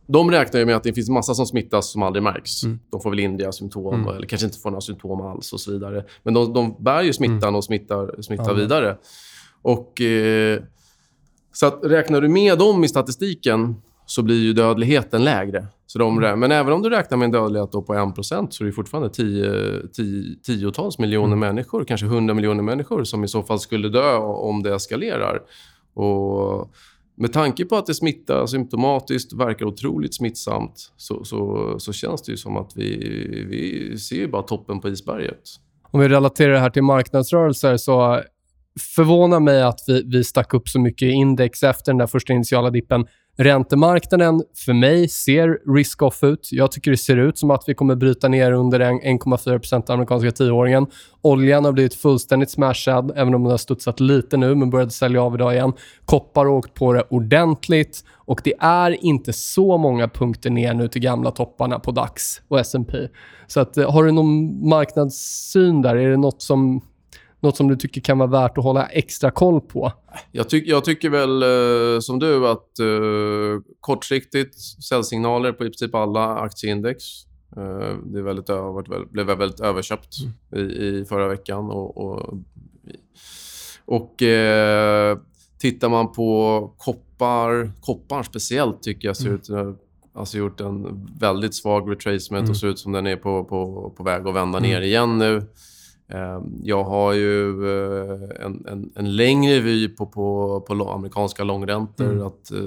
de 0.06 0.30
räknar 0.30 0.60
ju 0.60 0.66
med 0.66 0.76
att 0.76 0.82
det 0.82 0.92
finns 0.92 1.08
massa 1.10 1.34
som 1.34 1.46
smittas 1.46 1.90
som 1.92 2.02
aldrig 2.02 2.22
märks. 2.22 2.62
Mm. 2.64 2.78
De 2.90 3.00
får 3.00 3.10
väl 3.10 3.16
lindriga 3.16 3.52
symptom 3.52 3.94
Mm. 3.94 4.16
eller 4.16 4.26
kanske 4.26 4.46
inte 4.46 4.58
får 4.58 4.70
några 4.70 4.80
symptom 4.80 5.20
alls 5.20 5.52
och 5.52 5.60
så 5.60 5.72
vidare. 5.72 6.04
Men 6.22 6.34
de, 6.34 6.52
de 6.52 6.76
bär 6.78 7.02
ju 7.02 7.12
smittan 7.12 7.54
och 7.54 7.64
smittar, 7.64 8.22
smittar 8.22 8.48
Ja. 8.48 8.52
vidare. 8.54 8.96
Och, 9.62 10.00
eh, 10.00 10.60
så 11.52 11.66
att 11.66 11.80
räknar 11.84 12.20
du 12.20 12.28
med 12.28 12.58
dem 12.58 12.84
i 12.84 12.88
statistiken 12.88 13.74
så 14.06 14.22
blir 14.22 14.42
ju 14.42 14.52
dödligheten 14.52 15.24
lägre. 15.24 15.66
Så 15.86 15.98
de, 15.98 16.20
rä- 16.20 16.36
Men 16.36 16.52
även 16.52 16.72
om 16.72 16.82
du 16.82 16.90
räknar 16.90 17.18
med 17.18 17.24
en 17.26 17.30
dödlighet 17.32 17.70
på 17.70 17.94
1% 17.94 18.52
så 18.52 18.64
är 18.64 18.66
det 18.66 18.72
fortfarande 18.72 19.10
tio, 19.10 19.52
tio, 19.92 20.36
tiotals 20.46 20.98
miljoner 20.98 21.36
människor, 21.36 21.84
kanske 21.84 22.06
100 22.06 22.34
miljoner 22.34 22.62
människor 22.62 23.04
som 23.04 23.24
i 23.24 23.28
så 23.28 23.42
fall 23.42 23.58
skulle 23.60 23.88
dö 23.88 24.16
om 24.16 24.62
det 24.62 24.74
eskalerar. 24.74 25.40
Och 25.94 26.70
med 27.16 27.32
tanke 27.32 27.64
på 27.64 27.76
att 27.76 27.86
det 27.86 27.94
smittar 27.94 28.46
symptomatiskt, 28.46 29.32
verkar 29.32 29.66
otroligt 29.66 30.14
smittsamt, 30.14 30.92
så, 30.96 31.24
så, 31.24 31.74
så 31.78 31.92
känns 31.92 32.22
det 32.22 32.32
ju 32.32 32.36
som 32.36 32.56
att 32.56 32.72
vi, 32.76 32.96
vi 33.48 33.98
ser 33.98 34.16
ju 34.16 34.28
bara 34.28 34.42
toppen 34.42 34.80
på 34.80 34.88
isberget. 34.88 35.40
Om 35.90 36.00
vi 36.00 36.08
relaterar 36.08 36.52
det 36.52 36.58
här 36.58 36.70
till 36.70 36.82
marknadsrörelser 36.82 37.76
så 37.76 38.22
förvånar 38.96 39.40
mig 39.40 39.62
att 39.62 39.80
vi, 39.86 40.02
vi 40.06 40.24
stack 40.24 40.54
upp 40.54 40.68
så 40.68 40.80
mycket 40.80 41.06
i 41.06 41.10
index 41.10 41.62
efter 41.62 41.92
den 41.92 41.98
där 41.98 42.06
första 42.06 42.32
initiala 42.32 42.70
dippen. 42.70 43.06
Räntemarknaden 43.38 44.42
för 44.56 44.72
mig 44.72 45.08
ser 45.08 45.74
risk-off 45.74 46.22
ut. 46.22 46.48
Jag 46.52 46.72
tycker 46.72 46.90
det 46.90 46.96
ser 46.96 47.16
ut 47.16 47.38
som 47.38 47.50
att 47.50 47.64
vi 47.66 47.74
kommer 47.74 47.94
bryta 47.94 48.28
ner 48.28 48.52
under 48.52 48.80
1,4 48.80 49.92
amerikanska 49.92 50.30
tioåringen. 50.30 50.86
Oljan 51.22 51.64
har 51.64 51.72
blivit 51.72 51.94
fullständigt 51.94 52.50
smashad, 52.50 53.12
även 53.16 53.34
om 53.34 53.42
den 53.42 53.50
har 53.50 53.58
studsat 53.58 54.00
lite 54.00 54.36
nu, 54.36 54.54
men 54.54 54.70
började 54.70 54.90
sälja 54.90 55.22
av 55.22 55.34
idag 55.34 55.54
igen. 55.54 55.72
Koppar 56.04 56.44
har 56.44 56.52
åkt 56.52 56.74
på 56.74 56.92
det 56.92 57.02
ordentligt 57.10 58.04
och 58.10 58.40
det 58.44 58.54
är 58.60 59.04
inte 59.04 59.32
så 59.32 59.78
många 59.78 60.08
punkter 60.08 60.50
ner 60.50 60.74
nu 60.74 60.88
till 60.88 61.02
gamla 61.02 61.30
topparna 61.30 61.78
på 61.78 61.90
DAX 61.90 62.40
och 62.48 62.60
S&P. 62.60 63.08
Så 63.46 63.60
att, 63.60 63.76
eh, 63.76 63.90
har 63.90 64.04
du 64.04 64.12
någon 64.12 64.68
marknadssyn 64.68 65.82
där? 65.82 65.96
Är 65.96 66.10
det 66.10 66.16
något 66.16 66.42
som, 66.42 66.80
något 67.42 67.56
som 67.56 67.68
du 67.68 67.76
tycker 67.76 68.00
kan 68.00 68.18
vara 68.18 68.30
värt 68.30 68.58
att 68.58 68.64
hålla 68.64 68.86
extra 68.86 69.30
koll 69.30 69.60
på? 69.60 69.92
Jag, 70.32 70.48
tyck, 70.48 70.66
jag 70.68 70.84
tycker 70.84 71.10
väl 71.10 71.42
eh, 71.42 72.00
som 72.00 72.18
du 72.18 72.48
att 72.48 72.78
eh, 72.78 73.62
kortsiktigt 73.80 74.58
säljsignaler 74.88 75.52
på 75.52 75.64
i 75.64 75.68
princip 75.68 75.94
alla 75.94 76.36
aktieindex. 76.38 77.04
Eh, 77.56 77.96
det 78.06 78.18
är 78.18 78.22
väldigt, 78.22 78.50
ö- 78.50 78.60
varit 78.60 78.88
väl- 78.88 79.06
blev 79.06 79.26
väldigt 79.26 79.60
överköpt 79.60 80.14
i, 80.56 80.60
i 80.60 81.04
förra 81.08 81.28
veckan. 81.28 81.70
Och, 81.70 81.96
och, 81.96 82.34
och 83.84 84.22
eh, 84.22 85.18
tittar 85.58 85.88
man 85.88 86.12
på 86.12 86.70
koppar, 86.78 87.70
koppar 87.80 88.22
speciellt 88.22 88.82
tycker 88.82 89.08
jag 89.08 89.16
ser 89.16 89.28
ut 89.30 89.50
att 89.50 89.76
Alltså 90.14 90.38
gjort 90.38 90.60
en 90.60 91.06
väldigt 91.20 91.54
svag 91.54 91.90
retracement 91.90 92.48
och 92.50 92.56
ser 92.56 92.66
ut 92.66 92.78
som 92.78 92.92
den 92.92 93.06
är 93.06 93.16
på, 93.16 93.44
på, 93.44 93.90
på 93.96 94.02
väg 94.02 94.26
att 94.26 94.34
vända 94.34 94.58
ner 94.58 94.80
igen 94.80 95.18
nu. 95.18 95.42
Eh, 96.14 96.42
Jag 96.62 96.84
har 96.84 97.12
ju 97.12 97.48
eh, 97.68 98.46
en, 98.46 98.66
en, 98.68 98.92
en 98.94 99.16
längre 99.16 99.60
vy 99.60 99.88
på, 99.88 100.06
på, 100.06 100.60
på 100.60 100.90
amerikanska 100.90 101.44
långräntor. 101.44 102.26
Att 102.26 102.50
eh, 102.52 102.58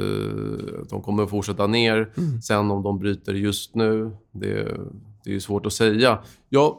de 0.90 1.02
kommer 1.02 1.24
att 1.24 1.30
fortsätta 1.30 1.68
ner. 1.68 2.14
Sen 2.44 2.72
om 2.72 2.84
de 2.84 3.00
bryter 3.00 3.34
just 3.34 3.76
nu, 3.76 4.12
det, 4.32 4.78
det 5.24 5.36
är 5.36 5.40
svårt 5.40 5.66
att 5.66 5.74
säga. 5.74 6.20
Jag, 6.50 6.78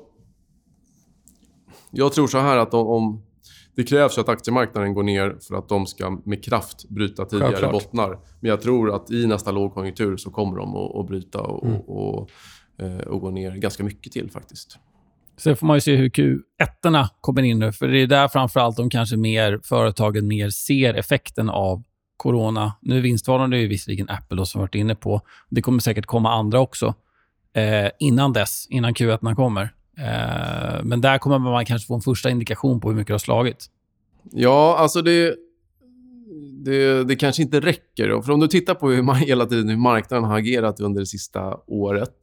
jag 1.91 2.13
tror 2.13 2.27
så 2.27 2.39
här 2.39 2.57
att 2.57 2.75
om, 2.75 2.87
om 2.87 3.23
det 3.75 3.85
krävs 3.85 4.19
att 4.19 4.29
aktiemarknaden 4.29 4.95
går 4.95 5.03
ner 5.03 5.37
för 5.41 5.55
att 5.55 5.69
de 5.69 5.87
ska 5.87 6.19
med 6.25 6.45
kraft 6.45 6.89
bryta 6.89 7.25
tidigare 7.25 7.51
Självklart. 7.51 7.73
bottnar. 7.73 8.19
Men 8.41 8.49
jag 8.51 8.61
tror 8.61 8.95
att 8.95 9.11
i 9.11 9.27
nästa 9.27 9.51
lågkonjunktur 9.51 10.17
så 10.17 10.31
kommer 10.31 10.57
de 10.57 10.77
att, 10.77 10.97
att 10.97 11.07
bryta 11.07 11.41
och, 11.41 11.65
Mm. 11.67 11.81
och, 11.81 12.19
och, 12.19 12.31
eh, 12.87 12.99
och 12.99 13.21
gå 13.21 13.31
ner 13.31 13.51
ganska 13.57 13.85
mycket 13.85 14.13
till 14.13 14.31
faktiskt. 14.31 14.79
Sen 15.39 15.57
får 15.57 15.67
man 15.67 15.77
ju 15.77 15.81
se 15.81 15.97
hur 15.97 16.09
Q1 16.09 17.09
kommer 17.21 17.43
in 17.43 17.59
nu, 17.59 17.73
för 17.73 17.89
det 17.89 17.99
är 17.99 18.07
där 18.07 18.29
framförallt 18.29 18.77
de 18.77 18.91
kanske 18.91 19.17
mer, 19.17 19.61
företagen 19.65 20.29
mer 20.29 20.51
ser 20.51 20.95
effekten 20.95 21.51
av 21.51 21.83
corona. 22.17 22.73
Nu 22.83 22.99
är 22.99 23.57
ju 23.57 23.69
visserligen 23.69 24.09
Apple 24.09 24.37
då, 24.37 24.47
som 24.47 24.59
vi 24.59 24.63
varit 24.63 24.75
inne 24.75 24.95
på. 24.95 25.21
Det 25.49 25.63
kommer 25.63 25.81
säkert 25.81 26.07
komma 26.07 26.33
andra 26.33 26.61
också 26.61 26.95
eh, 27.53 27.91
innan 27.99 28.33
dess, 28.33 28.67
innan 28.71 28.95
Q1 28.95 29.35
kommer. 29.35 29.63
Eh, 29.99 30.83
men 30.83 31.01
där 31.01 31.19
kommer 31.19 31.39
man 31.39 31.65
kanske 31.65 31.87
få 31.87 31.95
en 31.95 32.01
första 32.01 32.31
indikation 32.31 32.81
på 32.81 32.89
hur 32.89 32.97
mycket 32.97 33.07
det 33.07 33.15
har 33.15 33.19
slagit. 33.19 33.67
Ja, 34.33 34.77
alltså 34.79 35.03
det, 35.03 35.37
det, 36.65 37.05
det 37.05 37.17
kanske 37.17 37.43
inte 37.43 37.61
räcker. 37.61 38.09
Då. 38.09 38.23
För 38.23 38.33
om 38.33 38.41
du 38.41 38.49
tittar 38.49 38.75
på 38.75 38.91
hur 38.91 39.03
man 39.03 39.17
hela 39.17 39.47
tiden 39.47 39.69
hur 39.69 39.77
marknaden 39.77 40.25
har 40.25 40.39
agerat 40.39 40.81
under 40.81 41.01
det 41.01 41.07
sista 41.07 41.57
året 41.67 42.17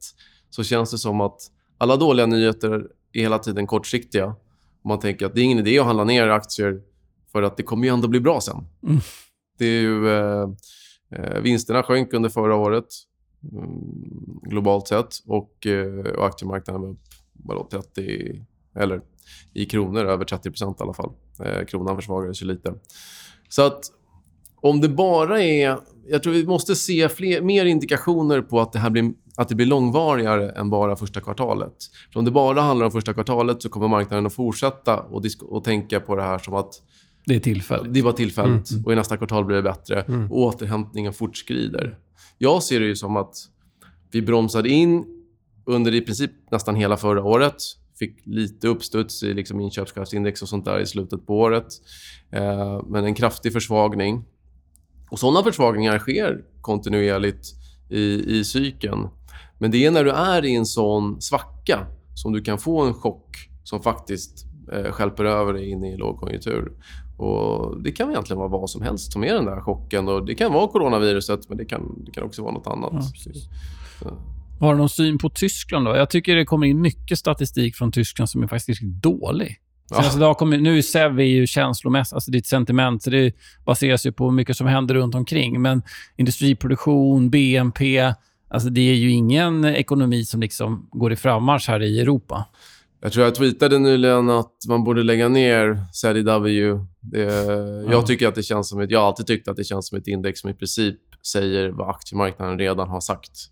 så 0.50 0.64
känns 0.64 0.90
det 0.90 0.98
som 0.98 1.20
att 1.20 1.40
alla 1.78 1.96
dåliga 1.96 2.26
nyheter 2.26 2.86
är 3.14 3.20
hela 3.22 3.38
tiden 3.38 3.66
kortsiktiga. 3.66 4.36
Man 4.84 4.98
tänker 4.98 5.26
att 5.26 5.34
det 5.34 5.40
är 5.40 5.44
ingen 5.44 5.58
idé 5.58 5.78
att 5.78 5.86
handla 5.86 6.04
ner 6.04 6.28
aktier 6.28 6.82
för 7.32 7.42
att 7.42 7.56
det 7.56 7.62
kommer 7.62 7.84
ju 7.84 7.92
ändå 7.92 8.08
bli 8.08 8.20
bra 8.20 8.40
sen. 8.40 8.66
Mm. 8.82 9.00
Det 9.58 9.66
är 9.66 9.80
ju, 9.80 10.08
eh, 10.08 10.48
eh, 11.10 11.40
vinsterna 11.40 11.82
sjönk 11.82 12.12
under 12.12 12.28
förra 12.28 12.56
året 12.56 12.86
mm, 13.52 14.40
globalt 14.42 14.88
sett 14.88 15.14
och, 15.26 15.66
eh, 15.66 16.12
och 16.18 16.26
aktiemarknaden 16.26 16.82
var 16.82 16.90
upp 16.90 16.98
vadå, 17.32 17.68
30 17.70 18.46
eller 18.74 19.00
i 19.52 19.64
kronor 19.66 20.04
över 20.04 20.24
30 20.24 20.48
i 20.48 20.82
alla 20.82 20.94
fall. 20.94 21.12
Eh, 21.40 21.64
kronan 21.64 21.96
försvagades 21.96 22.42
ju 22.42 22.46
lite. 22.46 22.74
Så 23.48 23.62
att 23.62 23.80
om 24.64 24.80
det 24.80 24.88
bara 24.88 25.42
är... 25.42 25.78
Jag 26.08 26.22
tror 26.22 26.32
vi 26.32 26.46
måste 26.46 26.76
se 26.76 27.08
fler, 27.08 27.42
mer 27.42 27.64
indikationer 27.64 28.40
på 28.40 28.60
att 28.60 28.72
det 28.72 28.78
här 28.78 28.90
blir, 28.90 29.12
att 29.36 29.48
det 29.48 29.54
blir 29.54 29.66
långvarigare 29.66 30.50
än 30.50 30.70
bara 30.70 30.96
första 30.96 31.20
kvartalet. 31.20 31.74
För 32.12 32.18
om 32.18 32.24
det 32.24 32.30
bara 32.30 32.60
handlar 32.60 32.86
om 32.86 32.92
första 32.92 33.14
kvartalet 33.14 33.62
så 33.62 33.68
kommer 33.68 33.88
marknaden 33.88 34.26
att 34.26 34.34
fortsätta 34.34 35.00
och, 35.00 35.24
och 35.42 35.64
tänka 35.64 36.00
på 36.00 36.16
det 36.16 36.22
här 36.22 36.38
som 36.38 36.54
att 36.54 36.82
Det 37.26 37.34
är 37.34 37.40
tillfälligt. 37.40 37.94
det 37.94 38.02
var 38.02 38.12
tillfälligt 38.12 38.70
och 38.86 38.92
i 38.92 38.96
nästa 38.96 39.16
kvartal 39.16 39.44
blir 39.44 39.56
det 39.56 39.62
bättre. 39.62 40.04
Och 40.30 40.38
återhämtningen 40.38 41.12
fortskrider. 41.12 41.98
Jag 42.38 42.62
ser 42.62 42.80
det 42.80 42.86
ju 42.86 42.96
som 42.96 43.16
att 43.16 43.34
vi 44.12 44.22
bromsade 44.22 44.68
in 44.68 45.04
under 45.66 45.94
i 45.94 46.00
princip 46.00 46.30
nästan 46.50 46.74
hela 46.74 46.96
förra 46.96 47.24
året. 47.24 47.56
Fick 47.98 48.26
lite 48.26 48.68
uppstuds 48.68 49.22
i 49.22 49.34
liksom 49.34 49.60
inköpskraftsindex 49.60 50.42
och 50.42 50.48
sånt 50.48 50.64
där 50.64 50.80
i 50.80 50.86
slutet 50.86 51.26
på 51.26 51.38
året. 51.38 51.66
Eh, 52.30 52.82
men 52.86 53.04
en 53.04 53.14
kraftig 53.14 53.52
försvagning. 53.52 54.24
Och 55.14 55.20
såna 55.20 55.42
försvagningar 55.42 55.98
sker 55.98 56.44
kontinuerligt 56.60 57.46
i, 57.88 58.38
i 58.38 58.44
cykeln. 58.44 59.08
Men 59.58 59.70
det 59.70 59.86
är 59.86 59.90
när 59.90 60.04
du 60.04 60.10
är 60.10 60.44
i 60.44 60.54
en 60.54 60.66
sån 60.66 61.20
svacka 61.20 61.86
som 62.14 62.32
du 62.32 62.42
kan 62.42 62.58
få 62.58 62.82
en 62.82 62.94
chock 62.94 63.36
som 63.64 63.82
faktiskt 63.82 64.46
eh, 64.72 64.92
stjälper 64.92 65.24
över 65.24 65.52
dig 65.52 65.70
in 65.70 65.84
i 65.84 65.96
lågkonjunktur. 65.96 66.72
Och 67.18 67.82
det 67.82 67.92
kan 67.92 68.10
egentligen 68.10 68.38
vara 68.38 68.48
vad 68.48 68.70
som 68.70 68.82
helst 68.82 69.12
som 69.12 69.24
är 69.24 69.34
den 69.34 69.44
där 69.44 69.60
chocken. 69.60 70.08
Och 70.08 70.26
det 70.26 70.34
kan 70.34 70.52
vara 70.52 70.68
coronaviruset, 70.68 71.48
men 71.48 71.58
det 71.58 71.64
kan, 71.64 72.04
det 72.04 72.10
kan 72.10 72.24
också 72.24 72.42
vara 72.42 72.52
något 72.52 72.66
annat. 72.66 72.92
Ja, 72.92 72.98
precis. 72.98 73.48
Har 74.60 74.72
du 74.72 74.78
någon 74.78 74.88
syn 74.88 75.18
på 75.18 75.30
Tyskland? 75.30 75.86
då? 75.86 75.96
Jag 75.96 76.10
tycker 76.10 76.36
det 76.36 76.44
kommer 76.44 76.66
in 76.66 76.80
mycket 76.80 77.18
statistik 77.18 77.76
från 77.76 77.92
Tyskland 77.92 78.30
som 78.30 78.42
är 78.42 78.46
faktiskt 78.46 78.68
riktigt 78.68 79.02
dålig. 79.02 79.60
Ja. 79.90 79.96
Senaste 79.96 80.20
dag 80.20 80.36
kommer, 80.36 80.58
nu 80.58 80.78
är 80.78 80.82
SEV 80.82 81.20
är 81.20 81.24
ju 81.24 81.46
känslomässigt, 81.46 82.14
alltså 82.14 82.30
ditt 82.30 82.46
sentiment, 82.46 83.02
så 83.02 83.10
det 83.10 83.34
baseras 83.64 84.06
ju 84.06 84.12
på 84.12 84.30
mycket 84.30 84.56
som 84.56 84.66
händer 84.66 84.94
runt 84.94 85.14
omkring. 85.14 85.62
Men 85.62 85.82
industriproduktion, 86.16 87.30
BNP, 87.30 88.12
alltså 88.48 88.68
det 88.68 88.80
är 88.90 88.94
ju 88.94 89.10
ingen 89.10 89.64
ekonomi 89.64 90.24
som 90.24 90.40
liksom 90.40 90.88
går 90.92 91.12
i 91.12 91.16
frammarsch 91.16 91.68
här 91.68 91.82
i 91.82 92.00
Europa. 92.00 92.44
Jag 93.00 93.12
tror 93.12 93.24
jag 93.24 93.34
tweetade 93.34 93.78
nyligen 93.78 94.30
att 94.30 94.52
man 94.68 94.84
borde 94.84 95.02
lägga 95.02 95.28
ner. 95.28 95.80
Det, 97.00 97.22
Jag 97.92 98.06
tycker 98.06 98.28
att 98.28 98.34
det 98.34 98.42
känns 98.42 98.68
som 98.68 98.80
ett, 98.80 98.90
jag 98.90 99.00
har 99.00 99.06
alltid 99.06 99.26
tyckt 99.26 99.48
att 99.48 99.56
det 99.56 99.64
känns 99.64 99.88
som 99.88 99.98
ett 99.98 100.06
index 100.06 100.40
som 100.40 100.50
i 100.50 100.54
princip 100.54 100.96
säger 101.26 101.68
vad 101.68 101.90
aktiemarknaden 101.90 102.58
redan 102.58 102.88
har 102.88 103.00
sagt. 103.00 103.50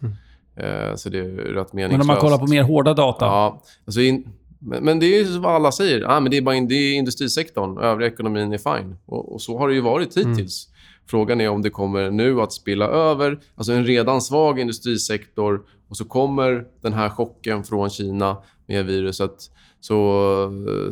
Eh, 0.57 0.95
så 0.95 1.09
det 1.09 1.19
är 1.19 1.25
rätt 1.25 1.73
meningslöst. 1.73 1.91
Men 1.91 2.01
om 2.01 2.07
man 2.07 2.17
kollar 2.17 2.39
på 2.39 2.47
mer 2.47 2.63
hårda 2.63 2.95
data. 2.95 3.25
Ja, 3.25 3.63
alltså 3.87 4.01
in, 4.01 4.29
men, 4.65 4.85
men 4.85 4.99
det 4.99 5.07
är 5.07 5.25
ju 5.25 5.39
vad 5.39 5.55
alla 5.55 5.73
säger. 5.73 6.05
Ah, 6.11 6.21
men 6.21 6.31
det, 6.31 6.37
är 6.37 6.43
bara 6.43 6.55
in, 6.55 6.69
det 6.69 6.75
är 6.75 6.95
industrisektorn. 6.95 7.79
Övriga 7.79 8.11
ekonomin 8.11 8.53
är 8.53 8.59
fine. 8.59 8.97
Och, 9.07 9.33
och 9.33 9.43
så 9.43 9.59
har 9.59 9.69
det 9.69 9.75
ju 9.75 9.81
varit 9.81 10.17
hittills. 10.17 10.69
Frågan 11.07 11.41
är 11.41 11.49
om 11.49 11.63
det 11.63 11.71
kommer 11.71 12.11
nu 12.11 12.41
att 12.41 12.53
spilla 12.53 12.87
över. 12.87 13.41
Alltså 13.55 13.73
en 13.73 13.87
redan 13.87 14.23
svag 14.23 14.59
industrisektor 14.61 15.63
och 15.89 15.97
så 15.97 16.05
kommer 16.05 16.67
den 16.81 16.93
här 16.93 17.09
chocken 17.09 17.65
från 17.65 17.91
Kina 17.91 18.37
med 18.67 18.87
viruset. 18.87 19.51
Så, 19.81 19.95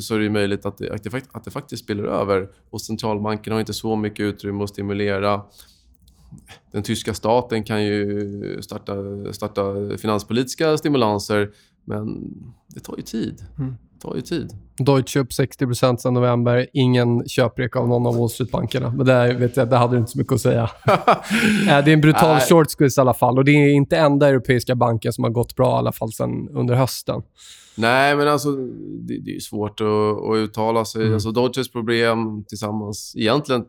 så 0.00 0.14
är 0.14 0.18
det 0.18 0.30
möjligt 0.30 0.66
att 0.66 0.78
det, 0.78 0.90
att, 0.90 1.04
det, 1.04 1.22
att 1.33 1.44
det 1.44 1.50
faktiskt 1.50 1.85
spiller 1.85 2.04
över. 2.04 2.48
Och 2.70 2.80
centralbanken 2.80 3.52
har 3.52 3.61
inte 3.61 3.72
så 3.72 3.96
mycket 3.96 4.20
utrymme 4.20 4.64
att 4.64 4.70
stimulera. 4.70 5.42
Den 6.72 6.83
tyska 6.83 7.14
staten 7.14 7.64
kan 7.64 7.85
ju 7.85 8.62
starta, 8.62 8.94
starta 9.33 9.62
finanspolitiska 9.98 10.78
stimulanser, 10.78 11.50
men 11.84 12.34
det 12.74 12.80
tar 12.80 12.96
ju 12.96 13.02
tid. 13.02 13.42
Mm. 13.58 13.76
Det 13.94 14.00
tar 14.00 14.14
ju 14.14 14.20
tid. 14.20 14.52
Deutsche 14.78 15.20
upp 15.20 15.28
60% 15.28 15.96
sedan 15.96 16.14
november. 16.14 16.66
Ingen 16.72 17.28
köprek 17.28 17.76
av 17.76 17.88
någon 17.88 18.06
av 18.06 18.16
Wall 18.16 18.30
Street-bankerna. 18.30 18.90
Men 18.90 19.06
där, 19.06 19.34
vet 19.34 19.56
jag, 19.56 19.70
där 19.70 19.76
hade 19.76 19.94
du 19.94 19.98
inte 19.98 20.10
så 20.10 20.18
mycket 20.18 20.32
att 20.32 20.40
säga. 20.40 20.70
Eh, 21.68 21.84
det 21.84 21.90
är 21.90 21.92
en 21.92 22.00
brutal 22.00 22.34
Nej. 22.34 22.46
short 22.48 22.70
squeeze 22.78 23.00
i 23.00 23.02
alla 23.02 23.14
fall. 23.14 23.38
Och 23.38 23.44
det 23.44 23.50
är 23.50 23.72
inte 23.72 23.96
enda 23.96 24.28
europeiska 24.28 24.74
banken 24.74 25.12
som 25.12 25.24
har 25.24 25.30
gått 25.30 25.56
bra 25.56 25.76
i 25.76 25.78
alla 25.78 25.92
fall 25.92 26.12
sen 26.12 26.48
under 26.48 26.74
hösten. 26.74 27.22
Nej, 27.76 28.16
men 28.16 28.28
alltså 28.28 28.52
det, 29.00 29.18
det 29.18 29.36
är 29.36 29.40
svårt 29.40 29.80
att, 29.80 29.86
att 30.30 30.36
uttala 30.36 30.84
sig. 30.84 31.02
Mm. 31.02 31.14
Alltså 31.14 31.30
Dodges 31.30 31.72
problem 31.72 32.44
tillsammans... 32.48 33.14
Egentligen, 33.16 33.64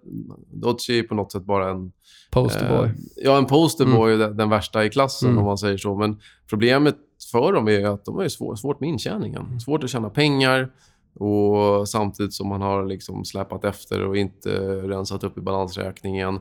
Dodge 0.54 0.90
är 0.90 1.04
på 1.04 1.16
något 1.16 1.32
sätt 1.32 1.46
bara 1.46 1.70
en... 1.70 1.92
Posterboy. 2.32 2.86
Eh, 2.88 2.94
ja, 3.16 3.38
en 3.38 3.46
posterboy, 3.46 4.14
Mm. 4.14 4.20
den, 4.28 4.38
den 4.38 4.50
värsta 4.50 4.86
i 4.86 4.90
klassen 4.90 5.30
Mm. 5.30 5.40
om 5.40 5.46
man 5.46 5.58
säger 5.58 5.78
så. 5.78 5.96
Men 5.96 6.20
problemet 6.50 6.96
för 7.32 7.54
dem 7.54 7.68
är 7.68 7.86
att 7.86 8.06
de 8.06 8.16
har 8.16 8.28
svår, 8.28 8.56
svårt 8.56 8.80
med 8.80 8.90
intjäningen. 8.90 9.42
Mm. 9.46 9.60
Svårt 9.60 9.84
att 9.84 9.90
tjäna 9.90 10.10
pengar 10.10 10.72
och 11.20 11.90
samtidigt 11.90 12.34
som 12.34 12.48
man 12.48 12.62
har 12.62 12.86
liksom 12.86 13.26
släpat 13.26 13.66
efter 13.66 14.04
och 14.06 14.18
inte 14.18 14.50
rensat 14.82 15.24
upp 15.24 15.38
i 15.38 15.42
balansräkningen 15.42 16.40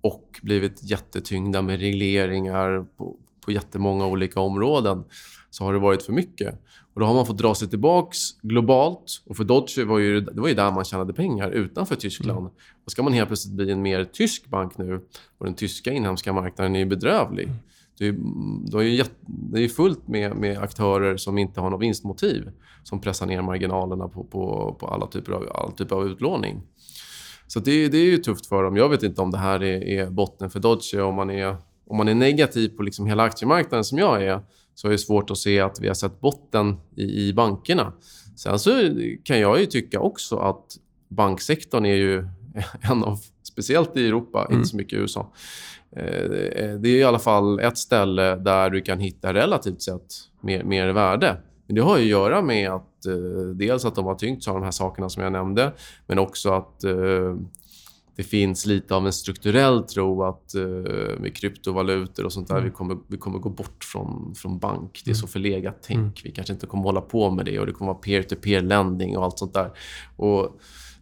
och 0.00 0.40
blivit 0.42 0.82
jättetyngda 0.90 1.62
med 1.62 1.80
regleringar 1.80 2.84
på, 2.96 3.16
på 3.44 3.52
jättemånga 3.52 4.06
olika 4.06 4.40
områden 4.40 5.04
så 5.50 5.64
har 5.64 5.72
det 5.72 5.78
varit 5.78 6.02
för 6.02 6.12
mycket. 6.12 6.62
Och 6.94 7.00
Då 7.00 7.06
har 7.06 7.14
man 7.14 7.26
fått 7.26 7.38
dra 7.38 7.54
sig 7.54 7.68
tillbaks 7.68 8.18
globalt. 8.42 9.22
Och 9.26 9.36
för 9.36 9.44
Dodge 9.44 9.78
var 9.78 9.98
ju, 9.98 10.20
det 10.20 10.40
var 10.40 10.48
ju 10.48 10.54
där 10.54 10.70
man 10.70 10.84
tjänade 10.84 11.12
pengar, 11.12 11.50
utanför 11.50 11.96
Tyskland. 11.96 12.50
Och 12.84 12.92
ska 12.92 13.02
man 13.02 13.12
helt 13.12 13.28
plötsligt 13.28 13.54
bli 13.54 13.70
en 13.70 13.82
mer 13.82 14.04
tysk 14.04 14.46
bank 14.46 14.78
nu 14.78 15.00
och 15.38 15.46
den 15.46 15.54
tyska 15.54 15.92
inhemska 15.92 16.32
marknaden 16.32 16.76
är 16.76 16.78
ju 16.78 16.86
bedrövlig. 16.86 17.48
Det 17.98 18.08
är, 18.08 18.12
det 18.70 18.78
är, 18.78 18.82
ju 18.82 19.04
det 19.26 19.64
är 19.64 19.68
fullt 19.68 20.08
med, 20.08 20.36
med 20.36 20.58
aktörer 20.58 21.16
som 21.16 21.38
inte 21.38 21.60
har 21.60 21.70
något 21.70 21.82
vinstmotiv 21.82 22.50
som 22.82 23.00
pressar 23.00 23.26
ner 23.26 23.42
marginalerna 23.42 24.08
på, 24.08 24.24
på, 24.24 24.76
på 24.80 24.86
alla 24.86 25.06
typer 25.06 25.32
av, 25.32 25.48
all 25.54 25.72
typ 25.72 25.92
av 25.92 26.06
utlåning. 26.06 26.62
Så 27.46 27.60
det, 27.60 27.88
det 27.88 27.98
är 27.98 28.04
ju 28.04 28.16
tufft 28.16 28.46
för 28.46 28.62
dem. 28.62 28.76
Jag 28.76 28.88
vet 28.88 29.02
inte 29.02 29.22
om 29.22 29.30
det 29.30 29.38
här 29.38 29.62
är, 29.62 29.84
är 29.84 30.10
botten 30.10 30.50
för 30.50 30.60
Dodge. 30.60 30.94
Om 30.94 31.14
man 31.14 31.30
är, 31.30 31.56
om 31.86 31.96
man 31.96 32.08
är 32.08 32.14
negativ 32.14 32.68
på 32.68 32.82
liksom 32.82 33.06
hela 33.06 33.22
aktiemarknaden 33.22 33.84
som 33.84 33.98
jag 33.98 34.24
är 34.24 34.40
så 34.74 34.86
är 34.88 34.92
det 34.92 34.98
svårt 34.98 35.30
att 35.30 35.38
se 35.38 35.60
att 35.60 35.78
vi 35.80 35.86
har 35.86 35.94
sett 35.94 36.20
botten 36.20 36.76
i, 36.96 37.28
i 37.28 37.32
bankerna. 37.32 37.92
Sen 38.36 38.58
så 38.58 38.70
kan 39.24 39.40
jag 39.40 39.60
ju 39.60 39.66
tycka 39.66 40.00
också 40.00 40.36
att 40.36 40.64
banksektorn 41.08 41.84
är 41.86 41.94
ju 41.94 42.18
en 42.80 43.04
av, 43.04 43.18
speciellt 43.42 43.96
i 43.96 44.06
Europa, 44.08 44.44
Mm. 44.44 44.56
inte 44.58 44.68
så 44.68 44.76
mycket 44.76 44.92
i 44.92 44.96
USA. 44.96 45.32
Eh, 45.96 46.30
Det 46.80 46.88
är 46.88 46.96
i 46.98 47.04
alla 47.04 47.18
fall 47.18 47.60
ett 47.60 47.78
ställe 47.78 48.36
där 48.36 48.70
du 48.70 48.80
kan 48.80 49.00
hitta 49.00 49.34
relativt 49.34 49.82
sett 49.82 50.06
mer, 50.40 50.64
mer 50.64 50.88
värde. 50.88 51.36
Men 51.66 51.76
det 51.76 51.82
har 51.82 51.98
ju 51.98 52.02
att 52.04 52.08
göra 52.10 52.42
med 52.42 52.70
att 52.70 53.06
eh, 53.06 53.14
dels 53.54 53.84
att 53.84 53.94
de 53.94 54.04
har 54.04 54.14
tyngts 54.14 54.48
av 54.48 54.54
de 54.54 54.62
här 54.62 54.70
sakerna 54.70 55.08
som 55.08 55.22
jag 55.22 55.32
nämnde, 55.32 55.72
men 56.06 56.18
också 56.18 56.52
att 56.52 56.84
eh, 56.84 57.36
det 58.16 58.22
finns 58.22 58.66
lite 58.66 58.94
av 58.94 59.06
en 59.06 59.12
strukturell 59.12 59.82
tro 59.82 60.22
att 60.22 60.54
eh, 60.54 60.62
med 61.20 61.36
kryptovalutor 61.36 62.24
och 62.24 62.32
sånt 62.32 62.48
där, 62.48 62.60
vi, 62.60 62.70
kommer, 62.70 62.96
vi 63.06 63.16
kommer 63.16 63.38
gå 63.38 63.48
bort 63.48 63.84
från, 63.84 64.34
från 64.34 64.58
bank. 64.58 65.02
Det 65.04 65.10
är 65.10 65.14
så 65.14 65.26
förlegat 65.26 65.78
tänk. 65.82 66.20
Vi 66.24 66.30
kanske 66.30 66.52
inte 66.52 66.66
kommer 66.66 66.84
hålla 66.84 67.00
på 67.00 67.30
med 67.30 67.44
det 67.44 67.58
och 67.58 67.66
det 67.66 67.72
kommer 67.72 67.92
vara 67.92 68.02
peer-to-peer 68.02 68.60
lending 68.60 69.16
och 69.16 69.24
allt 69.24 69.38
sånt 69.38 69.54
där. 69.54 69.70
Och, 70.16 70.44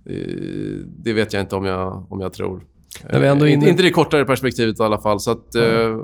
eh, 0.05 0.77
det 0.87 1.13
vet 1.13 1.33
jag 1.33 1.43
inte 1.43 1.57
om 1.57 1.65
jag, 1.65 2.13
om 2.13 2.21
jag 2.21 2.33
tror. 2.33 2.67
Vi 3.13 3.27
ändå 3.27 3.47
är 3.47 3.51
Eh, 3.51 3.69
Inte 3.69 3.83
det 3.83 3.91
kortare 3.91 4.25
perspektivet 4.25 4.81
i 4.81 4.83
alla 4.83 4.99
fall. 4.99 5.21
Så 5.21 5.31
att, 5.31 5.55
eh, 5.55 5.99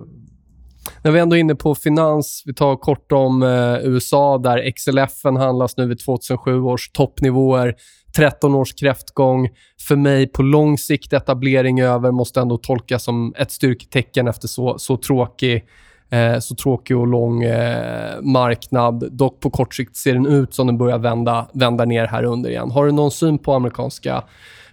När 1.06 1.12
vi 1.12 1.20
ändå 1.20 1.36
är 1.36 1.40
inne 1.40 1.54
på 1.54 1.74
finans, 1.74 2.42
vi 2.46 2.54
tar 2.54 2.76
kort 2.76 3.12
om 3.12 3.42
eh, 3.42 3.76
USA 3.82 4.38
där 4.38 4.70
XLF 4.70 5.24
handlas 5.24 5.76
nu 5.76 5.86
vid 5.86 5.98
2007 5.98 6.60
års 6.60 6.90
toppnivåer. 6.90 7.74
13 8.16 8.54
års 8.54 8.74
kräftgång. 8.74 9.48
För 9.88 9.96
mig 9.96 10.26
på 10.26 10.42
lång 10.42 10.78
sikt 10.78 11.12
etablering 11.12 11.80
över 11.80 12.10
måste 12.10 12.40
ändå 12.40 12.58
tolkas 12.58 13.04
som 13.04 13.34
ett 13.36 13.52
styrketecken 13.52 14.28
efter 14.28 14.48
så, 14.48 14.78
så 14.78 14.96
tråkig 14.96 15.64
eh, 16.10 16.38
så 16.38 16.54
tråkig 16.54 16.96
och 16.96 17.06
lång 17.06 17.42
eh, 17.42 18.20
marknad. 18.22 19.08
Dock 19.12 19.40
på 19.40 19.50
kort 19.50 19.74
sikt 19.74 19.96
ser 19.96 20.14
den 20.14 20.26
ut 20.26 20.54
som 20.54 20.66
den 20.66 20.78
börjar 20.78 20.98
vända, 20.98 21.48
vända 21.54 21.84
ner 21.84 22.06
här 22.06 22.24
under 22.24 22.50
igen. 22.50 22.70
Har 22.70 22.86
du 22.86 22.92
någon 22.92 23.10
syn 23.10 23.38
på 23.38 23.54
amerikanska 23.54 24.24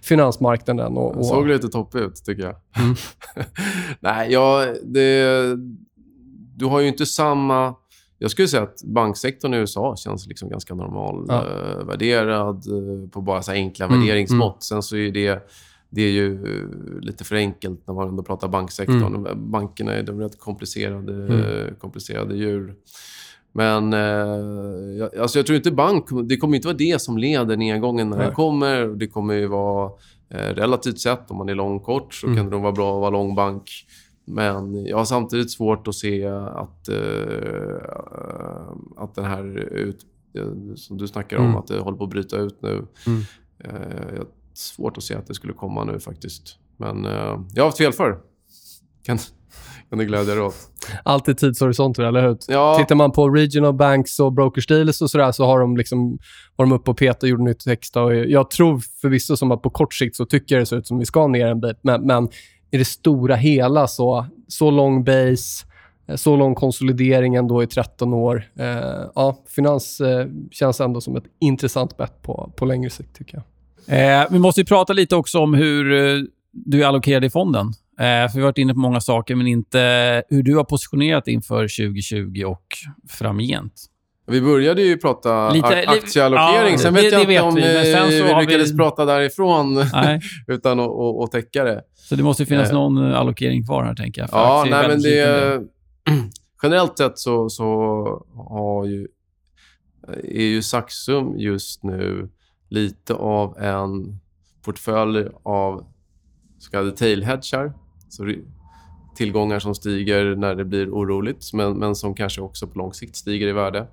finansmarknaden? 0.02 0.96
Och, 0.96 1.10
och... 1.10 1.14
Den 1.14 1.24
såg 1.24 1.48
lite 1.48 1.68
topp 1.68 1.94
ut, 1.94 2.24
tycker 2.24 2.42
jag. 2.42 2.54
Mm. 2.84 2.94
Nej, 4.00 4.32
ja, 4.32 4.66
det, 4.82 5.56
du 6.56 6.64
har 6.64 6.80
ju 6.80 6.88
inte 6.88 7.06
samma... 7.06 7.74
Jag 8.18 8.30
skulle 8.30 8.48
säga 8.48 8.62
att 8.62 8.82
banksektorn 8.84 9.54
i 9.54 9.56
USA 9.56 9.96
känns 9.96 10.26
liksom 10.26 10.48
ganska 10.48 10.74
normal 10.74 11.26
ja. 11.28 11.46
eh, 11.46 11.84
värderad 11.84 12.56
eh, 12.56 13.08
på 13.10 13.20
bara 13.20 13.42
så 13.42 13.52
enkla 13.52 13.86
mm, 13.86 14.00
värderingsmått. 14.00 14.52
Mm. 14.52 14.60
Sen 14.60 14.82
så 14.82 14.96
är 14.96 15.12
det, 15.12 15.48
det 15.90 16.02
är 16.02 16.10
ju 16.10 16.38
lite 17.00 17.24
för 17.24 17.36
enkelt 17.36 17.86
när 17.86 17.94
man 17.94 18.08
ändå 18.08 18.22
pratar 18.22 18.48
banksektorn. 18.48 19.14
Mm. 19.14 19.50
Bankerna 19.50 19.92
är 19.92 20.02
de 20.02 20.20
rätt 20.20 20.38
komplicerade, 20.38 21.12
mm. 21.12 21.74
komplicerade 21.78 22.36
djur. 22.36 22.74
Men 23.56 23.92
eh, 23.92 25.20
alltså 25.20 25.38
jag 25.38 25.46
tror 25.46 25.56
inte 25.56 25.70
bank... 25.70 26.06
Det 26.24 26.36
kommer 26.36 26.56
inte 26.56 26.68
vara 26.68 26.76
det 26.76 27.02
som 27.02 27.18
leder 27.18 27.56
nedgången 27.56 28.10
när 28.10 28.16
Nej. 28.16 28.26
den 28.26 28.34
kommer. 28.34 28.86
Det 28.86 29.06
kommer 29.06 29.34
ju 29.34 29.46
vara 29.46 29.90
eh, 30.30 30.54
relativt 30.54 30.98
sett, 30.98 31.30
om 31.30 31.36
man 31.36 31.48
är 31.48 31.54
lång 31.54 31.80
kort, 31.80 32.14
så 32.14 32.26
mm. 32.26 32.36
kan 32.36 32.44
det 32.44 32.50
nog 32.50 32.62
vara 32.62 32.72
bra 32.72 32.94
att 32.94 33.00
vara 33.00 33.10
lång 33.10 33.34
bank. 33.34 33.70
Men 34.24 34.86
jag 34.86 34.96
har 34.96 35.04
samtidigt 35.04 35.50
svårt 35.50 35.88
att 35.88 35.94
se 35.94 36.26
att, 36.26 36.88
uh, 36.90 37.76
att 38.96 39.14
den 39.14 39.24
här, 39.24 39.56
ut, 39.56 40.06
som 40.76 40.96
du 40.96 41.08
snackar 41.08 41.36
om, 41.36 41.44
mm. 41.44 41.56
att 41.56 41.66
det 41.66 41.78
håller 41.78 41.98
på 41.98 42.04
att 42.04 42.10
bryta 42.10 42.36
ut 42.36 42.62
nu. 42.62 42.86
Mm. 43.06 43.22
Har 43.64 44.26
svårt 44.54 44.96
att 44.96 45.02
se 45.02 45.14
att 45.14 45.26
det 45.26 45.34
skulle 45.34 45.52
komma 45.52 45.84
nu 45.84 46.00
faktiskt. 46.00 46.58
Men 46.76 47.06
uh, 47.06 47.40
jag 47.54 47.62
har 47.62 47.64
haft 47.64 47.78
fel 47.78 47.92
för. 47.92 48.18
Kan, 49.02 49.18
kan 49.88 49.98
du 49.98 50.04
glädja 50.04 50.34
dig 50.34 50.44
åt. 50.44 50.54
Alltid 51.02 51.38
tidshorisonter, 51.38 52.02
eller 52.02 52.28
hur? 52.28 52.38
Ja. 52.48 52.76
Tittar 52.78 52.94
man 52.94 53.12
på 53.12 53.28
regional 53.28 53.74
banks 53.74 54.20
och 54.20 54.32
brokers 54.32 54.66
deals 54.66 55.02
och 55.02 55.10
sådär 55.10 55.32
så 55.32 55.44
har 55.44 55.60
de, 55.60 55.76
liksom, 55.76 56.18
var 56.56 56.66
de 56.66 56.72
uppe 56.72 56.90
och 56.90 56.98
petade 56.98 57.26
och 57.26 57.28
gjorde 57.28 57.42
nytt 57.42 57.60
text. 57.60 57.96
Och 57.96 58.14
jag 58.14 58.50
tror 58.50 58.82
förvisso 59.00 59.36
som 59.36 59.52
att 59.52 59.62
på 59.62 59.70
kort 59.70 59.94
sikt 59.94 60.16
så 60.16 60.26
tycker 60.26 60.54
jag 60.54 60.62
det 60.62 60.66
ser 60.66 60.76
ut 60.76 60.86
som 60.86 60.96
att 60.96 61.00
vi 61.00 61.06
ska 61.06 61.26
ner 61.26 61.46
en 61.46 61.60
bit. 61.60 61.78
Men, 61.82 62.06
men 62.06 62.28
i 62.74 62.78
det 62.78 62.84
stora 62.84 63.36
hela 63.36 63.86
så, 63.86 64.26
så 64.48 64.70
lång 64.70 65.04
base, 65.04 65.66
eh, 66.08 66.16
så 66.16 66.36
lång 66.36 66.54
konsolidering 66.54 67.34
ändå 67.34 67.62
i 67.62 67.66
13 67.66 68.14
år. 68.14 68.44
Eh, 68.58 68.66
ja, 69.14 69.38
finans 69.48 70.00
eh, 70.00 70.26
känns 70.50 70.80
ändå 70.80 71.00
som 71.00 71.16
ett 71.16 71.24
intressant 71.40 71.96
bett 71.96 72.22
på, 72.22 72.52
på 72.56 72.64
längre 72.64 72.90
sikt, 72.90 73.16
tycker 73.16 73.34
jag. 73.36 74.22
Eh, 74.22 74.26
vi 74.30 74.38
måste 74.38 74.64
prata 74.64 74.92
lite 74.92 75.16
också 75.16 75.38
om 75.38 75.54
hur 75.54 75.92
eh, 75.92 76.22
du 76.52 76.82
är 76.82 76.86
allokerad 76.86 77.24
i 77.24 77.30
fonden. 77.30 77.66
Eh, 77.98 78.30
för 78.30 78.34
vi 78.34 78.40
har 78.40 78.48
varit 78.48 78.58
inne 78.58 78.74
på 78.74 78.80
många 78.80 79.00
saker, 79.00 79.34
men 79.34 79.46
inte 79.46 79.80
eh, 79.80 80.36
hur 80.36 80.42
du 80.42 80.56
har 80.56 80.64
positionerat 80.64 81.28
inför 81.28 81.60
2020 81.60 82.44
och 82.46 82.66
framgent. 83.08 83.86
Vi 84.26 84.40
började 84.40 84.82
ju 84.82 84.96
prata 84.96 85.50
Lite, 85.50 85.84
aktieallokering. 85.86 86.72
Ja, 86.72 86.78
sen 86.78 86.94
vet 86.94 87.02
det, 87.02 87.10
jag 87.10 87.26
det 87.28 87.32
inte 87.32 87.42
om 87.42 87.54
vi, 87.54 87.60
vi 88.22 88.40
lyckades 88.40 88.72
vi... 88.72 88.76
prata 88.76 89.04
därifrån 89.04 89.78
utan 90.46 90.80
att, 90.80 90.90
att, 90.90 91.24
att 91.24 91.30
täcka 91.30 91.64
det. 91.64 91.82
Så 91.94 92.16
det 92.16 92.22
måste 92.22 92.46
finnas 92.46 92.68
eh. 92.68 92.74
någon 92.74 92.98
allokering 92.98 93.66
kvar 93.66 93.84
här, 93.84 93.94
tänker 93.94 94.20
jag. 94.20 94.30
Ja, 94.32 94.66
nej, 94.70 94.88
men 94.88 95.02
det... 95.02 95.62
Generellt 96.62 96.98
sett 96.98 97.18
så, 97.18 97.48
så 97.48 97.66
har 98.34 98.84
ju, 98.84 99.08
är 100.24 100.44
ju 100.44 100.62
Saxum 100.62 101.38
just 101.38 101.82
nu 101.82 102.28
lite 102.70 103.14
av 103.14 103.58
en 103.58 104.20
portfölj 104.64 105.28
av 105.42 105.86
så 106.58 106.70
kallade 106.70 106.96
tailhedgar. 106.96 107.72
Så 108.08 108.24
tillgångar 109.16 109.58
som 109.58 109.74
stiger 109.74 110.36
när 110.36 110.54
det 110.54 110.64
blir 110.64 110.90
oroligt, 110.90 111.52
men, 111.52 111.72
men 111.72 111.94
som 111.94 112.14
kanske 112.14 112.40
också 112.40 112.66
på 112.66 112.78
lång 112.78 112.94
sikt 112.94 113.16
stiger 113.16 113.46
i 113.46 113.52
värde. 113.52 113.86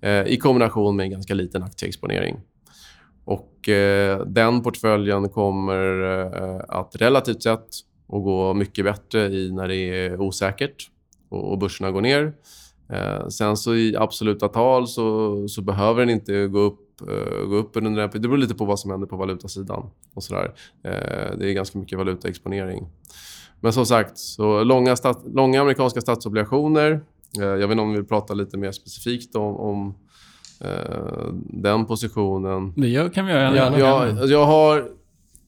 Eh, 0.00 0.26
I 0.26 0.36
kombination 0.36 0.96
med 0.96 1.04
en 1.04 1.10
ganska 1.10 1.34
liten 1.34 1.62
aktieexponering. 1.62 2.36
Och 3.24 3.68
eh, 3.68 4.26
Den 4.26 4.62
portföljen 4.62 5.28
kommer 5.28 6.02
eh, 6.02 6.60
att 6.68 6.96
relativt 6.96 7.42
sett 7.42 7.66
att 8.08 8.22
gå 8.22 8.54
mycket 8.54 8.84
bättre 8.84 9.26
i 9.26 9.52
när 9.52 9.68
det 9.68 9.76
är 9.76 10.20
osäkert 10.20 10.90
och, 11.28 11.52
och 11.52 11.58
börserna 11.58 11.90
går 11.90 12.00
ner. 12.00 12.32
Eh, 12.92 13.28
sen 13.28 13.56
så 13.56 13.74
i 13.74 13.96
absoluta 13.96 14.48
tal 14.48 14.88
så, 14.88 15.48
så 15.48 15.62
behöver 15.62 16.00
den 16.00 16.10
inte 16.10 16.46
gå 16.46 16.58
upp 16.58 16.86
eh, 17.00 17.48
gå 17.48 17.56
upp 17.56 17.76
under 17.76 17.90
den 17.90 18.10
Det 18.12 18.28
beror 18.28 18.36
lite 18.36 18.54
på 18.54 18.64
vad 18.64 18.80
som 18.80 18.90
händer 18.90 19.06
på 19.06 19.16
valutasidan. 19.16 19.90
och 20.14 20.22
så 20.22 20.34
där. 20.34 20.54
Eh, 20.82 21.38
det 21.38 21.50
är 21.50 21.52
ganska 21.52 21.78
mycket 21.78 21.98
valutaexponering. 21.98 22.86
Men 23.60 23.72
som 23.72 23.86
sagt, 23.86 24.18
så 24.18 24.64
långa, 24.64 24.96
stat, 24.96 25.24
långa 25.34 25.60
amerikanska 25.60 26.00
statsobligationer. 26.00 26.90
Uh, 27.38 27.44
jag 27.44 27.58
vet 27.58 27.70
inte 27.70 27.82
om 27.82 27.90
vi 27.90 27.96
vill 27.96 28.06
prata 28.06 28.34
lite 28.34 28.56
mer 28.56 28.72
specifikt 28.72 29.36
om, 29.36 29.56
om 29.56 29.94
den 31.34 31.86
positionen. 31.86 32.72
Det 32.76 33.14
kan 33.14 33.26
vi 33.26 33.32
göra. 33.32 33.56
Jag, 33.56 33.78
jag, 33.78 34.28
jag, 34.28 34.46
har, 34.46 34.88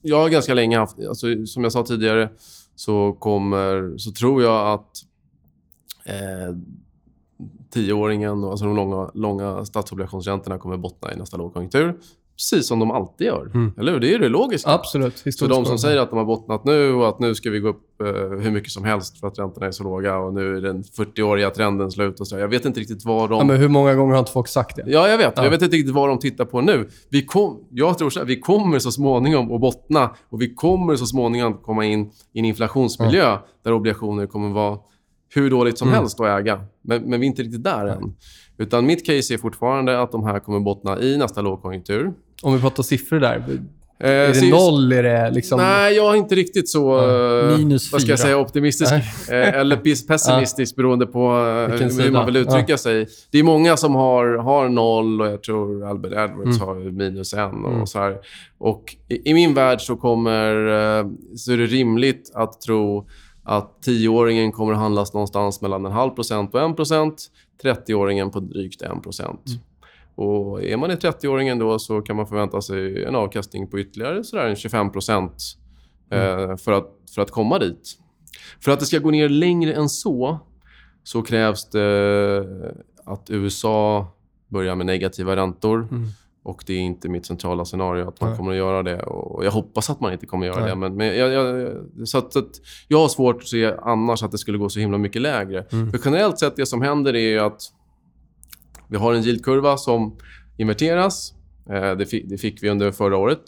jag 0.02 0.16
har 0.16 0.28
ganska 0.28 0.54
länge 0.54 0.78
haft... 0.78 0.96
Alltså, 1.08 1.46
som 1.46 1.62
jag 1.62 1.72
sa 1.72 1.82
tidigare 1.82 2.28
så, 2.74 3.12
kommer, 3.12 3.98
så 3.98 4.12
tror 4.12 4.42
jag 4.42 4.72
att 4.74 5.04
eh, 6.04 6.56
tioåringen, 7.70 8.44
alltså 8.44 8.64
de 8.64 8.76
långa, 8.76 9.10
långa 9.14 9.64
statsobligationsräntorna 9.64 10.58
kommer 10.58 10.76
bottna 10.76 11.12
i 11.12 11.16
nästa 11.16 11.36
lågkonjunktur. 11.36 11.98
Precis 12.38 12.68
som 12.68 12.78
de 12.78 12.90
alltid 12.90 13.26
gör. 13.26 13.50
Mm. 13.54 13.72
Eller 13.78 13.92
hur? 13.92 14.00
Det 14.00 14.14
är 14.14 14.18
det 14.18 14.28
logiska. 14.28 14.70
Absolut. 14.70 15.24
Så 15.30 15.46
de 15.46 15.64
som 15.64 15.78
säger 15.78 15.98
att 15.98 16.10
de 16.10 16.18
har 16.18 16.24
bottnat 16.24 16.64
nu 16.64 16.92
och 16.92 17.08
att 17.08 17.18
nu 17.18 17.34
ska 17.34 17.50
vi 17.50 17.58
gå 17.58 17.68
upp 17.68 18.00
eh, 18.00 18.06
hur 18.40 18.50
mycket 18.50 18.72
som 18.72 18.84
helst 18.84 19.20
för 19.20 19.26
att 19.26 19.38
räntorna 19.38 19.66
är 19.66 19.70
så 19.70 19.84
låga 19.84 20.18
och 20.18 20.34
nu 20.34 20.56
är 20.56 20.60
den 20.60 20.82
40-åriga 20.82 21.50
trenden 21.50 21.90
slut 21.90 22.20
och 22.20 22.28
så. 22.28 22.38
Jag 22.38 22.48
vet 22.48 22.64
inte 22.64 22.80
riktigt 22.80 23.04
vad 23.04 23.30
de... 23.30 23.38
Ja, 23.38 23.44
men 23.44 23.56
hur 23.56 23.68
många 23.68 23.94
gånger 23.94 24.12
har 24.12 24.18
inte 24.18 24.32
folk 24.32 24.48
sagt 24.48 24.76
det? 24.76 24.84
Ja, 24.86 25.08
jag 25.08 25.18
vet. 25.18 25.32
Ja. 25.36 25.44
Jag 25.44 25.50
vet 25.50 25.62
inte 25.62 25.76
riktigt 25.76 25.94
vad 25.94 26.08
de 26.08 26.18
tittar 26.18 26.44
på 26.44 26.60
nu. 26.60 26.88
Vi 27.08 27.24
kom, 27.26 27.66
jag 27.70 27.98
tror 27.98 28.10
så 28.10 28.18
här, 28.18 28.26
vi 28.26 28.40
kommer 28.40 28.78
så 28.78 28.92
småningom 28.92 29.52
att 29.52 29.60
bottna 29.60 30.10
och 30.28 30.42
vi 30.42 30.54
kommer 30.54 30.96
så 30.96 31.06
småningom 31.06 31.54
att 31.54 31.62
komma 31.62 31.84
in 31.84 32.10
i 32.32 32.38
en 32.38 32.44
inflationsmiljö 32.44 33.28
mm. 33.28 33.40
där 33.64 33.72
obligationer 33.72 34.26
kommer 34.26 34.48
vara 34.48 34.78
hur 35.34 35.50
dåligt 35.50 35.78
som 35.78 35.88
mm. 35.88 36.00
helst 36.00 36.20
att 36.20 36.40
äga. 36.40 36.60
Men, 36.82 37.02
men, 37.02 37.20
vi 37.20 37.26
är 37.26 37.28
inte 37.28 37.42
riktigt 37.42 37.64
där 37.64 37.86
än. 37.86 38.14
Utan 38.58 38.86
mitt 38.86 39.06
case 39.06 39.34
är 39.34 39.38
fortfarande 39.38 40.00
att 40.00 40.12
de 40.12 40.24
här 40.24 40.38
kommer 40.38 40.60
bottna 40.60 41.00
i 41.00 41.16
nästa 41.16 41.40
lågkonjunktur. 41.40 42.12
Om 42.42 42.54
vi 42.54 42.60
pratar 42.60 42.82
siffror 42.82 43.20
där. 43.20 43.60
Eh, 44.00 44.10
är 44.10 44.32
det 44.32 44.50
noll? 44.50 44.92
Är 44.92 45.02
det 45.02 45.30
liksom... 45.30 45.60
Nej, 45.60 45.94
jag 45.94 46.14
är 46.14 46.16
inte 46.16 46.34
riktigt 46.34 46.68
så. 46.68 47.10
Eh, 47.10 47.58
Minus 47.58 47.92
vad 47.92 48.02
ska 48.02 48.10
jag 48.10 48.18
säga, 48.18 48.38
optimistisk. 48.38 48.92
Eh, 49.30 49.48
eller 49.48 50.06
pessimistisk 50.06 50.76
beroende 50.76 51.06
på 51.06 51.30
hur 51.70 52.10
man 52.10 52.26
vill 52.26 52.36
uttrycka 52.36 52.72
ja. 52.72 52.76
sig. 52.76 53.06
Det 53.30 53.38
är 53.38 53.42
många 53.42 53.76
som 53.76 53.94
har, 53.94 54.26
har 54.26 54.68
noll 54.68 55.20
och 55.20 55.26
jag 55.26 55.42
tror 55.42 55.84
Albert 55.84 56.12
Edwards 56.12 56.56
mm. 56.56 56.68
har 56.68 56.90
minus 56.90 57.34
en. 57.34 57.64
Och 57.64 57.72
mm. 57.72 57.86
så 57.86 57.98
här. 57.98 58.16
Och 58.58 58.96
i, 59.08 59.30
i, 59.30 59.34
min 59.34 59.54
värld 59.54 59.80
så, 59.80 59.96
kommer, 59.96 60.54
så 61.36 61.52
är 61.52 61.56
det 61.56 61.66
rimligt 61.66 62.32
att 62.34 62.60
tro 62.60 63.08
att 63.44 63.78
10-åringen 63.86 64.52
kommer 64.52 64.72
att 64.72 64.78
handlas 64.78 65.14
någonstans 65.14 65.60
mellan 65.60 65.86
en 65.86 65.92
halv 65.92 66.10
procent 66.10 66.54
och 66.54 66.60
en 66.60 66.76
procent. 66.76 67.30
30-åringen 67.62 68.30
på 68.30 68.40
drygt 68.40 68.82
en 68.82 69.00
procent. 69.00 69.46
Mm. 69.46 69.60
Och 70.14 70.62
är 70.62 70.76
man 70.76 70.90
i 70.90 70.94
30-åringen 70.94 71.58
då 71.58 71.78
så 71.78 72.02
kan 72.02 72.16
man 72.16 72.26
förvänta 72.26 72.62
sig 72.62 73.04
en 73.04 73.14
avkastning 73.14 73.70
på 73.70 73.78
ytterligare 73.78 74.24
sådär 74.24 74.46
en 74.46 74.56
25 74.56 74.92
procent 74.92 75.42
mm. 76.10 76.50
eh, 76.50 76.56
för, 76.56 76.72
att, 76.72 76.88
för 77.14 77.22
att 77.22 77.30
komma 77.30 77.58
dit. 77.58 77.98
För 78.60 78.72
att 78.72 78.80
det 78.80 78.86
ska 78.86 78.98
gå 78.98 79.10
ner 79.10 79.28
längre 79.28 79.72
än 79.72 79.88
så 79.88 80.38
så 81.02 81.22
krävs 81.22 81.70
det 81.70 82.46
att 83.04 83.30
USA 83.30 84.06
börjar 84.48 84.74
med 84.74 84.86
negativa 84.86 85.36
räntor. 85.36 85.88
Mm. 85.90 86.08
Och 86.48 86.64
Det 86.66 86.72
är 86.72 86.78
inte 86.78 87.08
mitt 87.08 87.26
centrala 87.26 87.64
scenario 87.64 88.08
att 88.08 88.20
man 88.20 88.30
Nej. 88.30 88.36
kommer 88.36 88.50
att 88.50 88.56
göra 88.56 88.82
det. 88.82 89.02
Och 89.02 89.44
Jag 89.44 89.50
hoppas 89.50 89.90
att 89.90 90.00
man 90.00 90.12
inte 90.12 90.26
kommer 90.26 90.48
att 90.48 90.56
göra 90.56 90.64
Nej. 90.64 90.70
det. 90.70 90.76
Men, 90.76 90.96
men 90.96 91.16
jag, 91.16 91.32
jag, 91.32 92.08
så, 92.08 92.18
att, 92.18 92.32
så 92.32 92.38
att 92.38 92.50
jag 92.88 92.98
har 92.98 93.08
svårt 93.08 93.36
att 93.36 93.48
se 93.48 93.74
annars 93.82 94.22
att 94.22 94.30
det 94.30 94.38
skulle 94.38 94.58
gå 94.58 94.68
så 94.68 94.80
himla 94.80 94.98
mycket 94.98 95.22
lägre. 95.22 95.66
Mm. 95.72 95.90
För 95.90 96.00
generellt 96.04 96.38
sett, 96.38 96.56
det 96.56 96.66
som 96.66 96.82
händer 96.82 97.16
är 97.16 97.38
att 97.38 97.62
vi 98.88 98.96
har 98.96 99.14
en 99.14 99.24
yieldkurva 99.24 99.76
som 99.76 100.16
inverteras. 100.56 101.34
Eh, 101.70 101.92
det, 101.92 102.06
fick, 102.06 102.28
det 102.28 102.38
fick 102.38 102.62
vi 102.62 102.70
under 102.70 102.92
förra 102.92 103.16
året. 103.16 103.44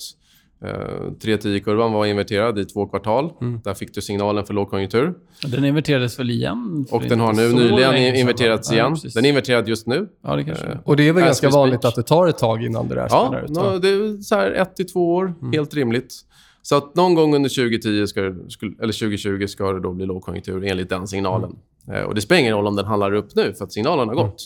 3-10-kurvan 0.60 1.86
eh, 1.86 1.94
var 1.94 2.06
inverterad 2.06 2.58
i 2.58 2.64
två 2.64 2.86
kvartal. 2.86 3.32
Mm. 3.40 3.60
Där 3.64 3.74
fick 3.74 3.94
du 3.94 4.00
signalen 4.00 4.46
för 4.46 4.54
lågkonjunktur. 4.54 5.14
Den 5.46 5.64
inverterades 5.64 6.18
väl 6.18 6.30
igen? 6.30 6.86
Och 6.90 7.02
den 7.02 7.20
har 7.20 7.32
nu 7.32 7.52
nyligen 7.52 8.16
inverterats 8.16 8.72
igen. 8.72 8.96
Ja, 9.02 9.10
den 9.14 9.24
är 9.24 9.28
inverterad 9.28 9.68
just 9.68 9.86
nu. 9.86 10.08
Ja, 10.22 10.36
det 10.36 10.44
kanske. 10.44 10.66
Uh, 10.66 10.78
och 10.84 10.96
det 10.96 11.08
är 11.08 11.12
väl 11.12 11.24
ganska 11.24 11.50
vanligt 11.50 11.84
att 11.84 11.94
det 11.94 12.02
tar 12.02 12.26
ett 12.26 12.38
tag 12.38 12.64
innan 12.64 12.88
det 12.88 12.94
där 12.94 13.08
Ja, 13.10 13.40
ut, 13.44 13.50
no, 13.50 13.78
det 13.78 13.88
är 13.88 14.22
så 14.22 14.34
här 14.34 14.50
ett 14.50 14.76
till 14.76 14.86
två 14.86 15.14
år. 15.14 15.34
Mm. 15.40 15.52
Helt 15.52 15.74
rimligt. 15.74 16.14
Så 16.62 16.76
att 16.76 16.94
någon 16.94 17.14
gång 17.14 17.34
under 17.34 17.48
2010 17.48 18.06
ska, 18.06 18.20
eller 18.20 18.92
2020 18.92 19.46
ska 19.46 19.72
det 19.72 19.80
då 19.80 19.92
bli 19.92 20.06
lågkonjunktur 20.06 20.64
enligt 20.64 20.88
den 20.88 21.08
signalen. 21.08 21.56
Mm. 21.86 22.00
Eh, 22.00 22.06
och 22.06 22.14
Det 22.14 22.20
spelar 22.20 22.40
ingen 22.40 22.54
roll 22.54 22.66
om 22.66 22.76
den 22.76 22.86
handlar 22.86 23.12
upp 23.12 23.34
nu, 23.34 23.54
för 23.54 23.64
att 23.64 23.72
signalen 23.72 24.08
har 24.08 24.14
gått. 24.14 24.42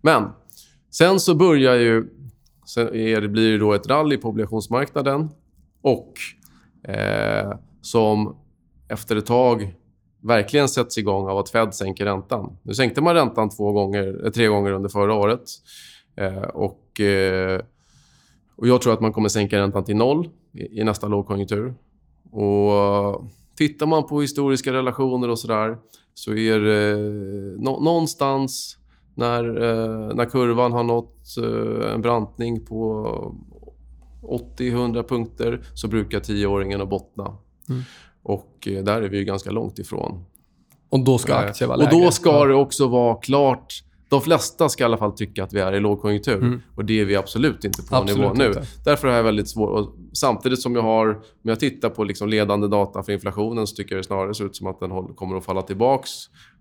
Men 0.00 0.28
sen 0.90 1.20
så 1.20 1.34
börjar 1.34 1.74
ju... 1.74 2.08
Sen 2.66 2.94
är 2.94 3.20
det, 3.20 3.28
blir 3.28 3.52
det 3.52 3.58
då 3.58 3.72
ett 3.72 3.86
rally 3.86 4.16
på 4.16 4.28
obligationsmarknaden. 4.28 5.28
Och 5.82 6.12
eh, 6.92 7.52
som 7.80 8.36
efter 8.88 9.16
ett 9.16 9.26
tag 9.26 9.74
verkligen 10.20 10.68
sätts 10.68 10.98
igång 10.98 11.28
av 11.28 11.38
att 11.38 11.50
Fed 11.50 11.74
sänker 11.74 12.04
räntan. 12.04 12.56
Nu 12.62 12.74
sänkte 12.74 13.00
man 13.00 13.14
räntan 13.14 13.48
två 13.48 13.72
gånger, 13.72 14.24
eh, 14.24 14.30
tre 14.30 14.46
gånger 14.46 14.72
under 14.72 14.88
förra 14.88 15.14
året. 15.14 15.42
Eh, 16.16 16.42
och, 16.42 17.00
eh, 17.00 17.60
och 18.56 18.68
Jag 18.68 18.82
tror 18.82 18.92
att 18.92 19.00
man 19.00 19.12
kommer 19.12 19.28
sänka 19.28 19.58
räntan 19.58 19.84
till 19.84 19.96
noll 19.96 20.28
i, 20.52 20.80
i 20.80 20.84
nästa 20.84 21.08
lågkonjunktur. 21.08 21.74
Och 22.30 23.24
Tittar 23.58 23.86
man 23.86 24.06
på 24.06 24.20
historiska 24.20 24.72
relationer 24.72 25.28
och 25.28 25.38
sådär 25.38 25.78
så 26.14 26.34
är 26.34 26.60
det 26.60 26.90
eh, 26.90 27.60
nå, 27.62 27.80
någonstans 27.80 28.78
när, 29.14 29.44
eh, 29.62 30.14
när 30.14 30.24
kurvan 30.24 30.72
har 30.72 30.82
nått 30.82 31.36
eh, 31.38 31.94
en 31.94 32.02
brantning 32.02 32.66
på 32.66 33.34
80-100 34.22 35.02
punkter 35.02 35.60
så 35.74 35.88
brukar 35.88 36.20
tioåringen 36.20 36.88
bottna. 36.88 37.36
Mm. 37.68 37.82
Och 38.22 38.68
eh, 38.70 38.84
där 38.84 39.02
är 39.02 39.08
vi 39.08 39.18
ju 39.18 39.24
ganska 39.24 39.50
långt 39.50 39.78
ifrån. 39.78 40.24
Och 40.88 41.00
då 41.00 41.18
ska 41.18 41.32
Eh, 41.32 41.38
aktier 41.38 41.68
vara 41.68 41.78
Och 41.78 41.92
lägre. 41.92 42.04
då 42.04 42.10
ska 42.10 42.44
det 42.44 42.54
också 42.54 42.88
vara 42.88 43.14
klart... 43.14 43.74
De 44.10 44.20
flesta 44.20 44.68
ska 44.68 44.84
i 44.84 44.86
alla 44.86 44.96
fall 44.98 45.12
tycka 45.12 45.44
att 45.44 45.52
vi 45.52 45.60
är 45.60 45.72
i 45.72 45.80
lågkonjunktur. 45.80 46.36
Mm. 46.36 46.62
Och 46.76 46.84
det 46.84 47.00
är 47.00 47.04
vi 47.04 47.16
absolut 47.16 47.64
inte 47.64 47.82
på 47.82 47.96
Absolut 47.96 48.18
nivå 48.20 48.32
nu. 48.34 48.46
inte. 48.46 48.62
Därför 48.84 49.08
har 49.08 49.14
jag 49.14 49.22
väldigt 49.22 49.48
svårt... 49.48 49.70
Och 49.70 49.94
samtidigt 50.12 50.62
som 50.62 50.74
jag 50.74 50.82
har... 50.82 51.08
Om 51.08 51.20
jag 51.42 51.60
tittar 51.60 51.88
på 51.90 52.04
liksom 52.04 52.28
ledande 52.28 52.68
data 52.68 53.02
för 53.02 53.12
inflationen 53.12 53.66
så 53.66 53.76
tycker 53.76 53.94
jag 53.94 54.02
det 54.02 54.06
snarare 54.06 54.34
ser 54.34 54.44
ut 54.44 54.56
som 54.56 54.66
att 54.66 54.80
den 54.80 55.14
kommer 55.14 55.36
att 55.36 55.44
falla 55.44 55.62
tillbaks 55.62 56.10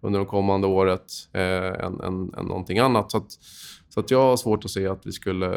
under 0.02 0.20
det 0.20 0.26
kommande 0.26 0.68
året 0.68 1.06
eh, 1.34 1.86
än, 1.86 2.00
än, 2.02 2.34
än 2.70 2.80
annat. 2.80 3.12
Så 3.12 3.18
att, 3.18 3.28
så 3.98 4.02
att 4.02 4.12
jag 4.12 4.22
har 4.22 4.38
svårt 4.38 4.66
att 4.66 4.72
se 4.72 4.88
att 4.88 5.02
vi 5.08 5.12
skulle... 5.12 5.48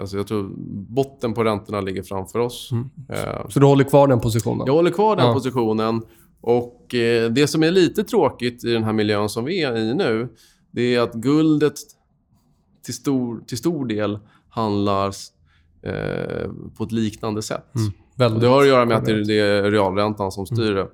Alltså 0.00 0.16
jag 0.16 0.26
tror 0.26 0.50
botten 0.94 1.34
på 1.34 1.44
räntorna 1.44 1.80
ligger 1.80 2.02
framför 2.02 2.38
oss. 2.38 2.70
Mm. 2.72 2.88
Eh, 3.08 3.48
Så 3.48 3.60
du 3.60 3.66
håller 3.66 3.84
kvar 3.84 4.08
den 4.08 4.20
positionen? 4.20 4.66
jag 4.66 4.74
håller 4.74 4.90
kvar 4.90 5.16
den 5.16 5.26
Ja. 5.26 5.34
positionen. 5.34 6.02
Och 6.40 6.94
eh, 6.94 7.30
Det 7.30 7.46
som 7.46 7.62
är 7.62 7.70
lite 7.70 8.04
tråkigt 8.04 8.64
i 8.64 8.72
den 8.72 8.84
här 8.84 8.92
miljön 8.92 9.28
som 9.28 9.44
vi 9.44 9.62
är 9.62 9.76
i 9.76 9.94
nu, 9.94 10.28
det 10.70 10.94
är 10.94 11.00
att 11.00 11.14
guldet 11.14 11.74
till 12.84 12.94
stor, 12.94 13.40
till 13.46 13.58
stor 13.58 13.86
del 13.86 14.18
handlar 14.48 15.08
eh, 15.82 16.50
på 16.76 16.84
ett 16.84 16.92
liknande 16.92 17.42
sätt. 17.42 17.66
Mm. 18.18 18.40
Det 18.40 18.46
har 18.46 18.62
att 18.62 18.68
göra 18.68 18.84
med 18.84 18.96
att 18.96 19.04
det, 19.04 19.24
det 19.24 19.38
är 19.38 19.70
realräntan 19.70 20.32
som 20.32 20.46
styr 20.46 20.74
det. 20.74 20.88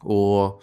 Och, 0.00 0.62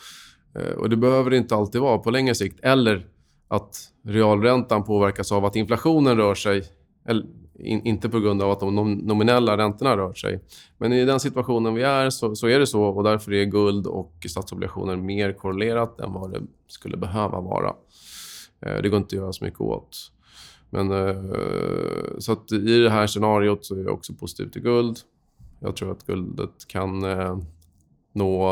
eh, 0.61 0.73
och 0.77 0.89
det 0.89 0.95
behöver 0.97 1.29
det 1.31 1.37
inte 1.37 1.55
alltid 1.55 1.81
vara 1.81 1.97
på 1.97 2.11
längre 2.11 2.35
sikt. 2.35 2.59
Eller 2.63 3.05
att 3.49 3.91
realräntan 4.03 4.83
påverkas 4.83 5.31
av 5.31 5.45
att 5.45 5.55
inflationen 5.55 6.17
rör 6.17 6.35
sig. 6.35 6.63
Eller, 7.05 7.25
in, 7.59 7.81
inte 7.85 8.09
på 8.09 8.19
grund 8.19 8.41
av 8.41 8.51
att 8.51 8.59
de 8.59 8.93
nominella 8.93 9.57
räntorna 9.57 9.97
rör 9.97 10.13
sig. 10.13 10.43
Men 10.77 10.93
i 10.93 11.05
den 11.05 11.19
situationen 11.19 11.73
vi 11.73 11.83
är 11.83 12.09
så, 12.09 12.35
så 12.35 12.47
är 12.47 12.59
det 12.59 12.67
så 12.67 12.83
och 12.83 13.03
därför 13.03 13.33
är 13.33 13.45
guld 13.45 13.87
och 13.87 14.25
statsobligationer 14.29 14.95
mer 14.95 15.33
korrelerat 15.33 15.99
än 15.99 16.13
vad 16.13 16.31
det 16.31 16.41
skulle 16.67 16.97
behöva 16.97 17.41
vara. 17.41 17.75
Eh, 18.61 18.81
Det 18.81 18.89
går 18.89 18.97
inte 18.97 19.15
att 19.15 19.21
göra 19.21 19.33
så 19.33 19.45
mycket 19.45 19.61
åt. 19.61 19.97
Men, 20.69 20.91
eh, 20.91 21.23
så 22.19 22.31
att 22.31 22.51
i 22.51 22.79
det 22.83 22.89
här 22.89 23.07
scenariot 23.07 23.65
så 23.65 23.75
är 23.75 23.83
jag 23.83 23.93
också 23.93 24.13
positiv 24.13 24.49
till 24.49 24.61
guld. 24.61 24.97
Jag 25.59 25.75
tror 25.75 25.91
att 25.91 26.05
guldet 26.05 26.67
kan 26.67 27.03
eh, 27.03 27.37
nå 28.13 28.47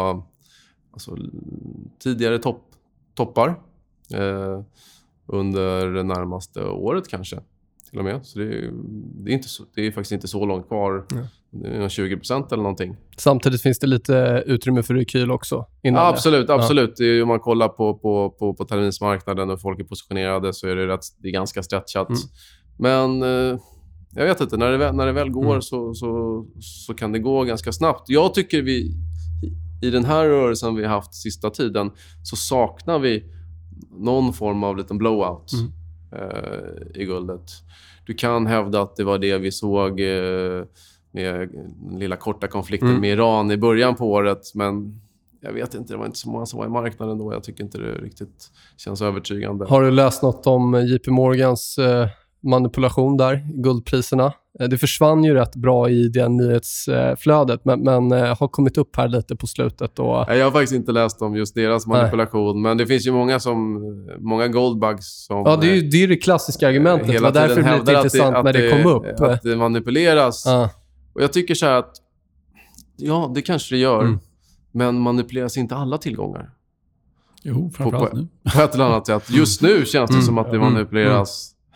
alltså, 0.92 1.18
tidigare 2.00 2.40
topp, 2.40 2.64
toppar 3.14 3.56
under 5.28 5.88
det 5.94 6.04
närmaste 6.04 6.64
året 6.64 7.08
kanske. 7.08 7.40
Till 7.90 8.00
och 8.00 8.06
med. 8.06 8.26
Så 8.26 8.40
det, 8.40 8.46
är, 8.46 8.72
det, 9.24 9.32
är 9.32 9.34
inte 9.34 9.48
så, 9.48 9.64
det 9.76 9.82
är 9.88 9.92
faktiskt 9.92 10.12
inte 10.12 10.28
så 10.28 10.46
långt 10.46 10.68
kvar. 10.68 11.06
Ja. 11.10 11.18
Det 11.52 11.68
är 11.68 11.80
nog 11.80 11.92
20 11.92 12.18
procent 12.18 12.52
eller 12.52 12.64
någonting. 12.64 12.96
Samtidigt 13.18 13.62
finns 13.62 13.80
det 13.80 13.88
lite 13.88 14.44
utrymme 14.46 14.84
för 14.84 14.94
rekyl 14.94 15.32
också. 15.32 15.66
Innan 15.84 16.02
Ja, 16.02 16.08
det. 16.08 16.14
absolut. 16.14 16.50
absolut. 16.50 16.96
Det 16.98 17.06
är, 17.06 17.22
om 17.22 17.28
man 17.28 17.40
kollar 17.40 17.68
på, 17.68 17.94
på, 17.94 18.30
på, 18.30 18.54
på 18.54 18.66
terminsmarknaden 18.66 19.50
och 19.50 19.62
folk 19.62 19.80
är 19.80 19.84
positionerade 19.84 20.54
så 20.54 20.68
är 20.68 20.76
det, 20.76 20.88
rätt, 20.88 21.00
det 21.22 21.28
är 21.28 21.32
ganska 21.32 21.64
stretchat. 21.64 22.10
Mm. 22.10 22.20
Men 22.80 23.24
eh, 23.24 23.60
jag 24.12 24.26
vet 24.26 24.42
inte. 24.42 24.58
När 24.58 24.72
det 24.72 24.78
väl, 24.78 24.96
när 24.96 25.06
det 25.06 25.12
väl 25.12 25.30
går 25.30 25.46
Mm. 25.50 25.62
så, 25.62 25.94
så, 25.94 26.46
så 26.60 26.94
kan 26.94 27.12
det 27.12 27.20
gå 27.20 27.44
ganska 27.44 27.72
snabbt. 27.72 28.10
Jag 28.10 28.34
tycker 28.34 28.62
vi 28.62 28.92
i 29.82 29.90
den 29.90 30.06
här 30.06 30.26
rörelsen 30.26 30.76
vi 30.76 30.84
har 30.84 30.90
haft 30.90 31.14
sista 31.16 31.50
tiden 31.50 31.92
så 32.24 32.36
saknar 32.36 33.00
vi 33.00 33.24
någon 33.92 34.34
form 34.34 34.64
av 34.64 34.78
liten 34.78 34.98
blowout 34.98 35.52
Mm. 35.54 35.72
eh, 36.30 37.02
i 37.02 37.06
guldet. 37.06 37.52
Du 38.06 38.14
kan 38.14 38.48
hävda 38.48 38.82
att 38.82 38.96
det 38.96 39.04
var 39.04 39.18
det 39.18 39.38
vi 39.38 39.52
såg 39.52 40.00
eh, 40.00 40.64
med 41.12 41.50
den 41.90 42.00
lilla 42.00 42.16
korta 42.16 42.48
konflikten 42.48 42.90
Mm. 42.90 43.02
med 43.02 43.12
Iran 43.12 43.52
i 43.52 43.58
början 43.58 43.96
på 43.96 44.12
året. 44.12 44.52
Men 44.56 45.02
jag 45.42 45.54
vet 45.54 45.74
inte, 45.74 45.94
det 45.94 45.98
var 45.98 46.06
inte 46.06 46.18
så 46.18 46.30
många 46.30 46.46
som 46.46 46.60
var 46.60 46.66
i 46.66 46.70
marknaden 46.70 47.18
då. 47.18 47.34
Jag 47.34 47.44
tycker 47.44 47.64
inte 47.64 47.78
det 47.78 47.92
riktigt 47.92 48.52
känns 48.78 49.02
övertygande. 49.02 49.66
Har 49.66 49.82
du 49.82 49.92
läst 49.92 50.24
något 50.24 50.48
om 50.48 50.86
JP 50.88 51.12
Morgans 51.12 51.78
eh, 51.78 52.08
manipulation 52.44 53.18
där, 53.18 53.48
guldpriserna? 53.64 54.34
Eh, 54.60 54.68
Det 54.68 54.78
försvann 54.78 55.24
ju 55.24 55.34
rätt 55.34 55.56
bra 55.56 55.90
i 55.90 56.08
det 56.08 56.30
nyhetsflödet, 56.30 57.66
men, 57.66 57.80
men 57.84 58.12
eh, 58.12 58.38
har 58.40 58.48
kommit 58.48 58.78
upp 58.78 58.96
här 58.96 59.08
lite 59.08 59.36
på 59.36 59.48
slutet. 59.48 60.00
Och, 60.00 60.26
Nej, 60.28 60.38
Jag 60.38 60.46
har 60.46 60.52
faktiskt 60.52 60.74
inte 60.74 60.92
läst 60.92 61.22
om 61.22 61.36
just 61.36 61.56
deras 61.56 61.88
Nej. 61.88 61.98
manipulation, 61.98 62.62
men 62.62 62.78
det 62.78 62.88
finns 62.88 63.08
ju 63.08 63.12
många 63.12 63.40
som 63.40 63.82
många 64.20 64.48
goldbugs 64.48 65.26
som 65.26 65.38
ja, 65.46 65.56
det 65.56 65.68
är 65.70 65.74
ju 65.76 65.84
eh, 65.86 65.90
det, 65.92 66.04
är 66.04 66.08
det 66.08 66.16
klassiska 66.16 66.68
argumentet. 66.68 67.08
Det 67.08 67.20
var 67.20 67.32
därför 67.32 67.56
det 67.56 67.62
blev 67.64 67.80
lite 67.80 67.92
intressant 67.94 68.36
att 68.36 68.44
när 68.46 68.54
det 68.54 68.72
kom 68.84 68.92
upp. 68.92 69.20
Att 69.22 69.42
det 69.42 69.56
manipuleras. 69.56 70.44
Ja, 70.46 70.70
Och 71.14 71.24
jag 71.24 71.34
tycker 71.34 71.56
så 71.56 71.66
här 71.66 71.74
att 71.74 71.92
ja, 72.98 73.32
det 73.36 73.42
kanske 73.42 73.76
det 73.76 73.80
gör, 73.80 74.02
Mm. 74.04 74.20
men 74.72 75.00
manipuleras 75.00 75.58
inte 75.58 75.76
alla 75.76 75.98
tillgångar 75.98 76.50
Jo, 77.44 77.72
framförallt 77.76 78.14
nu. 78.14 78.28
på 78.56 78.62
ett 78.62 78.74
eller 78.76 78.86
annat 78.86 79.08
sätt. 79.08 79.30
Just 79.30 79.62
nu 79.62 79.86
känns 79.86 80.10
det 80.10 80.14
Mm. 80.16 80.26
som 80.26 80.38
att 80.38 80.52
det 80.52 80.58
Mm. 80.58 80.68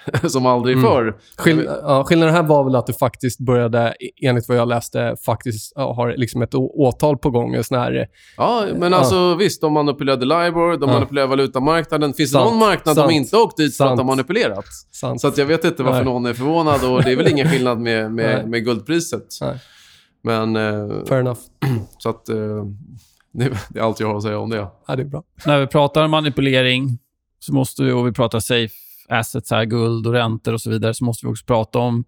som 0.29 0.45
aldrig 0.45 0.77
Mm. 0.77 0.89
förr. 0.91 1.17
Skill 1.37 1.67
ja, 1.83 2.03
skillnaden 2.03 2.35
här 2.35 2.43
var 2.43 2.63
väl 2.63 2.75
att 2.75 2.87
det 2.87 2.93
faktiskt 2.93 3.39
började, 3.39 3.93
enligt 4.21 4.47
vad 4.47 4.57
jag 4.57 4.67
läste, 4.67 5.15
faktiskt 5.25 5.73
ja, 5.75 5.93
har 5.93 6.13
liksom 6.17 6.41
ett 6.41 6.55
åtal 6.55 7.17
på 7.17 7.29
gång. 7.29 7.53
En 7.55 7.63
sån 7.63 7.77
här, 7.79 8.07
Ja, 8.37 8.65
men 8.75 8.91
Ja. 8.91 8.97
alltså 8.97 9.35
visst, 9.35 9.61
de 9.61 9.73
manipulerade 9.73 10.25
LIBOR, 10.25 10.77
de 10.77 10.89
Ja. 10.89 10.93
manipulerade 10.93 11.29
valutamarknaden. 11.29 12.13
Finns 12.13 12.31
Sant. 12.31 12.45
det 12.45 12.49
någon 12.51 12.59
marknad 12.59 12.95
Sant. 12.95 13.09
de 13.09 13.15
inte 13.15 13.35
har 13.35 13.43
åkt 13.43 13.57
dit 13.57 13.77
för 13.77 13.85
att 13.85 13.97
de 13.97 14.07
manipulerat? 14.07 14.65
sant. 14.91 15.21
Så 15.21 15.27
att 15.27 15.37
jag 15.37 15.45
vet 15.45 15.63
inte 15.63 15.83
varför 15.83 16.03
Nej. 16.03 16.13
någon 16.13 16.25
är 16.25 16.33
förvånad 16.33 16.83
och 16.83 17.03
det 17.03 17.11
är 17.11 17.15
väl 17.15 17.27
ingen 17.27 17.49
skillnad 17.51 17.79
med, 17.79 18.11
Nej. 18.11 18.25
med, 18.25 18.49
med 18.49 18.65
guldpriset. 18.65 19.27
Nej. 19.41 19.59
Men, 20.23 20.55
eh, 20.55 21.05
Fair 21.07 21.19
enough. 21.19 21.39
så 21.97 22.09
att 22.09 22.29
eh, 22.29 22.35
det, 23.33 23.49
det 23.69 23.79
är 23.79 23.83
allt 23.83 23.99
jag 23.99 24.07
har 24.07 24.17
att 24.17 24.23
säga 24.23 24.39
om 24.39 24.49
det. 24.49 24.67
Ja, 24.87 24.95
det 24.95 25.01
är 25.01 25.05
bra. 25.05 25.23
När 25.45 25.59
vi 25.59 25.67
pratar 25.67 26.07
manipulering 26.07 26.97
så 27.39 27.53
måste 27.53 27.83
vi, 27.83 27.91
och 27.91 28.07
vi 28.07 28.11
pratar 28.11 28.39
safe 28.39 28.73
assets, 29.11 29.51
här, 29.51 29.65
guld 29.65 30.07
och 30.07 30.13
räntor 30.13 30.53
och 30.53 30.61
så 30.61 30.69
vidare, 30.69 30.93
så 30.93 31.05
måste 31.05 31.25
vi 31.25 31.31
också 31.31 31.45
prata 31.45 31.79
om 31.79 32.03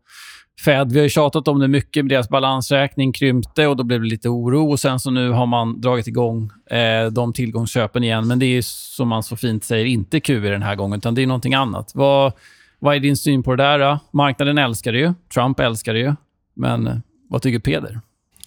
Fed. 0.66 0.92
Vi 0.92 1.00
har 1.00 1.04
ju 1.04 1.10
tjatat 1.10 1.48
om 1.48 1.60
det 1.60 1.68
mycket. 1.68 2.10
Deras 2.10 2.30
balansräkning 2.30 3.14
krympte 3.14 3.68
och 3.68 3.78
då 3.78 3.84
blev 3.84 4.02
det 4.02 4.08
lite 4.08 4.30
oro. 4.30 4.72
Och 4.72 4.80
Sen 4.80 5.00
så 5.00 5.12
nu 5.12 5.30
har 5.30 5.46
man 5.46 5.82
dragit 5.82 6.08
igång 6.08 6.52
eh, 6.70 7.06
de 7.12 7.34
tillgångsköpen 7.34 8.04
igen. 8.04 8.28
Men 8.28 8.40
det 8.40 8.46
är 8.46 8.62
som 8.66 9.08
man 9.08 9.24
så 9.24 9.36
fint 9.36 9.64
säger 9.64 9.86
inte 9.86 10.20
QE 10.20 10.40
den 10.40 10.64
här 10.64 10.76
gången, 10.76 10.98
utan 10.98 11.16
det 11.16 11.22
är 11.24 11.28
någonting 11.28 11.54
annat. 11.54 11.92
Vad, 11.94 12.34
vad 12.80 12.96
är 12.96 13.00
din 13.00 13.18
syn 13.18 13.44
på 13.44 13.56
det 13.56 13.64
där? 13.64 13.80
Då? 13.80 14.00
Marknaden 14.12 14.58
älskar 14.58 14.92
det 14.92 15.00
ju. 15.00 15.14
Trump 15.34 15.60
älskar 15.60 15.94
det 15.94 16.00
ju. 16.00 16.14
Men 16.56 16.88
eh, 16.88 16.96
vad 17.30 17.42
tycker 17.42 17.60
Peder? 17.60 18.00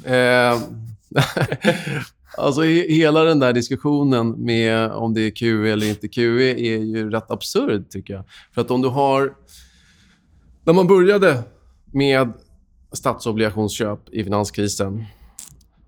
Eh, 0.04 0.58
alltså 2.36 2.62
hela 2.62 3.24
den 3.24 3.38
där 3.38 3.52
diskussionen 3.52 4.30
med 4.30 4.90
om 4.90 5.14
det 5.14 5.20
är 5.20 5.30
QE 5.30 5.72
eller 5.72 5.88
inte 5.88 6.08
QE 6.08 6.50
är 6.50 6.78
ju 6.78 7.10
rätt 7.10 7.30
absurd, 7.30 7.90
tycker 7.90 8.14
jag. 8.14 8.24
För 8.54 8.60
att 8.60 8.70
om 8.70 8.82
du 8.82 8.88
har... 8.88 9.34
När 10.64 10.72
man 10.72 10.86
började 10.86 11.42
med 11.92 12.32
statsobligationsköp 12.92 14.08
i 14.08 14.24
finanskrisen 14.24 15.04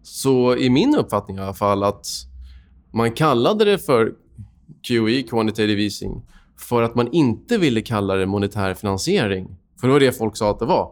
så 0.02 0.50
är 0.50 0.70
min 0.70 0.94
uppfattning 0.94 1.36
i 1.36 1.40
alla 1.40 1.54
fall 1.54 1.82
att 1.82 2.06
man 2.90 3.12
kallade 3.12 3.64
det 3.64 3.78
för 3.78 4.12
QE, 4.82 5.22
quantitative 5.22 5.82
easing, 5.82 6.22
för 6.56 6.82
att 6.82 6.94
man 6.94 7.12
inte 7.12 7.58
ville 7.58 7.82
kalla 7.82 8.14
det 8.14 8.26
monetär 8.26 8.74
finansiering. 8.74 9.56
För 9.80 9.86
det 9.86 9.92
var 9.92 10.00
det 10.00 10.12
folk 10.12 10.36
sa 10.36 10.50
att 10.50 10.58
det 10.58 10.66
var. 10.66 10.90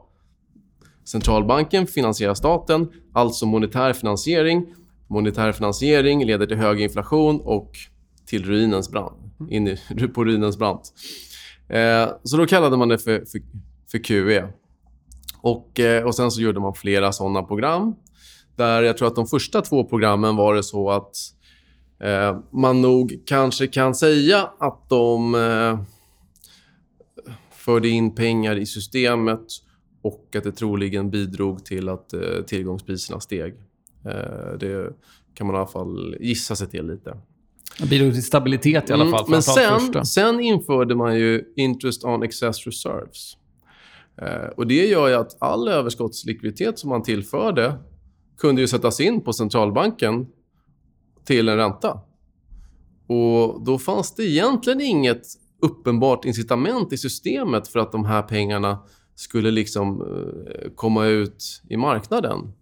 Centralbanken 1.04 1.86
finansierar 1.86 2.34
staten, 2.34 2.88
alltså 3.12 3.46
monetär 3.46 3.92
finansiering. 3.92 4.66
Monetär 5.08 5.52
finansiering 5.52 6.24
leder 6.24 6.46
till 6.46 6.56
hög 6.56 6.80
inflation 6.80 7.40
och 7.40 7.70
till 8.26 8.44
ruinens 8.44 8.90
brant. 8.90 9.18
In 9.50 9.68
i, 9.68 9.78
på 10.14 10.24
ruinens 10.24 10.58
brant. 10.58 10.92
Eh, 11.68 12.08
så 12.22 12.36
då 12.36 12.46
kallade 12.46 12.76
man 12.76 12.88
det 12.88 12.98
för, 12.98 13.24
för, 13.24 13.40
för 13.90 13.98
QE. 13.98 14.48
Och, 15.40 15.80
eh, 15.80 16.04
och 16.04 16.14
sen 16.14 16.30
så 16.30 16.40
gjorde 16.40 16.60
man 16.60 16.74
flera 16.74 17.12
såna 17.12 17.42
program. 17.42 17.94
Där 18.56 18.82
jag 18.82 18.96
tror 18.96 19.08
att 19.08 19.14
de 19.14 19.26
första 19.26 19.62
två 19.62 19.84
programmen 19.84 20.36
var 20.36 20.54
det 20.54 20.62
så 20.62 20.90
att 20.90 21.16
eh, 22.00 22.38
man 22.52 22.82
nog 22.82 23.22
kanske 23.26 23.66
kan 23.66 23.94
säga 23.94 24.50
att 24.58 24.88
de 24.88 25.34
eh, 25.34 25.80
förde 27.50 27.88
in 27.88 28.14
pengar 28.14 28.56
i 28.56 28.66
systemet 28.66 29.46
och 30.02 30.36
att 30.36 30.44
det 30.44 30.52
troligen 30.52 31.10
bidrog 31.10 31.64
till 31.64 31.88
att 31.88 32.12
eh, 32.12 32.42
tillgångspriserna 32.46 33.20
steg. 33.20 33.54
Eh, 34.06 34.58
det 34.60 34.92
kan 35.34 35.46
man 35.46 35.56
i 35.56 35.58
alla 35.58 35.66
fall 35.66 36.16
gissa 36.20 36.56
sig 36.56 36.68
till 36.68 36.86
lite. 36.86 37.16
Det 37.78 37.86
bidrog 37.86 38.12
till 38.12 38.22
stabilitet 38.22 38.90
i 38.90 38.92
alla 38.92 39.10
fall. 39.10 39.20
Mm, 39.20 39.30
men 39.30 39.42
första. 39.42 39.92
sen, 39.92 40.06
sen 40.06 40.40
införde 40.40 40.94
man 40.94 41.18
ju 41.18 41.44
interest 41.56 42.04
on 42.04 42.22
excess 42.22 42.66
reserves. 42.66 43.36
Eh, 44.22 44.48
och 44.56 44.66
Det 44.66 44.86
gör 44.86 45.08
ju 45.08 45.14
att 45.14 45.36
all 45.42 45.68
överskottslikviditet 45.68 46.78
som 46.78 46.90
man 46.90 47.02
tillförde 47.02 47.74
kunde 48.38 48.60
ju 48.60 48.68
sättas 48.68 49.00
in 49.00 49.20
på 49.20 49.32
centralbanken 49.32 50.26
till 51.24 51.48
en 51.48 51.56
ränta. 51.56 52.00
Och 53.06 53.64
Då 53.64 53.78
fanns 53.78 54.14
det 54.14 54.22
egentligen 54.22 54.80
inget 54.80 55.22
uppenbart 55.62 56.24
incitament 56.24 56.92
i 56.92 56.98
systemet 56.98 57.68
för 57.68 57.78
att 57.78 57.92
de 57.92 58.04
här 58.04 58.22
pengarna 58.22 58.78
skulle 59.14 59.50
liksom 59.50 60.00
eh, 60.00 60.70
komma 60.74 61.06
ut 61.06 61.62
i 61.68 61.76
marknaden. 61.76 62.52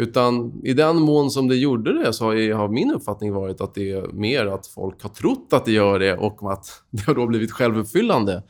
Utan 0.00 0.60
i 0.64 0.74
den 0.74 0.96
mån 0.96 1.30
som 1.30 1.48
det 1.48 1.56
gjorde 1.56 2.02
det 2.02 2.12
så 2.12 2.24
har, 2.24 2.54
har 2.54 2.68
min 2.68 2.90
uppfattning 2.90 3.32
varit 3.32 3.60
att 3.60 3.74
det 3.74 3.92
är 3.92 4.12
mer 4.12 4.46
att 4.46 4.66
folk 4.66 5.02
har 5.02 5.10
trott 5.10 5.52
att 5.52 5.64
det 5.64 5.72
gör 5.72 5.98
det 5.98 6.16
och 6.16 6.52
att 6.52 6.82
det 6.90 7.06
har 7.06 7.14
då 7.14 7.26
blivit 7.26 7.52
självuppfyllande. 7.52 8.42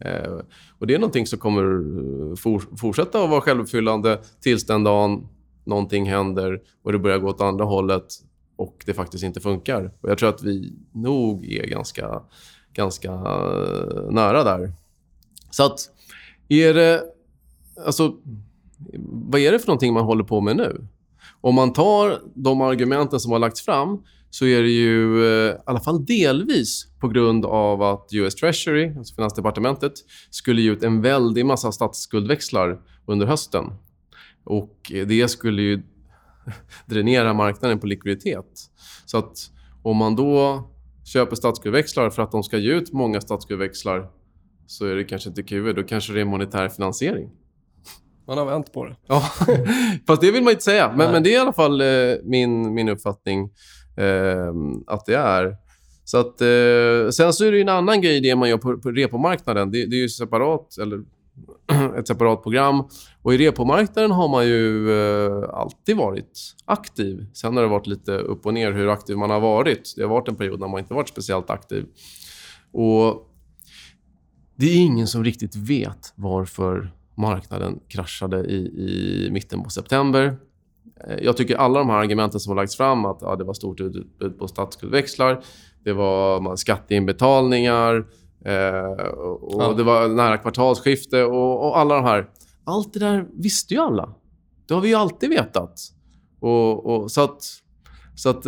Eh, 0.00 0.40
och 0.78 0.86
Det 0.86 0.94
är 0.94 0.98
någonting 0.98 1.26
som 1.26 1.38
kommer 1.38 1.62
eh, 1.62 2.36
for, 2.36 2.76
fortsätta 2.76 3.24
att 3.24 3.30
vara 3.30 3.40
självuppfyllande 3.40 4.20
tills 4.40 4.66
den 4.66 4.84
dagen 4.84 5.28
någonting 5.64 6.06
händer 6.06 6.60
och 6.82 6.92
det 6.92 6.98
börjar 6.98 7.18
gå 7.18 7.28
åt 7.28 7.40
andra 7.40 7.64
hållet 7.64 8.06
och 8.56 8.82
det 8.86 8.94
faktiskt 8.94 9.24
inte 9.24 9.40
funkar. 9.40 9.92
Och 10.00 10.10
Jag 10.10 10.18
tror 10.18 10.28
att 10.28 10.42
vi 10.42 10.72
nog 10.92 11.46
är 11.46 11.66
ganska, 11.66 12.22
ganska 12.72 13.12
eh, 13.12 14.10
nära 14.10 14.44
där. 14.44 14.72
Så 15.50 15.66
att, 15.66 15.78
är 16.48 16.74
det... 16.74 17.02
Alltså, 17.86 18.16
vad 19.08 19.40
är 19.40 19.52
det 19.52 19.58
för 19.58 19.66
någonting 19.66 19.94
man 19.94 20.04
håller 20.04 20.24
på 20.24 20.40
med 20.40 20.56
nu? 20.56 20.86
Om 21.46 21.54
man 21.54 21.72
tar 21.72 22.20
de 22.34 22.60
argumenten 22.60 23.20
som 23.20 23.32
har 23.32 23.38
lagts 23.38 23.64
fram 23.64 24.02
så 24.30 24.46
är 24.46 24.62
det 24.62 24.70
ju 24.70 25.24
eh, 25.24 25.54
i 25.54 25.58
alla 25.66 25.80
fall 25.80 26.04
delvis 26.04 26.86
på 27.00 27.08
grund 27.08 27.44
av 27.44 27.82
att 27.82 28.08
US 28.12 28.34
Treasury, 28.34 28.94
alltså 28.98 29.14
Finansdepartementet, 29.14 29.92
skulle 30.30 30.62
ge 30.62 30.70
ut 30.70 30.82
en 30.82 31.02
väldig 31.02 31.46
massa 31.46 31.72
statsskuldväxlar 31.72 32.80
under 33.06 33.26
hösten. 33.26 33.64
Och 34.44 34.92
det 35.06 35.28
skulle 35.28 35.62
ju 35.62 35.82
dränera 36.86 37.34
marknaden 37.34 37.78
på 37.78 37.86
likviditet. 37.86 38.70
Så 39.04 39.18
att 39.18 39.50
om 39.82 39.96
man 39.96 40.16
då 40.16 40.64
köper 41.04 41.36
statsskuldväxlar 41.36 42.10
för 42.10 42.22
att 42.22 42.32
de 42.32 42.42
ska 42.42 42.58
ge 42.58 42.72
ut 42.72 42.92
många 42.92 43.20
statsskuldväxlar 43.20 44.08
så 44.66 44.86
är 44.86 44.96
det 44.96 45.04
kanske 45.04 45.28
inte 45.28 45.42
QE, 45.42 45.72
då 45.72 45.82
kanske 45.82 46.12
det 46.12 46.20
är 46.20 46.24
monetär 46.24 46.68
finansiering. 46.68 47.30
Man 48.26 48.38
har 48.38 48.44
vänt 48.44 48.72
på 48.72 48.84
det. 48.84 48.96
Ja, 49.06 49.22
fast 50.06 50.20
det 50.20 50.30
vill 50.30 50.42
man 50.42 50.50
inte 50.50 50.64
säga. 50.64 50.92
Men, 50.96 51.12
men 51.12 51.22
det 51.22 51.30
är 51.30 51.34
i 51.34 51.40
alla 51.40 51.52
fall 51.52 51.80
eh, 51.80 51.86
min, 52.22 52.74
min 52.74 52.88
uppfattning 52.88 53.50
eh, 53.96 54.52
att 54.86 55.06
det 55.06 55.16
är. 55.16 55.56
Så 56.04 56.18
att, 56.18 56.40
eh, 56.40 57.10
sen 57.10 57.32
så 57.32 57.44
är 57.44 57.50
det 57.50 57.56
ju 57.56 57.60
en 57.60 57.68
annan 57.68 58.00
grej 58.00 58.20
det 58.20 58.34
man 58.34 58.48
gör 58.48 58.58
på, 58.58 58.78
på 58.78 58.90
repomarknaden. 58.90 59.70
Det, 59.70 59.86
det 59.86 59.96
är 59.96 60.00
ju 60.00 60.08
separat, 60.08 60.78
eller 60.78 61.00
ett 61.98 62.08
separat 62.08 62.42
program. 62.42 62.84
Och 63.22 63.34
i 63.34 63.38
repomarknaden 63.38 64.10
har 64.10 64.28
man 64.28 64.46
ju 64.46 64.90
eh, 64.90 65.48
alltid 65.54 65.96
varit 65.96 66.54
aktiv. 66.64 67.26
Sen 67.32 67.56
har 67.56 67.62
det 67.62 67.68
varit 67.68 67.86
lite 67.86 68.12
upp 68.12 68.46
och 68.46 68.54
ner 68.54 68.72
hur 68.72 68.88
aktiv 68.88 69.16
man 69.16 69.30
har 69.30 69.40
varit. 69.40 69.94
Det 69.96 70.02
har 70.02 70.08
varit 70.08 70.28
en 70.28 70.36
period 70.36 70.60
när 70.60 70.68
man 70.68 70.80
inte 70.80 70.94
varit 70.94 71.08
speciellt 71.08 71.50
aktiv. 71.50 71.86
Och 72.72 73.32
det 74.56 74.66
är 74.66 74.76
ingen 74.76 75.06
som 75.06 75.24
riktigt 75.24 75.56
vet 75.56 76.12
varför 76.14 76.92
marknaden 77.16 77.80
kraschade 77.88 78.44
i, 78.44 78.56
i 78.56 79.28
mitten 79.30 79.62
på 79.62 79.70
september. 79.70 80.36
Eh, 81.08 81.16
Jag 81.24 81.36
tycker 81.36 81.56
alla 81.56 81.78
de 81.78 81.90
här 81.90 81.96
argumenten 81.98 82.40
som 82.40 82.50
har 82.50 82.56
lagts 82.56 82.76
fram, 82.76 83.04
att 83.04 83.18
ja, 83.20 83.36
det 83.36 83.44
var 83.44 83.54
stort 83.54 83.80
utbud 83.80 84.38
på 84.38 84.48
statsskuldväxlar, 84.48 85.40
det 85.84 85.92
var 85.92 86.56
skatteinbetalningar 86.56 88.06
eh, 88.44 89.06
och, 89.10 89.54
och 89.54 89.62
Ja. 89.62 89.72
det 89.72 89.82
var 89.82 90.08
nära 90.08 90.38
kvartalsskifte 90.38 91.24
och, 91.24 91.66
och 91.68 91.78
alla 91.78 91.94
de 91.94 92.04
här. 92.04 92.30
Allt 92.64 92.92
det 92.92 92.98
där 92.98 93.26
visste 93.32 93.74
ju 93.74 93.80
alla. 93.80 94.14
Det 94.68 94.74
har 94.74 94.80
vi 94.80 94.88
ju 94.88 94.94
alltid 94.94 95.30
vetat. 95.30 95.80
Och, 96.40 96.86
och, 96.86 97.10
så 97.10 97.20
att... 97.20 97.44
Så 98.14 98.28
att 98.30 98.46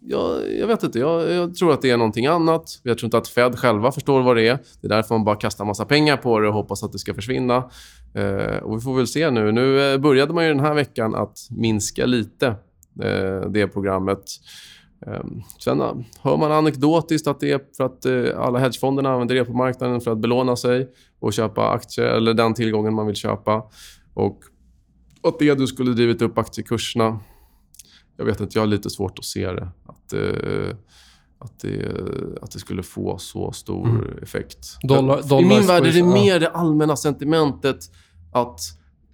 jag, 0.00 0.52
jag 0.58 0.66
vet 0.66 0.82
inte. 0.82 0.98
Jag, 0.98 1.30
jag 1.30 1.54
tror 1.54 1.72
att 1.72 1.82
det 1.82 1.90
är 1.90 1.96
någonting 1.96 2.26
annat. 2.26 2.80
Jag 2.82 2.98
tror 2.98 3.06
inte 3.06 3.18
att 3.18 3.28
Fed 3.28 3.58
själva 3.58 3.92
förstår 3.92 4.22
vad 4.22 4.36
det 4.36 4.48
är. 4.48 4.58
Det 4.80 4.86
är 4.86 4.88
därför 4.88 5.14
man 5.14 5.24
bara 5.24 5.36
kastar 5.36 5.64
massa 5.64 5.84
pengar 5.84 6.16
på 6.16 6.40
det 6.40 6.48
och 6.48 6.54
hoppas 6.54 6.82
att 6.82 6.92
det 6.92 6.98
ska 6.98 7.14
försvinna. 7.14 7.70
Eh, 8.14 8.56
och 8.62 8.76
vi 8.76 8.80
får 8.80 8.96
väl 8.96 9.06
se 9.06 9.30
nu. 9.30 9.52
Nu 9.52 9.92
eh, 9.92 9.98
började 9.98 10.32
man 10.34 10.44
ju 10.44 10.50
den 10.50 10.64
här 10.64 10.74
veckan 10.74 11.14
att 11.14 11.38
minska 11.50 12.06
lite 12.06 12.46
eh, 13.02 13.50
det 13.50 13.68
programmet. 13.68 14.24
Ehm, 15.06 15.14
eh, 15.14 15.44
sen 15.58 16.04
hör 16.20 16.36
man 16.36 16.52
anekdotiskt 16.52 17.26
att 17.26 17.40
det 17.40 17.50
är 17.50 17.60
för 17.76 17.84
att 17.84 18.06
eh, 18.06 18.40
alla 18.46 18.58
hedgefonderna 18.58 19.12
använder 19.12 19.34
det 19.34 19.44
på 19.44 19.52
marknaden 19.52 20.00
för 20.00 20.10
att 20.10 20.18
belåna 20.18 20.56
sig 20.56 20.88
och 21.20 21.32
köpa 21.32 21.70
aktier 21.70 22.06
eller 22.06 22.34
den 22.34 22.54
tillgången 22.54 22.94
man 22.94 23.06
vill 23.06 23.16
köpa. 23.16 23.62
Och 24.14 24.38
att 25.22 25.38
det 25.38 25.54
du 25.54 25.66
skulle 25.66 25.92
drivit 25.92 26.22
upp 26.22 26.38
aktiekurserna. 26.38 27.20
Jag 28.20 28.26
vet 28.26 28.40
inte, 28.40 28.58
jag 28.58 28.62
har 28.62 28.66
lite 28.66 28.90
svårt 28.90 29.18
att 29.18 29.24
se 29.24 29.52
det. 29.52 29.68
Att, 29.86 30.12
eh, 30.12 30.76
att, 31.38 31.60
det, 31.60 31.92
att 32.42 32.50
det 32.50 32.58
skulle 32.58 32.82
få 32.82 33.18
så 33.18 33.52
stor 33.52 33.88
Mm. 33.88 34.18
effekt. 34.22 34.58
Dollar- 34.82 35.18
I 35.24 35.28
dollar 35.28 35.48
min 35.48 35.66
värld 35.66 35.86
är 35.86 35.92
det 35.92 36.02
mer 36.02 36.40
det 36.40 36.48
allmänna 36.48 36.96
sentimentet 36.96 37.78
att 38.32 38.60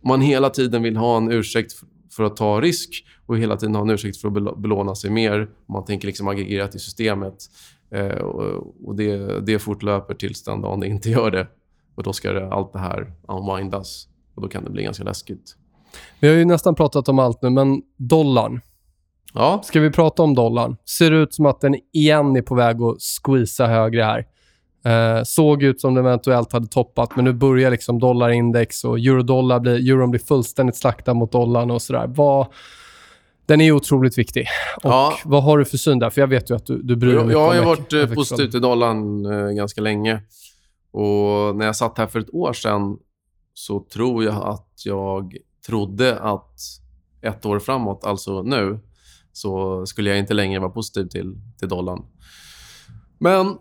man 0.05 0.21
hela 0.21 0.51
tiden 0.51 0.83
vill 0.83 0.97
ha 0.97 1.17
en 1.17 1.33
ursäkt 1.33 1.73
för 2.17 2.25
att 2.25 2.37
ta 2.37 2.61
risk 2.61 3.05
och 3.27 3.39
hela 3.39 3.57
tiden 3.57 3.75
ha 3.75 3.83
en 3.83 3.91
ursäkt 3.91 4.17
för 4.17 4.29
att 4.29 4.35
bel- 4.35 4.61
belåna 4.61 4.95
sig 4.95 5.11
mer. 5.11 5.49
Man 5.69 5.85
tänker 5.85 6.07
liksom 6.07 6.29
aggregerat 6.29 6.75
i 6.75 6.79
systemet. 6.79 7.35
Eh, 7.91 8.07
och 8.09 8.75
och 8.87 8.97
det, 8.97 9.41
det 9.41 9.59
fortlöper 9.59 10.15
tills 10.15 10.43
den 10.45 10.61
dagen 10.61 10.81
det 10.81 10.87
inte 10.87 11.11
gör 11.11 11.31
det. 11.31 11.47
Och 11.95 12.03
Då 12.03 12.13
ska 12.13 12.33
det, 12.33 12.49
allt 12.53 12.73
det 12.73 12.79
här 12.79 13.13
unwindas. 13.29 14.09
Och 14.35 14.43
Då 14.43 14.49
kan 14.49 14.65
det 14.65 14.71
bli 14.71 14.83
ganska 14.83 15.05
läskigt. 15.05 15.57
Vi 16.21 16.29
har 16.29 16.35
ju 16.35 16.45
nästan 16.45 16.75
pratat 16.75 17.09
om 17.09 17.19
allt 17.19 17.43
nu, 17.43 17.51
men 17.51 17.83
dollarn. 17.97 18.61
Ja, 19.37 19.61
Ska 19.65 19.81
vi 19.81 19.91
prata 19.91 20.23
om 20.23 20.35
dollarn? 20.35 20.77
Ser 20.85 21.11
ut 21.11 21.35
som 21.35 21.47
att 21.47 21.61
den 21.61 21.77
igen 21.93 22.37
är 22.37 22.43
på 22.43 22.55
väg 22.55 22.83
att 22.83 22.97
squeeza 23.01 23.67
högre 23.67 24.03
här. 24.03 24.27
Eh, 24.85 25.23
såg 25.25 25.63
ut 25.63 25.81
som 25.81 25.95
den 25.95 26.07
eventuellt 26.07 26.53
hade 26.53 26.67
toppat, 26.67 27.17
men 27.17 27.25
nu 27.25 27.33
börjar 27.33 27.71
liksom 27.71 27.99
dollarindex 27.99 28.85
och 28.85 28.99
eurodollar 28.99 29.61
blir, 29.61 29.91
euron 29.91 30.11
blir 30.11 30.21
fullständigt 30.21 30.77
slaktad 30.77 31.15
mot 31.15 31.33
dollarn 31.33 31.71
och 31.71 31.83
sådär. 31.83 32.07
Vad, 32.09 32.47
den 33.47 33.61
är 33.61 33.73
otroligt 33.73 34.19
viktig. 34.19 34.47
Och 34.85 34.91
Ja. 34.91 35.13
Vad 35.25 35.43
har 35.43 35.59
du 35.59 35.65
för 35.65 35.77
syn 35.77 35.99
där? 35.99 36.11
För 36.11 36.21
jag 36.21 36.29
vet 36.29 36.51
ju 36.51 36.55
att 36.55 36.67
du, 36.67 36.83
du 36.83 36.97
bryr 36.97 37.11
dig 37.11 37.19
jag, 37.19 37.27
mycket 37.27 37.41
jag 37.41 37.63
har 37.63 37.65
varit 37.65 37.93
eh, 37.93 38.07
positiv 38.07 38.51
till 38.51 38.61
dollarn 38.61 39.27
eh, 39.27 39.51
ganska 39.51 39.81
länge. 39.81 40.21
Och 40.91 41.57
när 41.57 41.67
jag 41.67 41.77
satt 41.77 41.99
här 41.99 42.07
för 42.07 42.21
ett 42.21 42.35
år 42.35 42.53
sedan 42.53 42.99
så 43.55 43.87
tror 43.93 44.25
jag 44.25 44.35
att 44.35 44.73
jag 44.85 45.37
trodde 45.67 46.19
att 46.19 46.55
ett 47.23 47.47
år 47.47 47.59
framåt, 47.59 48.05
alltså 48.05 48.43
nu, 48.43 48.81
så 49.37 49.87
skulle 49.87 50.11
jag 50.11 50.19
inte 50.19 50.35
längre 50.35 50.61
vara 50.61 50.71
positiv 50.71 51.09
till, 51.09 51.35
till 51.59 51.69
dollarn. 51.69 52.03
Men 53.19 53.59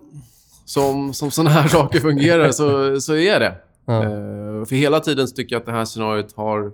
som, 0.65 1.13
som 1.13 1.31
såna 1.31 1.49
här 1.49 1.67
saker 1.77 1.99
fungerar 1.99 2.51
så, 2.51 3.01
så 3.01 3.15
är 3.15 3.39
det. 3.39 3.55
Ja. 3.85 4.03
Eh, 4.03 4.65
för 4.65 4.75
hela 4.75 4.99
tiden 4.99 5.27
tycker 5.35 5.55
jag 5.55 5.59
att 5.59 5.65
det 5.65 5.71
här 5.71 5.85
scenariot 5.85 6.33
har 6.35 6.71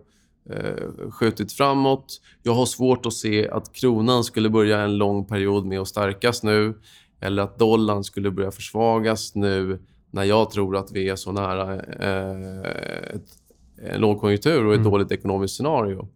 eh, 0.50 1.10
skjutit 1.12 1.54
framåt. 1.54 2.22
Jag 2.44 2.54
har 2.54 2.66
svårt 2.66 3.06
att 3.06 3.14
se 3.14 3.50
att 3.50 3.74
kronan 3.74 4.24
skulle 4.24 4.50
börja 4.50 4.80
en 4.80 4.98
lång 4.98 5.26
period 5.26 5.66
med 5.66 5.80
att 5.80 5.88
stärkas 5.88 6.44
nu 6.44 6.74
eller 7.22 7.44
att 7.44 7.60
dollarn 7.60 8.04
skulle 8.04 8.32
börja 8.32 8.52
försvagas 8.52 9.36
nu 9.36 9.80
när 10.12 10.24
jag 10.24 10.50
tror 10.52 10.78
att 10.78 10.92
vi 10.92 11.10
är 11.10 11.16
så 11.16 11.32
nära 11.32 11.74
eh, 11.76 12.60
ett, 13.16 13.28
en 13.84 14.02
lågkonjunktur 14.02 14.66
och 14.66 14.74
ett 14.74 14.80
Mm. 14.80 14.92
dåligt 14.92 15.12
ekonomiskt 15.12 15.56
scenario. 15.56 16.08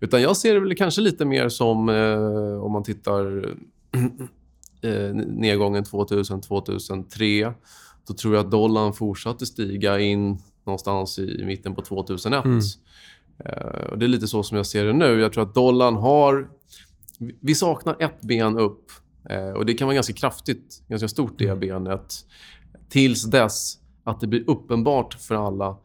Utan 0.00 0.22
jag 0.22 0.36
ser 0.36 0.54
det 0.54 0.60
väl 0.60 0.76
kanske 0.76 1.00
lite 1.00 1.24
mer 1.24 1.48
som 1.48 1.88
eh, 1.88 2.62
om 2.64 2.72
man 2.72 2.82
tittar 2.82 3.54
eh, 4.82 5.14
nedgången 5.26 5.84
2000-2003 5.84 7.54
då 8.08 8.14
tror 8.14 8.34
jag 8.34 8.44
att 8.44 8.50
dollarn 8.50 8.92
fortsatte 8.92 9.46
stiga 9.46 10.00
in 10.00 10.38
någonstans 10.66 11.18
i 11.18 11.44
mitten 11.44 11.74
på 11.74 11.82
2001. 11.82 12.44
Mm. 12.44 12.58
Eh, 13.44 13.84
och 13.90 13.98
det 13.98 14.06
är 14.06 14.08
lite 14.08 14.28
så 14.28 14.42
som 14.42 14.56
jag 14.56 14.66
ser 14.66 14.84
det 14.84 14.92
nu. 14.92 15.20
Jag 15.20 15.32
tror 15.32 15.42
att 15.42 15.54
dollarn 15.54 15.96
har... 15.96 16.48
Vi 17.40 17.54
saknar 17.54 17.96
ett 17.98 18.20
ben 18.20 18.58
upp. 18.58 18.84
Eh, 19.30 19.50
och 19.50 19.66
Det 19.66 19.74
kan 19.74 19.86
vara 19.86 19.94
ganska 19.94 20.12
kraftigt, 20.12 20.82
ganska 20.88 21.08
stort 21.08 21.38
det 21.38 21.58
benet. 21.60 22.14
Tills 22.88 23.24
dess 23.24 23.78
att 24.04 24.20
det 24.20 24.26
blir 24.26 24.50
uppenbart 24.50 25.14
för 25.14 25.34
alla 25.46 25.76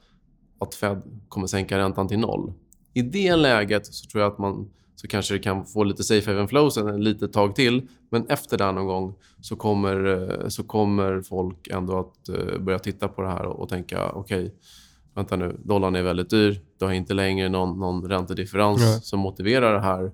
att 0.68 0.76
Fed 0.76 1.01
kommer 1.30 1.47
sänka 1.47 1.78
räntan 1.78 2.07
till 2.07 2.20
noll. 2.20 2.53
I 2.93 3.01
det 3.01 3.36
läget 3.36 3.86
så 3.86 4.09
tror 4.09 4.24
jag 4.24 4.32
att 4.32 4.39
man 4.39 4.70
så 4.95 5.07
kanske 5.07 5.34
det 5.34 5.39
kan 5.39 5.66
få 5.66 5.84
lite 5.84 6.03
safe 6.03 6.32
haven 6.32 6.47
flows 6.47 6.78
en 6.78 7.03
litet 7.03 7.34
tag 7.34 7.55
till. 7.55 7.88
Men 8.09 8.28
efter 8.28 8.57
det 8.57 8.72
någon 8.72 8.86
gång 8.86 9.16
så 9.41 9.55
kommer, 9.55 10.05
eh, 10.05 10.47
så 10.47 10.63
kommer 10.63 11.22
folk 11.22 11.68
ändå 11.68 11.99
att 11.99 12.30
eh, 12.30 12.59
börja 12.59 12.80
titta 12.80 13.07
på 13.07 13.22
det 13.22 13.30
här 13.30 13.45
och, 13.45 13.70
tänka 13.70 14.09
okej, 14.09 14.45
okay, 14.45 14.51
vänta 15.13 15.36
nu, 15.36 15.57
dollarn 15.63 15.95
är 15.95 16.03
väldigt 16.03 16.30
dyr. 16.30 16.61
Du 16.80 16.86
har 16.86 16.91
inte 16.91 17.13
längre 17.13 17.49
någon, 17.49 17.80
någon 17.80 18.09
räntedifferens 18.09 18.82
Nej. 18.82 19.01
som 19.01 19.20
motiverar 19.20 19.74
det 19.74 19.82
här. 19.82 20.11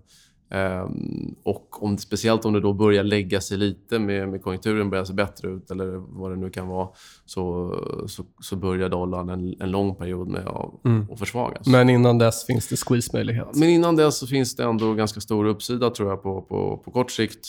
Um, 0.53 1.35
och 1.43 1.83
om, 1.83 1.97
speciellt 1.97 2.45
om 2.45 2.53
det 2.53 2.59
då 2.59 2.73
börjar 2.73 3.03
lägga 3.03 3.41
sig 3.41 3.57
lite 3.57 3.99
med, 3.99 4.29
med 4.29 4.43
konjunkturen 4.43 4.89
börjar 4.89 5.05
se 5.05 5.13
bättre 5.13 5.49
ut 5.49 5.71
eller 5.71 5.85
vad 6.19 6.31
det 6.31 6.37
nu 6.37 6.49
kan 6.49 6.67
vara 6.67 6.87
så, 7.25 7.75
så, 8.07 8.23
så 8.41 8.55
börjar 8.55 8.89
dollarn 8.89 9.29
en, 9.29 9.61
en 9.61 9.71
lång 9.71 9.95
period 9.95 10.27
med 10.27 10.47
att, 10.47 10.85
mm. 10.85 11.07
att 11.11 11.19
försvagas. 11.19 11.67
Men 11.67 11.89
innan 11.89 12.17
dess 12.17 12.45
finns 12.45 12.67
det 12.67 12.75
squeeze-möjlighet? 12.75 13.47
Men 13.53 13.69
innan 13.69 13.95
dess 13.95 14.17
så 14.17 14.27
finns 14.27 14.55
det 14.55 14.63
ändå 14.63 14.93
ganska 14.93 15.21
stor 15.21 15.45
uppsida 15.45 15.89
tror 15.89 16.09
jag 16.09 16.23
på, 16.23 16.41
på, 16.41 16.81
på 16.85 16.91
kort 16.91 17.11
sikt. 17.11 17.47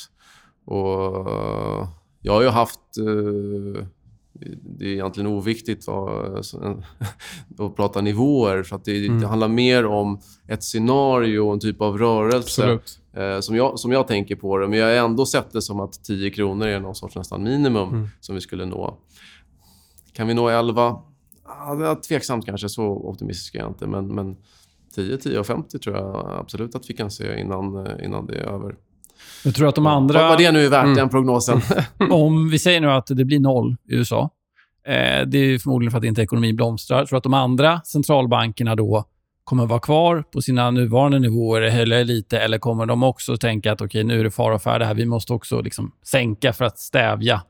Och 0.65 1.29
jag 2.21 2.33
har 2.33 2.43
ju 2.43 2.49
haft 2.49 2.81
uh, 3.01 3.85
det 4.63 4.85
är 4.85 4.93
egentligen 4.93 5.27
oviktigt 5.27 5.89
att 7.59 7.77
prata 7.77 8.01
nivåer. 8.01 8.63
För 8.63 8.77
att 8.77 8.85
det, 8.85 9.07
mm. 9.07 9.21
det, 9.21 9.27
handlar 9.27 9.49
mer 9.49 9.87
om 9.87 10.21
ett 10.49 10.63
scenario 10.63 11.41
och 11.41 11.53
en 11.53 11.61
typ 11.61 11.81
av 11.81 11.99
rörelse 11.99 12.79
eh, 13.13 13.41
som, 13.41 13.57
jag, 13.57 13.79
som 13.79 13.93
jag 13.93 14.09
tänker 14.09 14.37
på 14.37 14.59
det. 14.59 14.69
Men 14.69 14.79
jag 14.79 14.87
har 14.87 15.09
ändå 15.09 15.27
sett 15.27 15.53
det 15.53 15.63
som 15.63 15.81
att 15.81 16.05
10 16.05 16.31
kronor 16.31 16.67
är 16.67 16.81
någon 16.81 16.95
sorts 16.95 17.17
nästan 17.17 17.43
minimum 17.43 17.89
mm. 17.89 18.09
som 18.21 18.35
vi 18.35 18.41
skulle 18.41 18.65
nå. 18.65 18.99
Kan 20.13 20.29
vi 20.29 20.35
nå 20.35 20.49
11? 20.49 20.97
Ja, 21.45 21.75
det 21.75 21.87
är 21.87 21.95
tveksamt 21.95 22.47
kanske. 22.47 22.69
Så 22.69 22.85
optimistisk 22.85 23.55
är 23.55 23.59
jag 23.59 23.69
inte. 23.69 23.87
Men, 23.87 24.15
men 24.15 24.37
10, 24.95 25.17
10 25.17 25.39
och 25.39 25.47
50 25.47 25.79
tror 25.79 25.97
jag 25.97 26.37
absolut 26.41 26.75
att 26.75 26.91
vi 26.91 26.95
kan 26.95 27.11
se 27.11 27.41
innan, 27.41 27.87
eh, 27.87 28.05
innan 28.05 28.27
det 28.27 28.35
är 28.35 28.47
över. 28.47 28.77
Jag 29.45 29.55
tror 29.55 29.69
att 29.69 29.75
de 29.75 29.87
andra... 29.87 30.29
Vad 30.29 30.39
det 30.39 30.53
nu 30.53 30.65
är 30.65 30.71
värt, 30.71 30.85
mm. 30.85 30.97
den 30.97 31.09
prognosen. 31.09 31.61
Om 32.11 32.51
vi 32.51 32.59
säger 32.59 32.81
nu 32.81 32.91
att 32.91 33.07
det 33.07 33.25
blir 33.25 33.41
noll 33.41 33.77
i 33.89 33.95
USA. 33.95 34.31
Eh, 34.87 35.27
det 35.27 35.39
är 35.39 35.59
förmodligen 35.59 35.91
för 35.91 35.99
att 35.99 36.05
inte 36.05 36.23
ekonomin 36.23 36.57
blomstrar. 36.57 36.99
Jag 36.99 37.09
tror 37.09 37.17
att 37.17 37.23
de 37.23 37.35
andra 37.35 37.81
centralbankerna 37.85 38.77
då 38.77 39.05
kommer 39.45 39.67
vara 39.67 39.81
kvar 39.81 40.25
på 40.33 40.43
sina 40.43 40.71
nuvarande 40.71 41.19
nivåer 41.19 41.63
eller 41.63 42.05
lite, 42.05 42.39
eller 42.39 42.59
kommer 42.59 42.87
de 42.87 43.03
också 43.03 43.37
tänka 43.37 43.73
att 43.73 43.81
okej, 43.81 43.87
okay, 43.87 44.05
nu 44.05 44.21
är 44.21 44.25
det 44.25 44.31
fara 44.31 44.55
och 44.55 44.63
färde 44.63 44.85
här. 44.85 44.95
Vi 44.95 45.07
måste 45.07 45.33
också 45.33 45.61
liksom 45.61 45.93
sänka 46.03 46.53
för 46.53 46.65
att 46.65 46.79
stävja 46.79 47.43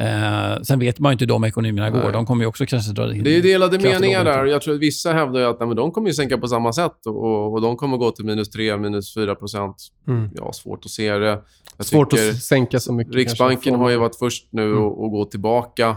Eh, 0.00 0.62
sen 0.62 0.78
vet 0.78 0.98
man 0.98 1.10
ju 1.10 1.12
inte 1.12 1.22
hur 1.22 1.28
de 1.28 1.44
ekonomierna 1.44 1.90
går. 1.90 2.12
De 2.12 2.26
kommer 2.26 2.44
ju 2.44 2.48
också 2.48 2.66
kanske 2.66 2.92
dra 2.92 3.14
in 3.14 3.24
Det 3.24 3.36
är 3.36 3.42
delade 3.42 3.78
meningar 3.78 4.24
där. 4.24 4.44
Jag 4.44 4.62
tror 4.62 4.74
att 4.74 4.80
vissa 4.80 5.12
hävdar 5.12 5.40
att 5.40 5.60
nej, 5.60 5.66
men 5.66 5.76
de 5.76 5.90
kommer 5.90 6.08
ju 6.08 6.14
sänka 6.14 6.38
på 6.38 6.48
samma 6.48 6.72
sätt 6.72 7.06
och, 7.06 7.52
och 7.52 7.60
de 7.60 7.76
kommer 7.76 7.96
gå 7.96 8.10
till 8.10 8.24
minus 8.24 8.50
3, 8.50 8.76
minus 8.76 9.14
4 9.14 9.34
procent. 9.34 9.76
Mm. 10.08 10.30
Ja, 10.34 10.52
svårt 10.52 10.84
att 10.84 10.90
se 10.90 11.18
det. 11.18 11.42
Jag 11.76 11.86
svårt 11.86 12.12
att 12.12 12.42
sänka 12.42 12.80
så 12.80 12.92
mycket. 12.92 13.14
Riksbanken 13.14 13.74
har 13.74 13.90
ju 13.90 13.96
varit 13.96 14.16
först 14.16 14.48
nu 14.50 14.66
mm. 14.66 14.82
och, 14.82 15.04
och 15.04 15.10
gå 15.10 15.24
tillbaka. 15.24 15.96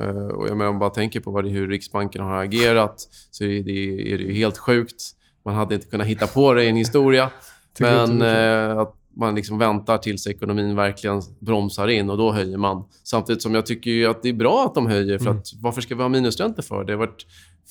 Uh, 0.00 0.08
och 0.08 0.48
jag 0.48 0.56
menar, 0.56 0.68
om 0.68 0.74
man 0.74 0.78
bara 0.78 0.90
tänker 0.90 1.20
på 1.20 1.30
vad 1.30 1.44
det, 1.44 1.50
hur 1.50 1.68
Riksbanken 1.68 2.22
har 2.22 2.42
agerat 2.44 3.08
så 3.30 3.44
är 3.44 3.62
det, 3.62 4.12
är 4.12 4.18
det 4.18 4.32
helt 4.32 4.58
sjukt. 4.58 5.02
Man 5.44 5.54
hade 5.54 5.74
inte 5.74 5.86
kunnat 5.86 6.06
hitta 6.06 6.26
på 6.26 6.52
det 6.52 6.64
i 6.64 6.68
en 6.68 6.76
historia. 6.76 7.30
Men 7.78 8.22
uh, 8.22 8.78
att 8.78 9.01
man 9.16 9.34
liksom 9.34 9.58
väntar 9.58 9.98
tills 9.98 10.26
ekonomin 10.26 10.76
verkligen 10.76 11.22
bromsar 11.38 11.88
in 11.88 12.10
och 12.10 12.18
då 12.18 12.32
höjer 12.32 12.58
man. 12.58 12.84
Samtidigt 13.04 13.42
som 13.42 13.54
jag 13.54 13.66
tycker 13.66 14.08
att 14.08 14.22
det 14.22 14.28
är 14.28 14.32
bra 14.32 14.64
att 14.66 14.74
de 14.74 14.86
höjer. 14.86 15.18
för 15.18 15.26
mm. 15.26 15.38
att 15.38 15.46
Varför 15.60 15.80
ska 15.80 15.94
vi 15.94 16.02
ha 16.02 16.08
minusräntor 16.08 16.62
för? 16.62 16.84
Det 16.84 16.92
har 16.92 16.98
varit 16.98 17.26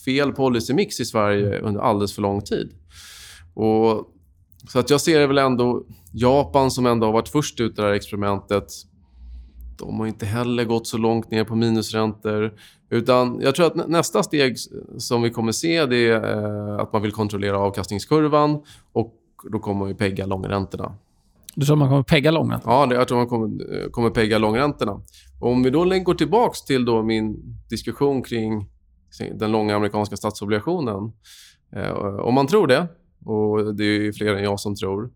fel 0.05 0.31
policymix 0.31 0.99
i 0.99 1.05
Sverige 1.05 1.59
under 1.59 1.81
alldeles 1.81 2.15
för 2.15 2.21
lång 2.21 2.41
tid. 2.41 2.71
Och, 3.53 4.07
så 4.67 4.79
att 4.79 4.89
jag 4.89 5.01
ser 5.01 5.27
väl 5.27 5.37
ändå... 5.37 5.83
Japan 6.13 6.71
som 6.71 6.85
ändå 6.85 7.07
har 7.07 7.13
varit 7.13 7.29
först 7.29 7.59
ut 7.59 7.71
i 7.71 7.75
det 7.75 7.81
här 7.81 7.93
experimentet 7.93 8.67
de 9.81 9.99
har 9.99 10.07
inte 10.07 10.25
heller 10.25 10.63
gått 10.63 10.87
så 10.87 10.97
långt 10.97 11.31
ner 11.31 11.43
på 11.43 11.55
minusräntor. 11.55 12.53
Utan 12.89 13.39
jag 13.41 13.55
tror 13.55 13.65
att 13.65 13.89
nästa 13.89 14.23
steg 14.23 14.55
som 14.97 15.21
vi 15.21 15.29
kommer 15.29 15.51
se 15.51 15.85
det 15.85 15.97
är 15.97 16.73
eh, 16.73 16.79
att 16.79 16.93
man 16.93 17.01
vill 17.01 17.11
kontrollera 17.11 17.59
avkastningskurvan 17.59 18.63
och 18.93 19.15
då 19.51 19.59
kommer 19.59 19.79
man 19.79 19.89
ju 19.89 19.95
pegga 19.95 20.25
långräntorna. 20.25 20.95
Du 21.55 21.65
tror 21.65 21.75
man 21.75 21.89
kommer 21.89 22.03
pegga 22.03 22.31
långräntorna? 22.31 22.73
Ja, 22.73 22.93
jag 22.93 23.07
tror 23.07 23.17
man 23.17 23.27
kommer, 23.27 23.75
eh, 23.83 23.89
kommer 23.89 24.09
pegga 24.09 24.37
långräntorna. 24.37 25.01
Och 25.39 25.51
om 25.51 25.63
vi 25.63 25.69
då 25.69 25.83
går 25.83 26.13
tillbaka 26.13 26.55
till 26.67 26.85
då 26.85 27.03
min 27.03 27.57
diskussion 27.69 28.23
kring 28.23 28.69
den 29.35 29.51
långa 29.51 29.75
amerikanska 29.75 30.17
statsobligationen. 30.17 31.11
Eh, 31.75 31.91
om 32.19 32.33
man 32.33 32.47
tror 32.47 32.67
det, 32.67 32.87
och 33.25 33.75
det 33.75 33.83
är 33.83 34.11
fler 34.11 34.35
än 34.35 34.43
jag 34.43 34.59
som 34.59 34.75
tror, 34.75 35.11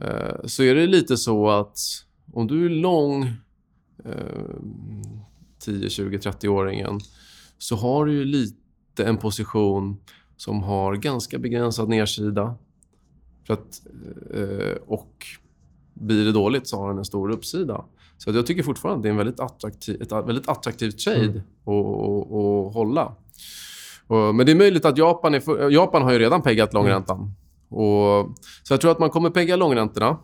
eh, 0.00 0.44
så 0.44 0.62
är 0.62 0.74
det 0.74 0.86
lite 0.86 1.16
så 1.16 1.48
att 1.48 1.78
om 2.32 2.46
du 2.46 2.64
är 2.66 2.70
lång 2.70 3.22
eh, 4.04 4.56
10, 5.58 5.90
20, 5.90 6.18
30-åringen 6.18 7.00
så 7.58 7.76
har 7.76 8.06
du 8.06 8.12
ju 8.12 8.24
lite 8.24 9.04
en 9.04 9.16
position 9.16 10.00
som 10.36 10.62
har 10.62 10.96
ganska 10.96 11.38
begränsad 11.38 11.88
nedsida. 11.88 12.54
För 13.46 13.54
att, 13.54 13.82
eh, 14.34 14.76
och 14.86 15.26
blir 15.94 16.24
det 16.24 16.32
dåligt 16.32 16.68
så 16.68 16.78
har 16.78 16.88
den 16.88 16.98
en 16.98 17.04
stor 17.04 17.30
uppsida. 17.30 17.84
Så 18.18 18.30
jag 18.30 18.46
tycker 18.46 18.62
fortfarande 18.62 18.98
att 18.98 19.02
det 19.02 19.08
är 19.08 19.10
en 19.10 19.16
väldigt 19.16 19.40
attraktiv, 19.40 20.02
ett 20.02 20.12
väldigt 20.12 20.48
attraktivt 20.48 20.98
trade 20.98 21.24
mm. 21.24 21.38
att, 21.38 22.32
att, 22.32 22.74
hålla. 22.74 23.12
Och, 24.06 24.34
men 24.34 24.46
det 24.46 24.52
är 24.52 24.56
möjligt 24.56 24.84
att 24.84 24.98
Japan, 24.98 25.34
är, 25.34 25.70
Japan 25.70 26.02
har 26.02 26.12
ju 26.12 26.18
redan 26.18 26.42
peggat 26.42 26.74
långräntan. 26.74 27.18
Mm. 27.18 27.30
Och, 27.68 28.30
så 28.62 28.72
jag 28.72 28.80
tror 28.80 28.90
att 28.90 28.98
man 28.98 29.10
kommer 29.10 29.30
pegga 29.30 29.56
långräntorna. 29.56 30.16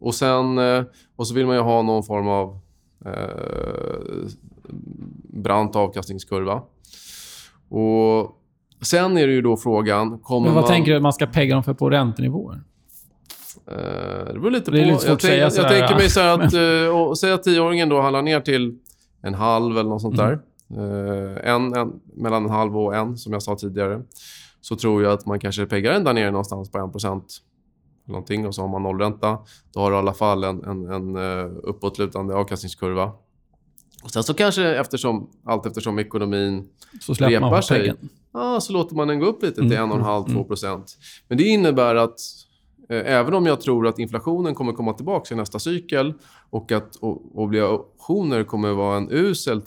Och, 0.00 0.14
sen, 0.14 0.58
eh, 0.58 0.84
och 1.16 1.26
så 1.26 1.34
vill 1.34 1.46
man 1.46 1.56
ju 1.56 1.62
ha 1.62 1.82
någon 1.82 2.02
form 2.02 2.28
av 2.28 2.58
eh, 3.04 4.30
brant 5.42 5.76
avkastningskurva. 5.76 6.62
Och 7.68 8.36
sen 8.82 9.16
är 9.16 9.26
det 9.26 9.32
ju 9.32 9.42
då 9.42 9.56
frågan... 9.56 10.18
Kommer 10.18 10.46
Men 10.46 10.54
vad 10.54 10.62
man... 10.62 10.70
tänker 10.70 10.90
du 10.90 10.96
att 10.96 11.02
man 11.02 11.12
ska 11.12 11.26
pegga 11.26 11.54
dem 11.54 11.64
för 11.64 11.74
på 11.74 11.90
räntenivåer? 11.90 12.60
Uh, 13.70 14.32
det 14.32 14.40
beror 14.40 14.50
lite 14.50 14.70
det 14.70 14.80
är 14.80 14.84
på. 14.86 14.92
Lite 14.92 15.06
jag, 15.08 15.20
tänk, 15.20 15.34
jag, 15.34 15.52
jag 15.52 15.68
tänker 15.68 15.94
mig 15.94 16.10
så 16.10 16.20
att, 16.20 16.54
uh, 16.54 17.12
säg 17.14 17.32
att 17.32 17.42
tioåringen 17.42 17.88
då 17.88 18.00
handlar 18.00 18.22
ner 18.22 18.40
till 18.40 18.78
en 19.22 19.34
halv 19.34 19.78
eller 19.78 19.90
något 19.90 20.02
sånt 20.02 20.18
mm. 20.18 20.26
där. 20.26 20.40
Uh, 20.82 21.54
en, 21.54 21.74
en, 21.76 21.92
mellan 22.14 22.44
en 22.44 22.50
halv 22.50 22.78
och 22.78 22.96
en, 22.96 23.18
som 23.18 23.32
jag 23.32 23.42
sa 23.42 23.56
tidigare. 23.56 24.02
Så 24.60 24.76
tror 24.76 25.02
jag 25.02 25.12
att 25.12 25.26
man 25.26 25.40
kanske 25.40 25.66
peggar 25.66 25.92
den 25.92 26.04
där 26.04 26.14
nere 26.14 26.30
någonstans 26.30 26.70
på 26.70 26.78
1 26.78 26.94
någonting 28.04 28.46
och 28.46 28.54
så 28.54 28.62
har 28.62 28.68
man 28.68 28.82
nollränta. 28.82 29.38
Då 29.74 29.80
har 29.80 29.90
du 29.90 29.96
i 29.96 29.98
alla 29.98 30.14
fall 30.14 30.44
en, 30.44 30.64
en, 30.64 30.86
en 30.86 31.16
uppåtlutande 31.62 32.34
avkastningskurva. 32.34 33.12
Och 34.04 34.10
sen 34.10 34.22
så 34.22 34.34
kanske 34.34 34.74
eftersom, 34.74 35.30
allt 35.44 35.66
eftersom 35.66 35.98
ekonomin 35.98 36.68
så 37.00 37.14
repar 37.14 37.60
sig, 37.60 37.94
ja, 38.32 38.60
så 38.60 38.72
låter 38.72 38.96
man 38.96 39.08
den 39.08 39.20
gå 39.20 39.26
upp 39.26 39.42
lite 39.42 39.54
till 39.54 39.72
mm, 39.72 39.92
1,5-2 39.92 40.66
mm. 40.66 40.82
Men 41.28 41.38
det 41.38 41.44
innebär 41.44 41.94
att 41.94 42.18
Eh, 42.20 42.47
även 42.88 43.34
om 43.34 43.46
jag 43.46 43.60
tror 43.60 43.86
att 43.86 43.98
inflationen 43.98 44.54
kommer 44.54 44.72
komma 44.72 44.92
tillbaka 44.92 45.34
i 45.34 45.36
nästa 45.36 45.58
cykel 45.58 46.14
och 46.50 46.72
att 46.72 46.96
obligationer 47.34 48.44
kommer 48.44 48.72
vara 48.72 48.96
en 48.96 49.08
usel 49.10 49.62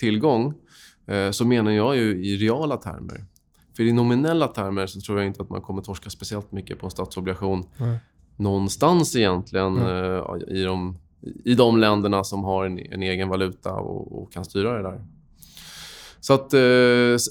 tillgång 0.00 0.54
eh, 1.06 1.30
så 1.30 1.44
menar 1.44 1.70
jag 1.70 1.96
ju 1.96 2.24
i 2.24 2.36
reala 2.36 2.76
termer. 2.76 3.24
För 3.76 3.82
i 3.82 3.92
nominella 3.92 4.48
termer 4.48 4.86
så 4.86 5.00
tror 5.00 5.18
jag 5.18 5.26
inte 5.26 5.42
att 5.42 5.50
man 5.50 5.60
kommer 5.60 5.82
torska 5.82 6.10
speciellt 6.10 6.52
mycket 6.52 6.78
på 6.78 6.86
en 6.86 6.90
statsobligation 6.90 7.64
mm. 7.78 7.96
någonstans 8.36 9.16
egentligen 9.16 9.76
mm. 9.76 10.40
i, 10.48 10.62
de, 10.62 10.98
i 11.44 11.54
de 11.54 11.78
länderna 11.78 12.24
som 12.24 12.44
har 12.44 12.64
en, 12.64 12.78
en 12.78 13.02
egen 13.02 13.28
valuta 13.28 13.72
och, 13.72 14.22
och, 14.22 14.32
kan 14.32 14.44
styra 14.44 14.72
det 14.72 14.82
där. 14.82 15.04
Så 16.20 16.34
att, 16.34 16.54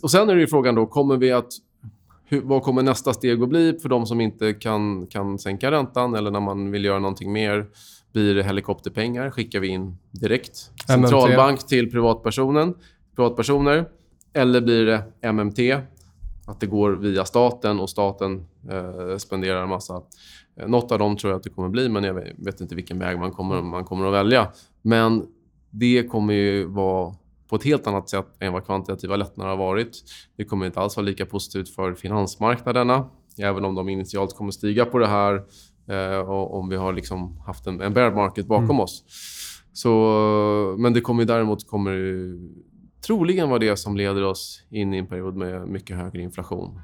och 0.04 0.12
sen 0.12 0.30
är 0.30 0.36
det 0.36 0.42
ju 0.42 0.48
frågan 0.48 0.76
då, 0.76 0.86
kommer 0.86 1.18
vi 1.18 1.32
att 1.32 1.50
hur, 2.26 2.42
vad 2.42 2.64
kommer 2.64 2.84
nästa 2.84 3.14
steg 3.14 3.44
att 3.44 3.50
bli 3.50 3.78
för 3.82 3.90
de 3.90 4.06
som 4.06 4.22
inte 4.22 4.54
kan, 4.54 5.08
kan 5.08 5.40
sänka 5.40 5.72
räntan 5.72 6.16
eller 6.16 6.32
när 6.32 6.40
man 6.40 6.72
vill 6.72 6.86
göra 6.86 7.00
någonting 7.00 7.32
mer? 7.32 7.68
Blir 8.14 8.36
det 8.36 8.44
helikopterpengar? 8.44 9.32
Skickar 9.32 9.60
vi 9.60 9.68
in 9.68 9.98
direkt 10.12 10.72
centralbank 10.88 11.68
till 11.68 11.92
privatpersonen, 11.92 12.74
privatpersoner? 13.16 13.86
Eller 14.34 14.62
blir 14.62 14.86
det 14.86 15.32
MMT? 15.34 15.60
Att 16.48 16.60
det 16.60 16.68
går 16.68 16.92
via 16.92 17.26
staten 17.26 17.80
och 17.80 17.90
staten 17.90 18.46
eh, 18.72 19.18
spenderar 19.18 19.64
en 19.64 19.70
massa. 19.70 20.02
Eh, 20.60 20.68
något 20.68 20.92
av 20.92 21.00
dem 21.00 21.18
tror 21.18 21.32
jag 21.32 21.38
att 21.38 21.44
det 21.44 21.50
kommer 21.50 21.70
bli, 21.70 21.90
men 21.90 22.04
jag 22.04 22.14
vet 22.38 22.62
inte 22.62 22.76
vilken 22.76 23.00
väg 23.00 23.20
man 23.20 23.32
kommer, 23.32 23.62
man 23.62 23.84
kommer 23.84 24.06
att 24.06 24.14
välja. 24.14 24.52
Men 24.82 25.26
det 25.70 26.04
kommer 26.04 26.34
ju 26.34 26.66
vara 26.66 27.16
på 27.50 27.56
ett 27.56 27.64
helt 27.64 27.88
annat 27.88 28.10
sätt 28.10 28.28
än 28.40 28.54
vad 28.54 28.66
kvantitativa 28.66 29.16
lättnader 29.16 29.50
har 29.50 29.58
varit. 29.58 30.04
Det 30.38 30.46
kommer 30.46 30.66
inte 30.66 30.80
alls 30.80 30.98
vara 30.98 31.06
lika 31.06 31.26
positivt 31.26 31.70
för 31.76 31.94
finansmarknaderna, 31.94 33.10
även 33.38 33.66
om 33.66 33.76
de 33.76 33.90
initialt 33.90 34.36
kommer 34.36 34.52
stiga 34.52 34.86
på 34.86 34.98
det 34.98 35.08
här 35.08 35.44
eh, 35.88 36.30
och 36.30 36.60
om 36.60 36.70
vi 36.70 36.76
har 36.76 36.94
liksom 36.94 37.38
haft 37.46 37.68
en, 37.68 37.82
en 37.82 37.94
bear 37.94 38.12
market 38.12 38.48
bakom 38.48 38.64
mm. 38.64 38.80
oss. 38.80 39.04
Så, 39.74 40.76
men 40.78 40.94
det 40.94 41.02
kommer 41.02 41.26
däremot 41.26 41.68
kommer 41.68 41.94
troligen 43.08 43.50
vara 43.50 43.60
det 43.60 43.78
som 43.78 43.98
leder 43.98 44.24
oss 44.24 44.64
in 44.70 44.94
i 44.94 44.98
en 44.98 45.08
period 45.08 45.36
med 45.36 45.68
mycket 45.68 45.98
högre 45.98 46.22
inflation. 46.22 46.80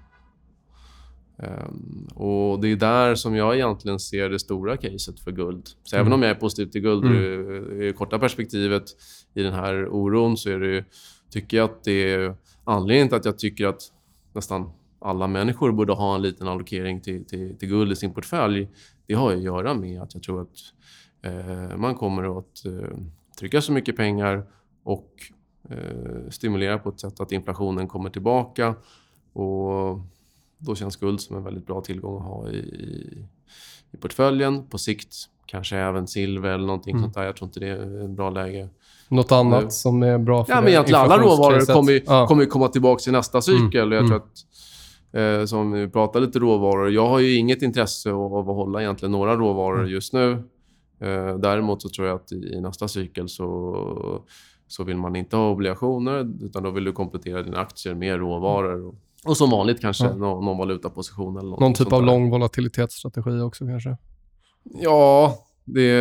Ehm, 1.42 2.08
och 2.16 2.60
Det 2.62 2.68
är 2.68 2.76
där 2.76 3.16
som 3.16 3.36
jag 3.36 3.56
egentligen 3.56 4.00
ser 4.00 4.30
det 4.30 4.39
stora 4.39 4.78
caset 4.78 5.20
för 5.20 5.32
guld. 5.32 5.68
Så 5.84 5.96
Mm. 5.96 6.02
även 6.08 6.14
om 6.14 6.22
jag 6.22 6.32
är 6.32 6.36
positiv 6.36 6.66
till 6.72 6.82
guld 6.82 7.06
Mm. 7.06 7.18
i, 7.18 7.86
det 7.86 7.94
korta 7.94 8.20
perspektivet 8.20 8.84
i 9.34 9.44
den 9.44 9.54
här 9.54 9.88
oron 9.89 10.38
så 10.38 10.50
är 10.50 10.60
det, 10.60 10.86
tycker 11.30 11.58
jag 11.58 11.66
att 11.66 11.84
det 11.84 12.14
är 12.14 12.36
anledningen 12.64 13.08
till 13.08 13.18
att 13.18 13.26
jag 13.26 13.39
tycker 13.39 13.68
att 13.68 13.82
nästan 14.34 14.70
alla 15.00 15.28
människor 15.28 15.72
borde 15.72 15.94
ha 15.94 16.16
en 16.16 16.22
liten 16.22 16.48
allokering 16.48 17.02
till, 17.02 17.26
till, 17.26 17.58
till 17.58 17.70
guld 17.70 17.92
i 17.92 17.96
sin 17.96 18.14
portfölj. 18.14 18.70
Det 19.08 19.14
har 19.14 19.34
att 19.34 19.42
göra 19.42 19.74
med 19.74 20.02
att 20.02 20.14
jag 20.14 20.24
tror 20.24 20.42
att 20.42 20.56
eh, 21.22 21.78
man 21.78 21.96
kommer 21.96 22.39
att 22.39 22.66
eh, 22.66 22.98
trycka 23.39 23.62
så 23.62 23.72
mycket 23.72 23.96
pengar 23.98 24.44
och 24.84 25.12
eh, 25.70 26.30
stimulera 26.30 26.78
på 26.80 26.89
ett 26.89 27.00
sätt 27.00 27.20
att 27.20 27.32
inflationen 27.32 27.88
kommer 27.88 28.10
tillbaka. 28.10 28.76
Och 29.34 30.00
då 30.62 30.76
känns 30.76 30.95
guld 30.95 31.22
som 31.22 31.36
en 31.36 31.43
väldigt 31.43 31.66
bra 31.66 31.82
tillgång 31.82 32.18
att 32.18 32.24
ha 32.24 32.49
i, 32.49 32.55
i, 32.57 33.26
i 33.91 33.97
portföljen. 33.97 34.68
På 34.68 34.78
sikt 34.78 35.16
kanske 35.45 35.78
även 35.78 36.07
silver 36.07 36.49
eller 36.49 36.66
någonting 36.66 36.91
Mm. 36.91 37.03
sånt 37.03 37.14
där. 37.14 37.24
Jag 37.24 37.36
tror 37.36 37.47
inte 37.47 37.59
det 37.59 37.68
är 37.68 38.03
ett 38.05 38.09
bra 38.09 38.30
läge. 38.30 38.70
Något 39.09 39.32
annat 39.32 39.64
Nu. 39.64 39.70
som 39.70 40.03
är 40.03 40.18
bra 40.18 40.45
för 40.45 40.51
Ja, 40.53 40.55
det 40.57 40.62
men 40.64 40.72
egentligen 40.72 41.01
alla 41.01 41.18
råvaror 41.18 41.74
kommer 41.74 41.91
ju, 41.91 42.01
Ja. 42.05 42.28
kommer 42.28 42.43
ju 42.43 42.47
komma 42.49 42.68
tillbaka 42.68 43.09
i 43.09 43.14
nästa 43.14 43.41
cykel. 43.41 43.82
Mm. 43.82 43.91
Jag 43.91 44.07
tror 44.07 44.16
Mm. 44.18 44.22
att, 44.22 45.41
eh, 45.41 45.45
som 45.45 45.72
vi 45.72 45.88
pratar 45.89 46.20
lite 46.20 46.39
råvaror, 46.39 46.91
jag 46.91 47.07
har 47.09 47.20
ju 47.20 47.36
inget 47.36 47.62
intresse 47.62 48.12
av 48.12 48.34
av 48.36 48.49
att 48.49 48.55
hålla 48.55 48.82
egentligen 48.82 49.12
några 49.12 49.36
råvaror 49.36 49.80
Mm. 49.80 49.91
just 49.91 50.14
nu. 50.14 50.32
Eh, 50.99 51.38
däremot 51.38 51.82
så 51.82 51.89
tror 51.89 52.07
jag 52.07 52.16
att 52.16 52.32
i, 52.32 52.36
i 52.36 52.62
nästa 52.62 52.88
cykel 52.88 53.30
så, 53.30 54.22
så 54.68 54.84
vill 54.84 54.97
man 54.97 55.16
inte 55.16 55.36
ha 55.36 55.49
obligationer, 55.51 56.45
utan 56.45 56.64
då 56.64 56.70
vill 56.72 56.84
du 56.84 56.91
komplettera 56.91 57.43
dina 57.43 57.57
aktier 57.59 57.93
med 57.95 58.20
råvaror. 58.20 58.95
Och, 59.26 59.38
som 59.38 59.49
vanligt 59.49 59.82
kanske 59.82 60.05
Ja. 60.05 60.13
någon, 60.15 60.45
någon 60.45 60.57
valutaposition 60.57 61.38
eller 61.38 61.49
något 61.49 61.59
Någon 61.59 61.74
typ 61.74 61.93
av 61.93 61.99
där. 62.01 62.05
lång 62.07 62.30
volatilitetsstrategi 62.30 63.39
också 63.39 63.65
kanske? 63.67 63.97
Ja, 64.63 65.38
det, 65.65 65.91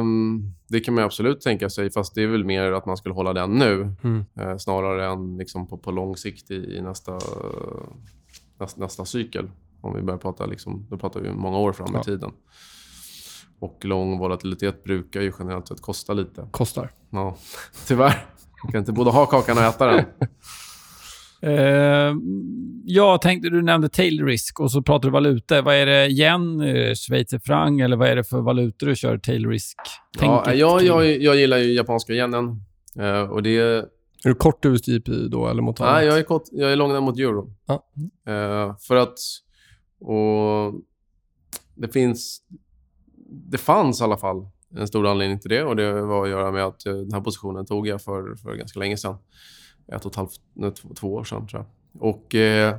mm, 0.00 0.42
det 0.68 0.80
kan 0.80 0.94
man 0.94 1.04
absolut 1.04 1.40
tänka 1.40 1.70
sig. 1.70 1.90
Fast 1.90 2.14
det 2.14 2.22
är 2.22 2.26
väl 2.26 2.44
mer 2.44 2.72
att 2.72 2.86
man 2.86 2.96
skulle 2.96 3.14
hålla 3.14 3.32
den 3.32 3.50
nu. 3.50 3.94
Mm. 4.04 4.24
Eh, 4.40 4.56
snarare 4.56 5.06
än 5.12 5.36
liksom 5.36 5.66
på, 5.66 5.78
på 5.78 5.90
lång 5.90 6.16
sikt 6.16 6.50
i, 6.50 6.54
i 6.54 6.80
nästa, 6.82 7.18
nästa, 8.60 8.80
nästa 8.80 9.04
cykel. 9.04 9.50
Om 9.80 9.94
vi 9.94 10.02
börjar 10.02 10.18
prata, 10.18 10.46
liksom, 10.46 10.86
då 10.90 10.98
pratar 10.98 11.20
vi 11.20 11.32
många 11.32 11.58
år 11.58 11.72
fram 11.72 11.90
Ja. 11.94 12.00
i 12.00 12.04
tiden. 12.04 12.30
Och 13.60 13.84
lång 13.84 14.18
volatilitet 14.18 14.84
brukar 14.84 15.20
ju 15.20 15.32
generellt 15.38 15.68
sett 15.68 15.80
kosta 15.80 16.12
lite. 16.12 16.48
Kostar. 16.50 16.92
Ja, 17.10 17.36
tyvärr. 17.86 18.26
Man 18.64 18.72
kan 18.72 18.78
inte 18.78 18.92
både 18.92 19.10
ha 19.10 19.26
kakan 19.26 19.58
och 19.58 19.64
äta 19.64 19.86
den. 19.86 20.04
Eh, 21.42 22.14
jag 22.84 23.22
tänkte, 23.22 23.48
du 23.48 23.62
nämnde 23.62 23.88
tail 23.88 24.24
risk 24.24 24.60
och 24.60 24.70
så 24.70 24.82
pratar 24.82 25.08
du 25.08 25.12
valuta. 25.12 25.62
Vad 25.62 25.74
är 25.74 25.86
det? 25.86 26.08
Yen, 26.08 26.60
eh, 26.60 26.94
schweizerfranc 26.94 27.82
eller 27.82 27.96
vad 27.96 28.08
är 28.08 28.16
det 28.16 28.24
för 28.24 28.40
valutor 28.40 28.86
du 28.86 28.96
kör 28.96 29.18
tail 29.18 29.48
risk? 29.48 29.76
Ja, 30.20 30.20
tänket 30.20 30.60
jag, 30.60 30.82
jag, 30.82 31.22
jag 31.22 31.36
gillar 31.36 31.58
ju 31.58 31.72
japanska 31.72 32.12
yenen. 32.12 32.62
Eh, 32.98 33.20
och 33.20 33.42
det 33.42 33.58
Är 33.58 33.88
du 34.24 34.34
kort 34.34 34.64
USDP 34.64 35.08
då 35.30 35.48
eller 35.48 35.62
mot? 35.62 35.80
Nej, 35.80 36.06
jag 36.06 36.18
är, 36.18 36.22
kort, 36.22 36.42
jag 36.52 36.72
är 36.72 36.76
lång 36.76 37.04
mot 37.04 37.18
euro. 37.18 37.54
Ja. 37.66 37.84
Eh, 38.32 38.76
för 38.76 38.96
att... 38.96 39.18
Och 40.00 40.74
det 41.74 41.88
finns... 41.92 42.42
Det 43.50 43.58
fanns 43.58 44.00
i 44.00 44.04
alla 44.04 44.16
fall 44.16 44.48
en 44.76 44.88
stor 44.88 45.06
anledning 45.06 45.40
till 45.40 45.50
det 45.50 45.64
och 45.64 45.76
det 45.76 46.02
var 46.02 46.24
att 46.24 46.30
göra 46.30 46.52
med 46.52 46.64
att 46.64 46.86
eh, 46.86 46.92
den 46.92 47.12
här 47.12 47.20
positionen 47.20 47.66
tog 47.66 47.86
jag 47.86 48.02
för, 48.02 48.34
för 48.36 48.54
ganska 48.54 48.78
länge 48.78 48.96
sedan. 48.96 49.16
Ett 49.92 50.04
och 50.04 50.12
ett 50.12 50.16
halvt, 50.16 50.40
nej, 50.54 50.72
två, 50.72 51.14
år 51.14 51.24
sedan 51.24 51.46
tror 51.46 51.64
jag. 51.64 52.02
Och 52.02 52.34
eh, 52.34 52.76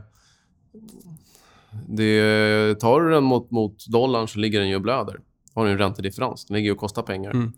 det, 1.87 2.79
tar 2.79 3.01
du 3.01 3.09
den 3.09 3.23
mot, 3.23 3.51
mot 3.51 3.87
dollarn 3.87 4.27
så 4.27 4.39
ligger 4.39 4.59
den 4.59 4.69
ju 4.69 4.75
och 4.75 4.81
blöder. 4.81 5.19
Har 5.53 5.65
du 5.65 5.71
en 5.71 5.77
räntedifferens. 5.77 6.45
Den 6.45 6.55
ligger 6.55 6.67
ju 6.67 6.73
och 6.73 6.79
kostar 6.79 7.01
pengar. 7.01 7.31
Mm. 7.31 7.51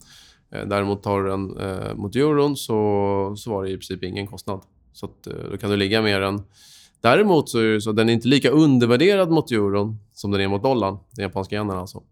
Eh, 0.51 0.67
Däremot 0.67 1.03
tar 1.03 1.23
du 1.23 1.29
den 1.29 1.57
eh, 1.57 1.95
mot 1.95 2.15
euron 2.15 2.57
så, 2.57 3.33
så 3.37 3.51
var 3.51 3.63
det 3.63 3.69
i 3.69 3.73
princip 3.73 4.03
ingen 4.03 4.27
kostnad. 4.27 4.61
Så 4.93 5.05
att, 5.05 5.27
eh, 5.27 5.33
då 5.51 5.57
kan 5.57 5.69
du 5.69 5.77
ligga 5.77 6.01
mer 6.01 6.21
än... 6.21 6.41
Däremot 7.01 7.49
så 7.49 7.59
är 7.59 7.79
så 7.79 7.91
den 7.91 8.09
är 8.09 8.13
inte 8.13 8.27
lika 8.27 8.49
undervärderad 8.49 9.31
mot 9.31 9.51
euron 9.51 9.97
som 10.13 10.31
den 10.31 10.41
är 10.41 10.47
mot 10.47 10.63
dollarn. 10.63 10.97
Den 11.15 11.23
japanska 11.23 11.55
yenen 11.55 11.77
alltså. 11.77 12.03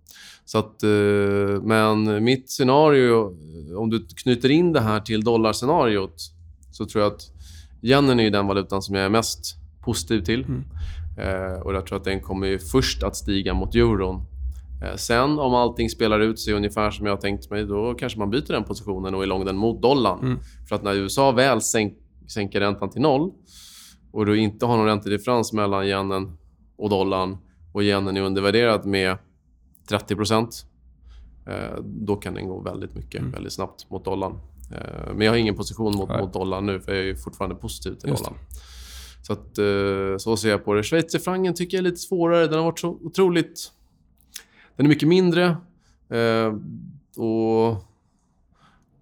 Så 0.45 0.57
att, 0.57 0.83
eh, 0.83 1.61
men 1.63 2.23
mitt 2.23 2.49
scenario, 2.49 3.35
om 3.77 3.89
du 3.89 4.07
knyter 4.07 4.51
in 4.51 4.73
det 4.73 4.79
här 4.79 4.99
till 4.99 5.23
dollarscenariot 5.23 6.15
så 6.79 6.85
tror 6.85 7.03
jag 7.03 7.13
att 7.13 7.31
yenen 7.83 8.19
är 8.19 8.31
den 8.31 8.47
valutan 8.47 8.81
som 8.81 8.95
jag 8.95 9.05
är 9.05 9.09
mest 9.09 9.55
positiv 9.81 10.21
till. 10.21 10.43
Mm. 10.43 10.63
Eh, 11.17 11.59
och 11.61 11.73
jag 11.73 11.85
tror 11.85 11.97
att 11.97 12.03
den 12.03 12.21
kommer 12.21 12.57
först 12.57 13.03
att 13.03 13.15
stiga 13.15 13.53
mot 13.53 13.75
euron. 13.75 14.21
Eh, 14.83 14.95
sen 14.95 15.39
om 15.39 15.53
allting 15.53 15.89
spelar 15.89 16.19
ut 16.19 16.39
sig 16.39 16.53
ungefär 16.53 16.91
som 16.91 17.05
jag 17.05 17.13
har 17.13 17.21
tänkt 17.21 17.49
mig, 17.49 17.65
då 17.65 17.93
kanske 17.93 18.19
man 18.19 18.29
byter 18.29 18.51
den 18.51 18.63
positionen 18.63 19.15
och 19.15 19.23
är 19.23 19.27
lång 19.27 19.45
den 19.45 19.57
mot 19.57 19.81
dollarn. 19.81 20.19
Mm. 20.19 20.39
För 20.69 20.75
att 20.75 20.83
när 20.83 20.95
USA 20.95 21.31
väl 21.31 21.61
sänk, 21.61 21.93
sänker 22.27 22.59
räntan 22.59 22.89
till 22.89 23.01
noll 23.01 23.31
och 24.11 24.25
du 24.25 24.37
inte 24.37 24.65
har 24.65 24.77
någon 24.77 24.85
räntedifferens 24.85 25.53
mellan 25.53 25.85
yenen 25.85 26.37
och 26.77 26.89
dollarn 26.89 27.37
och 27.73 27.83
yenen 27.83 28.17
är 28.17 28.21
undervärderad 28.21 28.85
med 28.85 29.17
30 29.89 30.15
eh, 31.47 31.79
då 31.83 32.15
kan 32.15 32.33
den 32.33 32.47
gå 32.47 32.61
väldigt 32.61 32.95
mycket, 32.95 33.19
Mm. 33.19 33.31
väldigt 33.31 33.53
snabbt 33.53 33.89
mot 33.89 34.05
dollarn. 34.05 34.39
Eh, 34.71 35.13
men 35.13 35.21
jag 35.21 35.31
har 35.31 35.37
ingen 35.37 35.55
position 35.55 35.95
mot, 35.95 36.09
Nej. 36.09 36.21
mot 36.21 36.33
dollarn 36.33 36.65
nu, 36.65 36.79
för 36.79 36.91
jag 36.91 37.01
är 37.01 37.05
ju 37.05 37.15
fortfarande 37.15 37.55
positiv 37.55 37.93
till 37.93 38.09
dollarn. 38.09 38.33
Så, 39.21 39.33
att, 39.33 39.57
eh, 39.57 40.17
så 40.17 40.37
ser 40.37 40.49
jag 40.49 40.65
på 40.65 40.73
det. 40.73 40.83
Schweizerfrancen 40.83 41.53
tycker 41.53 41.77
jag 41.77 41.85
är 41.85 41.89
lite 41.89 42.01
svårare. 42.01 42.47
Den 42.47 42.57
har 42.57 42.65
varit 42.65 42.79
så 42.79 42.89
otroligt... 42.89 43.71
Den 44.75 44.85
är 44.85 44.89
mycket 44.89 45.07
mindre. 45.07 45.57
Eh, 46.09 46.53
och, 47.17 47.69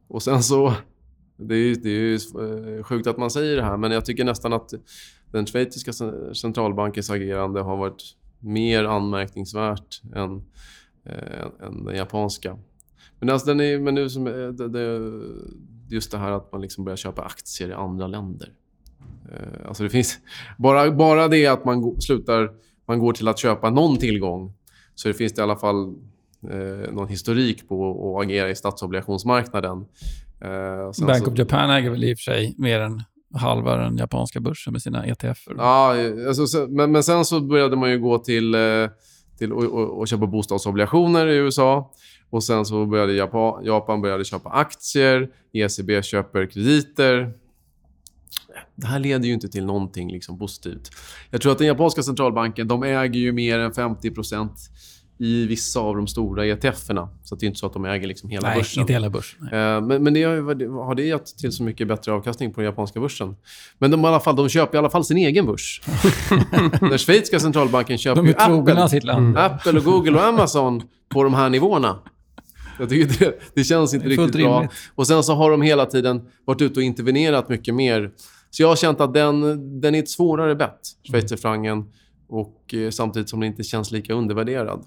och 0.07 0.23
sen 0.23 0.43
så... 0.43 0.73
Det 1.39 1.55
är, 1.55 1.75
det 1.75 1.89
är 1.89 1.99
ju 1.99 2.19
sjukt 2.83 3.07
att 3.07 3.17
man 3.17 3.31
säger 3.31 3.55
det 3.55 3.63
här, 3.63 3.77
men 3.77 3.91
jag 3.91 4.05
tycker 4.05 4.23
nästan 4.23 4.53
att 4.53 4.73
den 5.31 5.45
schweiziska 5.45 5.91
cen- 5.91 6.33
centralbankens 6.33 7.09
agerande 7.09 7.61
har 7.61 7.77
varit 7.77 8.03
mer 8.39 8.83
anmärkningsvärt 8.83 10.01
än, 10.15 10.43
eh, 11.05 11.67
än 11.67 11.85
den 11.85 11.95
japanska. 11.95 12.57
Men, 13.19 13.29
alltså 13.29 13.47
den 13.47 13.59
är, 13.59 13.79
men 13.79 13.95
nu 13.95 14.09
som, 14.09 14.27
eh, 14.27 14.33
det, 14.33 14.69
det, 14.69 15.11
just 15.89 16.11
det 16.11 16.17
här 16.17 16.31
att 16.31 16.51
man 16.51 16.61
liksom 16.61 16.83
börjar 16.83 16.97
köpa 16.97 17.21
aktier 17.21 17.69
i 17.69 17.73
andra 17.73 18.07
länder. 18.07 18.49
Eh, 19.31 19.67
Alltså 19.67 19.83
det 19.83 19.89
finns 19.89 20.19
bara, 20.57 20.91
bara 20.91 21.27
det 21.27 21.47
att 21.47 21.65
man 21.65 22.01
slutar, 22.01 22.49
man 22.87 22.99
går 22.99 23.13
till 23.13 23.27
att 23.27 23.39
köpa 23.39 23.69
någon 23.69 23.97
tillgång 23.97 24.53
så 24.95 25.07
det 25.07 25.13
finns 25.13 25.33
det 25.33 25.39
i 25.39 25.43
alla 25.43 25.55
fall 25.55 25.93
eh, 26.51 26.93
någon 26.93 27.07
historik 27.07 27.67
på 27.69 28.15
att 28.19 28.25
agera 28.25 28.49
i 28.49 28.55
statsobligationsmarknaden. 28.55 29.85
Eh, 30.41 31.05
Bank 31.05 31.25
så- 31.25 31.31
of 31.31 31.37
Japan 31.37 31.69
äger 31.69 31.89
väl 31.89 32.03
i 32.03 32.13
och 32.13 32.17
för 32.17 32.23
sig 32.31 32.55
mer 32.57 32.79
än 32.79 33.01
halva 33.33 33.75
den 33.75 33.97
japanska 33.97 34.39
börsen 34.39 34.73
med 34.73 34.81
sina 34.81 35.07
E 35.07 35.09
ETFer. 35.11 35.53
Ja, 35.57 35.95
alltså, 36.27 36.67
men, 36.69 36.91
men 36.91 37.03
sen 37.03 37.25
så 37.25 37.41
började 37.41 37.75
man 37.75 37.89
ju 37.89 37.99
gå 37.99 38.17
till, 38.17 38.55
eh, 38.55 38.61
till 39.37 39.53
och, 39.53 39.63
och, 39.63 39.99
och 39.99 40.07
köpa 40.07 40.27
bostadsobligationer 40.27 41.27
i 41.27 41.35
USA. 41.35 41.91
Och 42.29 42.43
sen 42.43 42.65
så 42.65 42.85
började 42.85 43.13
Japan, 43.13 43.65
Japan 43.65 44.01
började 44.01 44.25
köpa 44.25 44.49
aktier. 44.49 45.29
ECB 45.53 46.03
köper 46.03 46.45
krediter. 46.45 47.33
Det 48.75 48.87
här 48.87 48.99
leder 48.99 49.27
ju 49.27 49.33
inte 49.33 49.49
till 49.49 49.65
någonting 49.65 50.11
liksom 50.11 50.39
positivt. 50.39 50.91
Jag 51.29 51.41
tror 51.41 51.51
att 51.51 51.57
den 51.57 51.67
japanska 51.67 52.03
centralbanken 52.03 52.67
de 52.67 52.83
äger 52.83 53.19
ju 53.19 53.31
mer 53.31 53.59
än 53.59 53.71
50% 53.71 54.49
i 55.19 55.45
vissa 55.45 55.79
av 55.79 55.95
de 55.95 56.07
stora 56.07 56.45
ETF-erna. 56.45 57.09
Så 57.23 57.35
det 57.35 57.45
är 57.45 57.47
inte 57.47 57.59
så 57.59 57.65
att 57.65 57.73
de 57.73 57.85
äger 57.85 58.07
liksom 58.07 58.29
hela 58.29 58.47
Nej, 58.47 58.57
börsen. 58.57 58.81
inte 58.81 58.93
hela 58.93 59.09
börsen. 59.09 59.47
Eh, 59.47 59.81
Men, 59.81 60.03
men 60.03 60.13
det 60.13 60.23
har, 60.23 60.85
har 60.85 60.95
det 60.95 61.03
gett 61.03 61.37
till 61.37 61.51
så 61.51 61.63
mycket 61.63 61.87
bättre 61.87 62.11
avkastning 62.11 62.53
på 62.53 62.61
den 62.61 62.65
japanska 62.65 62.99
börsen? 62.99 63.35
Men 63.77 63.91
de, 63.91 64.01
i 64.01 64.07
alla 64.07 64.19
fall, 64.19 64.35
de 64.35 64.49
köper 64.49 64.77
i 64.77 64.79
alla 64.79 64.89
fall 64.89 65.05
sin 65.05 65.17
egen 65.17 65.45
börs. 65.45 65.81
den 66.79 66.97
schweiziska 66.97 67.39
centralbanken 67.39 67.97
köper 67.97 68.21
De 68.21 68.29
är 68.29 68.49
ju 68.49 68.71
Apple, 68.71 68.89
sitt 68.89 69.03
land. 69.03 69.37
Apple 69.37 69.77
och 69.79 69.83
Google 69.83 70.11
och 70.17 70.23
Amazon 70.23 70.81
på 71.09 71.23
de 71.23 71.33
här 71.33 71.49
nivåerna. 71.49 71.99
Jag 72.79 72.89
tycker 72.89 73.19
det, 73.25 73.39
det 73.53 73.63
känns 73.63 73.93
inte 73.93 74.05
Det 74.07 74.11
riktigt 74.13 74.31
bra. 74.41 74.55
rimligt. 74.57 74.71
Och 74.95 75.07
sen 75.07 75.23
så 75.23 75.33
har 75.33 75.51
de 75.51 75.61
hela 75.61 75.85
tiden 75.85 76.21
varit 76.45 76.61
ute 76.61 76.79
och 76.79 76.83
intervenerat 76.83 77.49
mycket 77.49 77.75
mer. 77.75 78.11
Så 78.49 78.61
jag 78.63 78.67
har 78.69 78.75
känt 78.75 79.01
att 79.01 79.13
den, 79.13 79.41
den 79.81 79.95
är 79.95 79.99
ett 79.99 80.09
svårare 80.09 80.55
bett, 80.55 80.79
schweizerfrancen. 81.11 81.85
Och 82.29 82.73
eh, 82.73 82.89
samtidigt 82.89 83.29
som 83.29 83.39
den 83.39 83.47
inte 83.49 83.63
känns 83.63 83.91
lika 83.91 84.13
undervärderad. 84.13 84.83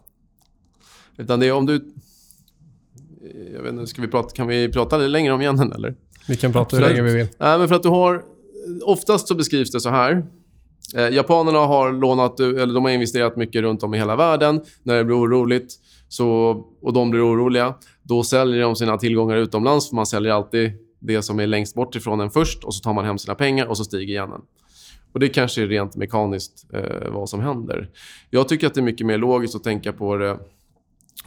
Utan 1.17 1.41
det 1.41 1.47
är 1.47 1.53
om 1.53 1.67
du... 1.67 1.75
eh, 1.75 3.53
Jag 3.55 3.63
vet 3.63 3.73
inte, 3.73 3.87
ska 3.87 4.03
vi 4.03 4.09
prata, 4.09 4.29
kan 4.35 4.47
vi 4.47 4.69
prata 4.69 4.97
lite 4.99 5.09
längre 5.09 5.33
om 5.33 5.41
yenen 5.43 5.73
eller? 5.73 5.95
Vi 6.29 6.37
kan 6.37 6.53
prata 6.53 6.77
hur 6.77 6.83
länge 6.85 7.03
vi 7.03 7.15
vill. 7.15 7.27
Nej, 7.39 7.59
men 7.59 7.69
för 7.69 7.75
att 7.75 7.83
du 7.83 7.89
har... 7.89 8.23
Oftast 8.83 9.29
så 9.29 9.35
beskrivs 9.35 9.71
det 9.71 9.81
så 9.81 9.89
här. 9.91 10.27
Eh, 10.97 11.09
japanerna 11.09 11.59
har 11.59 11.93
lånat, 11.93 12.41
eller 12.41 12.75
de 12.75 12.85
har 12.85 12.91
investerat 12.91 13.37
mycket 13.37 13.63
runt 13.63 13.83
om 13.83 13.95
i 13.95 13.99
hela 13.99 14.17
världen. 14.17 14.61
När 14.83 14.97
det 14.97 15.05
blir 15.05 15.17
oroligt 15.21 15.75
så, 16.11 16.51
och 16.83 16.93
de 16.93 17.11
blir 17.11 17.27
oroliga, 17.27 17.75
då 18.03 18.23
säljer 18.23 18.63
de 18.63 18.77
sina 18.77 18.99
tillgångar 18.99 19.37
utomlands. 19.37 19.89
För 19.89 19.97
man 19.97 20.07
säljer 20.07 20.33
alltid 20.33 20.73
det 20.99 21.23
som 21.23 21.41
är 21.41 21.47
längst 21.47 21.75
bort 21.75 21.97
ifrån 21.97 22.21
en 22.21 22.31
först 22.31 22.65
och 22.65 22.75
så 22.75 22.83
tar 22.83 22.93
man 22.93 23.05
hem 23.05 23.19
sina 23.19 23.35
pengar 23.35 23.67
och 23.67 23.77
så 23.77 23.85
stiger 23.85 24.15
yenen. 24.15 24.41
Och 25.13 25.21
Det 25.21 25.29
kanske 25.29 25.63
är 25.63 25.67
rent 25.67 25.97
mekaniskt 25.97 26.67
eh, 26.73 27.11
vad 27.11 27.29
som 27.29 27.41
händer. 27.41 27.91
Jag 28.31 28.49
tycker 28.49 28.67
att 28.67 28.75
det 28.75 28.81
är 28.81 28.83
mycket 28.83 29.07
mer 29.07 29.19
logiskt 29.19 29.55
att 29.55 29.65
tänka 29.65 29.93
på 29.93 30.17
det 30.17 30.39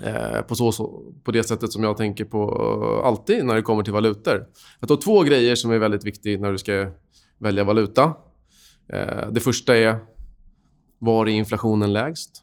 eh, 0.04 0.42
på, 0.42 0.56
så, 0.56 0.72
så, 0.72 1.04
på 1.24 1.32
det 1.32 1.44
sättet 1.44 1.72
som 1.72 1.84
jag 1.84 1.98
tänker 1.98 2.26
på 2.26 2.42
eh, 3.02 3.08
alltid 3.08 3.46
när 3.46 3.56
det 3.56 3.62
kommer 3.62 3.84
till 3.84 3.94
valutor. 3.94 4.46
Att 4.80 4.90
tar 4.90 4.98
två 4.98 5.22
grejer 5.22 5.56
som 5.56 5.72
är 5.72 5.78
väldigt 5.78 6.06
viktiga 6.06 6.40
när 6.40 6.52
du 6.52 6.58
ska 6.58 6.88
välja 7.38 7.64
valuta. 7.64 8.14
Eh, 8.94 9.32
det 9.32 9.40
första 9.40 9.78
är 9.78 10.00
var 11.00 11.26
är 11.26 11.32
inflationen 11.32 11.94
lägst? 11.94 12.43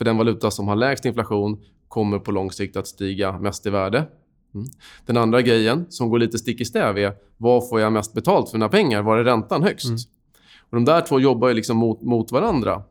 För 0.00 0.04
den 0.04 0.16
valuta 0.16 0.50
som 0.50 0.68
har 0.68 0.76
lägst 0.76 1.04
inflation 1.04 1.60
kommer 1.88 2.18
på 2.18 2.32
lång 2.32 2.52
sikt 2.52 2.76
att 2.76 2.86
stiga 2.86 3.38
mest 3.38 3.66
i 3.66 3.70
värde. 3.70 4.06
Mm. 4.54 4.66
Den 5.06 5.16
andra 5.16 5.42
grejen 5.42 5.86
som 5.88 6.10
går 6.10 6.18
lite 6.18 6.38
stick 6.38 6.60
i 6.60 6.64
stäv 6.64 6.98
är 6.98 7.12
vad 7.36 7.68
får 7.68 7.80
jag 7.80 7.92
mest 7.92 8.14
betalt 8.14 8.50
för 8.50 8.58
mina 8.58 8.68
pengar? 8.68 9.02
Var 9.02 9.18
är 9.18 9.24
räntan 9.24 9.62
högst? 9.62 9.88
Mm. 9.88 9.98
Och 10.70 10.76
de 10.76 10.84
där 10.84 11.00
två 11.00 11.20
jobbar 11.20 11.48
ju 11.48 11.54
liksom 11.54 11.76
mot, 11.76 12.02
mot 12.02 12.32
varandra. 12.32 12.82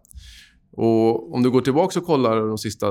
Och 0.72 1.34
om 1.34 1.44
du 1.44 1.52
går 1.52 1.62
tillbaka 1.62 2.00
och 2.00 2.06
kollar 2.06 2.48
de 2.48 2.58
sista 2.58 2.88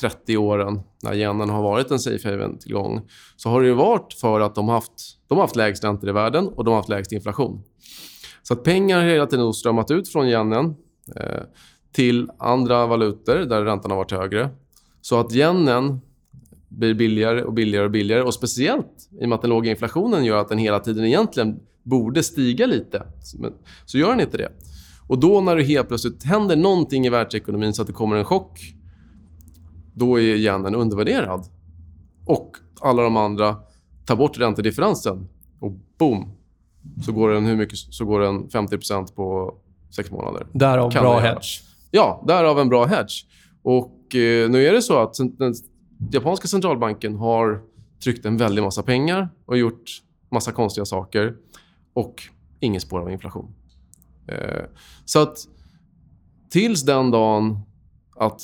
30 0.00 0.32
eh, 0.32 0.42
åren 0.42 0.80
när 1.02 1.14
yenen 1.14 1.50
har 1.50 1.62
varit 1.62 1.90
en 1.90 1.98
safe 1.98 2.30
haven-tillgång 2.30 3.00
så 3.36 3.48
har 3.48 3.60
det 3.60 3.66
ju 3.68 3.74
varit 3.74 4.12
för 4.12 4.40
att 4.40 4.54
de 4.54 4.68
har 4.68 4.74
haft, 4.74 4.92
de 5.28 5.34
har 5.34 5.44
haft 5.44 5.56
lägst 5.56 5.84
räntor 5.84 6.08
i 6.08 6.12
världen 6.12 6.48
och 6.48 6.64
de 6.64 6.70
har 6.70 6.76
haft 6.76 6.88
lägst 6.88 7.12
inflation. 7.12 7.62
Så 8.42 8.54
att 8.54 8.64
pengar 8.64 8.98
har 8.98 9.06
hela 9.06 9.26
tiden 9.26 9.52
strömmat 9.52 9.90
ut 9.90 10.08
från 10.08 10.28
yenen 10.28 10.74
eh, 11.16 11.42
till 11.96 12.30
andra 12.38 12.86
valutor 12.86 13.34
där 13.34 13.64
räntan 13.64 13.90
har 13.90 13.98
varit 13.98 14.12
högre. 14.12 14.48
Så 15.00 15.20
att 15.20 15.32
yenen 15.34 16.00
blir 16.68 16.94
billigare 16.94 17.42
och 17.42 17.52
billigare 17.52 17.84
och 17.84 17.90
billigare. 17.90 18.22
Och 18.22 18.34
speciellt 18.34 19.08
i 19.20 19.24
och 19.24 19.28
med 19.28 19.36
att 19.36 19.42
den 19.42 19.50
låga 19.50 19.70
inflationen 19.70 20.24
gör 20.24 20.36
att 20.36 20.48
den 20.48 20.58
hela 20.58 20.80
tiden 20.80 21.04
egentligen 21.04 21.60
borde 21.82 22.22
stiga 22.22 22.66
lite. 22.66 23.02
Så 23.84 23.98
gör 23.98 24.10
den 24.10 24.20
inte 24.20 24.36
det. 24.36 24.52
Och 25.06 25.18
då 25.18 25.40
när 25.40 25.56
det 25.56 25.62
helt 25.62 25.88
plötsligt 25.88 26.24
händer 26.24 26.56
någonting 26.56 27.06
i 27.06 27.08
världsekonomin 27.08 27.74
så 27.74 27.82
att 27.82 27.88
det 27.88 27.94
kommer 27.94 28.16
en 28.16 28.24
chock, 28.24 28.60
då 29.94 30.20
är 30.20 30.22
yenen 30.22 30.74
undervärderad. 30.74 31.44
Och 32.24 32.56
alla 32.80 33.02
de 33.02 33.16
andra 33.16 33.56
tar 34.06 34.16
bort 34.16 34.38
räntedifferensen 34.38 35.28
och 35.60 35.72
boom, 35.98 36.30
så 37.04 37.12
går 37.12 37.30
den, 37.30 37.46
hur 37.46 37.56
mycket, 37.56 37.78
så 37.78 38.04
går 38.04 38.20
den 38.20 38.48
50% 38.48 39.14
på 39.14 39.54
sex 39.90 40.10
månader. 40.10 40.46
Därav 40.52 40.90
kan 40.90 41.02
bra 41.02 41.18
hedge. 41.18 41.65
Ja, 41.96 42.24
därav 42.26 42.58
en 42.58 42.68
bra 42.68 42.84
hedge. 42.84 43.26
Och 43.62 44.14
eh, 44.14 44.50
nu 44.50 44.66
är 44.66 44.72
det 44.72 44.82
så 44.82 44.98
att 44.98 45.14
den 45.38 45.54
japanska 46.12 46.48
centralbanken 46.48 47.14
har 47.14 47.62
tryckt 48.04 48.24
en 48.24 48.36
väldig 48.36 48.62
massa 48.62 48.82
pengar 48.82 49.28
och 49.46 49.58
gjort 49.58 50.02
massa 50.30 50.52
konstiga 50.52 50.84
saker 50.84 51.36
och 51.92 52.22
ingen 52.60 52.80
spår 52.80 53.00
av 53.00 53.10
inflation. 53.10 53.54
Eh, 54.28 54.64
så 55.04 55.22
att 55.22 55.38
tills 56.50 56.82
den 56.82 57.10
dagen 57.10 57.60
att 58.16 58.42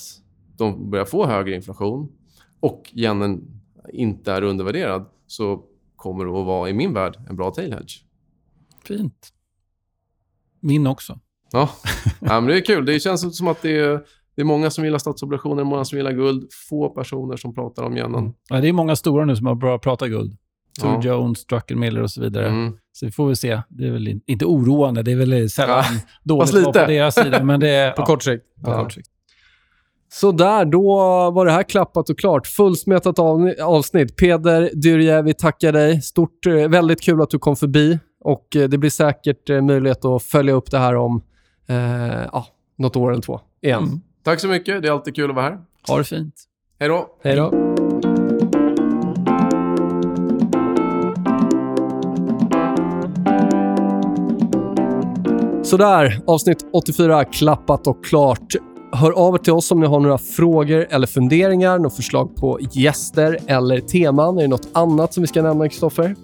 de 0.57 0.91
börjar 0.91 1.05
få 1.05 1.27
högre 1.27 1.55
inflation 1.55 2.13
och 2.61 2.91
yenen 2.95 3.61
inte 3.93 4.33
är 4.33 4.43
undervärderad 4.43 5.07
så 5.27 5.65
kommer 5.97 6.25
det 6.25 6.31
att 6.31 6.47
vara, 6.47 6.69
i 6.69 6.73
min 6.73 6.93
värld, 6.93 7.17
en 7.29 7.37
bra 7.37 7.51
tail 7.51 7.73
hedge. 7.73 8.05
Fint. 8.85 9.33
Min 10.61 10.87
också. 10.87 11.19
Ja, 11.53 11.71
ja 12.21 12.41
men 12.41 12.47
det 12.47 12.57
är 12.57 12.65
kul. 12.65 12.85
Det 12.85 13.01
känns 13.01 13.37
som 13.37 13.49
att 13.49 13.63
det 13.63 13.79
är, 13.79 14.01
det 14.37 14.43
är 14.43 14.45
många 14.45 14.71
som 14.71 14.85
gillar 14.85 14.99
statsobligationer, 14.99 15.65
många 15.65 15.85
som 15.85 15.99
gillar 15.99 16.13
guld. 16.13 16.49
Få 16.69 16.89
personer 16.89 17.37
som 17.37 17.55
pratar 17.55 17.83
om 17.83 17.97
yenen. 17.97 18.15
Mm. 18.15 18.33
Ja, 18.49 18.61
det 18.61 18.69
är 18.69 18.73
många 18.73 18.97
stora 18.97 19.25
nu 19.25 19.37
som 19.37 19.47
har 19.47 19.55
börjat 19.55 19.83
prata 19.83 20.09
guld. 20.09 20.37
Tom 20.81 21.01
ja. 21.03 21.03
Jones, 21.03 21.47
Druckenmiller 21.47 22.03
och 22.03 22.11
så 22.11 22.21
vidare. 22.21 22.47
Mm. 22.47 22.77
Så 22.93 23.07
vi 23.07 23.13
får 23.13 23.27
väl 23.27 23.37
se. 23.37 23.63
Det 23.69 23.87
är 23.87 23.91
väl 23.91 24.21
inte 24.27 24.45
oroande. 24.45 25.03
Det 25.03 25.13
är 25.13 25.17
väl 25.17 25.51
sällan 25.51 25.77
ja. 25.79 26.01
dåligt 26.23 26.65
på 26.65 26.73
deras 26.73 27.15
sida. 27.15 27.45
Men 27.45 27.61
det 27.61 27.69
är, 27.69 27.91
på 27.97 28.03
ja, 28.03 28.07
kort 28.07 28.23
sikt. 28.23 28.45
På 28.65 28.73
kort 28.73 28.93
sikt. 28.93 29.09
Så 30.13 30.33
där, 30.33 30.65
då 30.65 30.83
var 31.31 31.47
det 31.47 31.53
här 31.53 31.63
klappat 31.63 32.11
och 32.11 32.19
klart. 32.19 32.47
Fullsmetat 32.47 33.19
av, 33.19 33.55
avsnitt. 33.63 34.17
Peder 34.17 34.71
Dyrje, 34.75 35.23
vi 35.23 35.35
tackar 35.35 35.73
dig. 35.73 36.03
Stort, 36.03 36.47
eh, 36.47 36.55
väldigt 36.55 37.01
kul 37.01 37.23
att 37.23 37.31
du 37.31 37.39
kom 37.39 37.57
förbi. 37.57 37.99
Och 38.25 38.57
eh, 38.57 38.69
Det 38.69 38.79
blir 38.79 38.91
säkert 38.91 39.51
eh, 39.51 39.61
möjlighet 39.61 40.05
att 40.05 40.23
följa 40.23 40.55
upp 40.55 40.71
det 40.71 40.79
här 40.79 40.97
om 40.97 41.23
eh, 41.67 41.77
ja, 42.33 42.47
något 42.77 42.97
år 42.97 43.13
eller 43.13 43.23
två 43.23 43.41
igen. 43.61 43.83
Mm. 43.83 44.01
Tack 44.23 44.41
så 44.41 44.49
mycket. 44.49 44.83
Det 44.83 44.89
är 44.89 44.93
alltid 44.93 45.17
kul 45.17 45.31
att 45.31 45.37
vara 45.37 45.45
här. 45.45 45.59
Ha 45.89 45.99
det 45.99 46.05
fint. 46.05 46.35
Hej 46.79 46.89
då. 46.89 47.09
Hej 47.23 47.37
då. 47.37 47.73
Sådär, 55.65 56.21
avsnitt 56.27 56.67
84 56.73 57.25
klappat 57.25 57.87
och 57.87 58.05
klart. 58.05 58.55
Hör 58.93 59.11
av 59.11 59.35
er 59.35 59.39
till 59.39 59.53
oss 59.53 59.71
om 59.71 59.81
ni 59.81 59.87
har 59.87 60.01
några 60.01 60.19
frågor 60.19 60.87
eller 60.91 61.07
funderingar, 61.07 61.79
några 61.79 61.91
förslag 61.91 62.37
på 62.37 62.59
gäster 62.73 63.39
eller 63.47 63.81
teman. 63.81 64.39
Är 64.39 64.43
det 64.43 64.49
något 64.49 64.69
annat 64.73 65.15
som 65.15 65.21
vi 65.21 65.27
ska 65.27 65.43
nämna, 65.43 65.69
Kristoffer? 65.69 66.17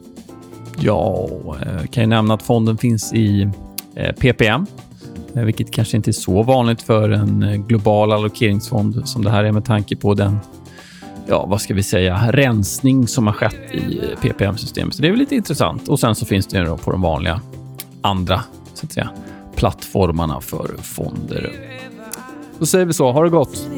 Ja, 0.80 1.28
jag 1.44 1.74
eh, 1.74 1.86
kan 1.86 2.02
ju 2.02 2.06
nämna 2.06 2.34
att 2.34 2.42
fonden 2.42 2.78
finns 2.78 3.12
i 3.12 3.48
eh, 3.94 4.14
PPM, 4.14 4.66
Eh, 5.38 5.44
vilket 5.44 5.70
kanske 5.70 5.96
inte 5.96 6.10
är 6.10 6.12
så 6.12 6.42
vanligt 6.42 6.82
för 6.82 7.10
en 7.10 7.42
eh, 7.42 7.56
global 7.56 8.12
allokeringsfond 8.12 9.08
som 9.08 9.24
det 9.24 9.30
här 9.30 9.44
är 9.44 9.52
med 9.52 9.64
tanke 9.64 9.96
på 9.96 10.14
den 10.14 10.38
ja, 11.26 11.46
vad 11.46 11.60
ska 11.60 11.74
vi 11.74 11.82
säga, 11.82 12.32
rensning 12.32 13.08
som 13.08 13.26
har 13.26 13.34
skett 13.34 13.74
i 13.74 13.98
eh, 13.98 14.20
PPM-systemet. 14.20 14.94
Så 14.94 15.02
det 15.02 15.08
är 15.08 15.12
väl 15.12 15.20
lite 15.20 15.34
intressant. 15.34 15.88
Och 15.88 16.00
sen 16.00 16.14
så 16.14 16.26
finns 16.26 16.46
det 16.46 16.76
på 16.84 16.90
de 16.90 17.02
vanliga 17.02 17.40
andra 18.02 18.44
så 18.74 18.86
att 18.86 18.92
säga, 18.92 19.10
plattformarna 19.56 20.40
för 20.40 20.76
fonder. 20.82 21.52
Då 22.58 22.66
säger 22.66 22.86
vi 22.86 22.92
så. 22.92 23.12
Ha 23.12 23.24
det 23.24 23.30
gott. 23.30 23.68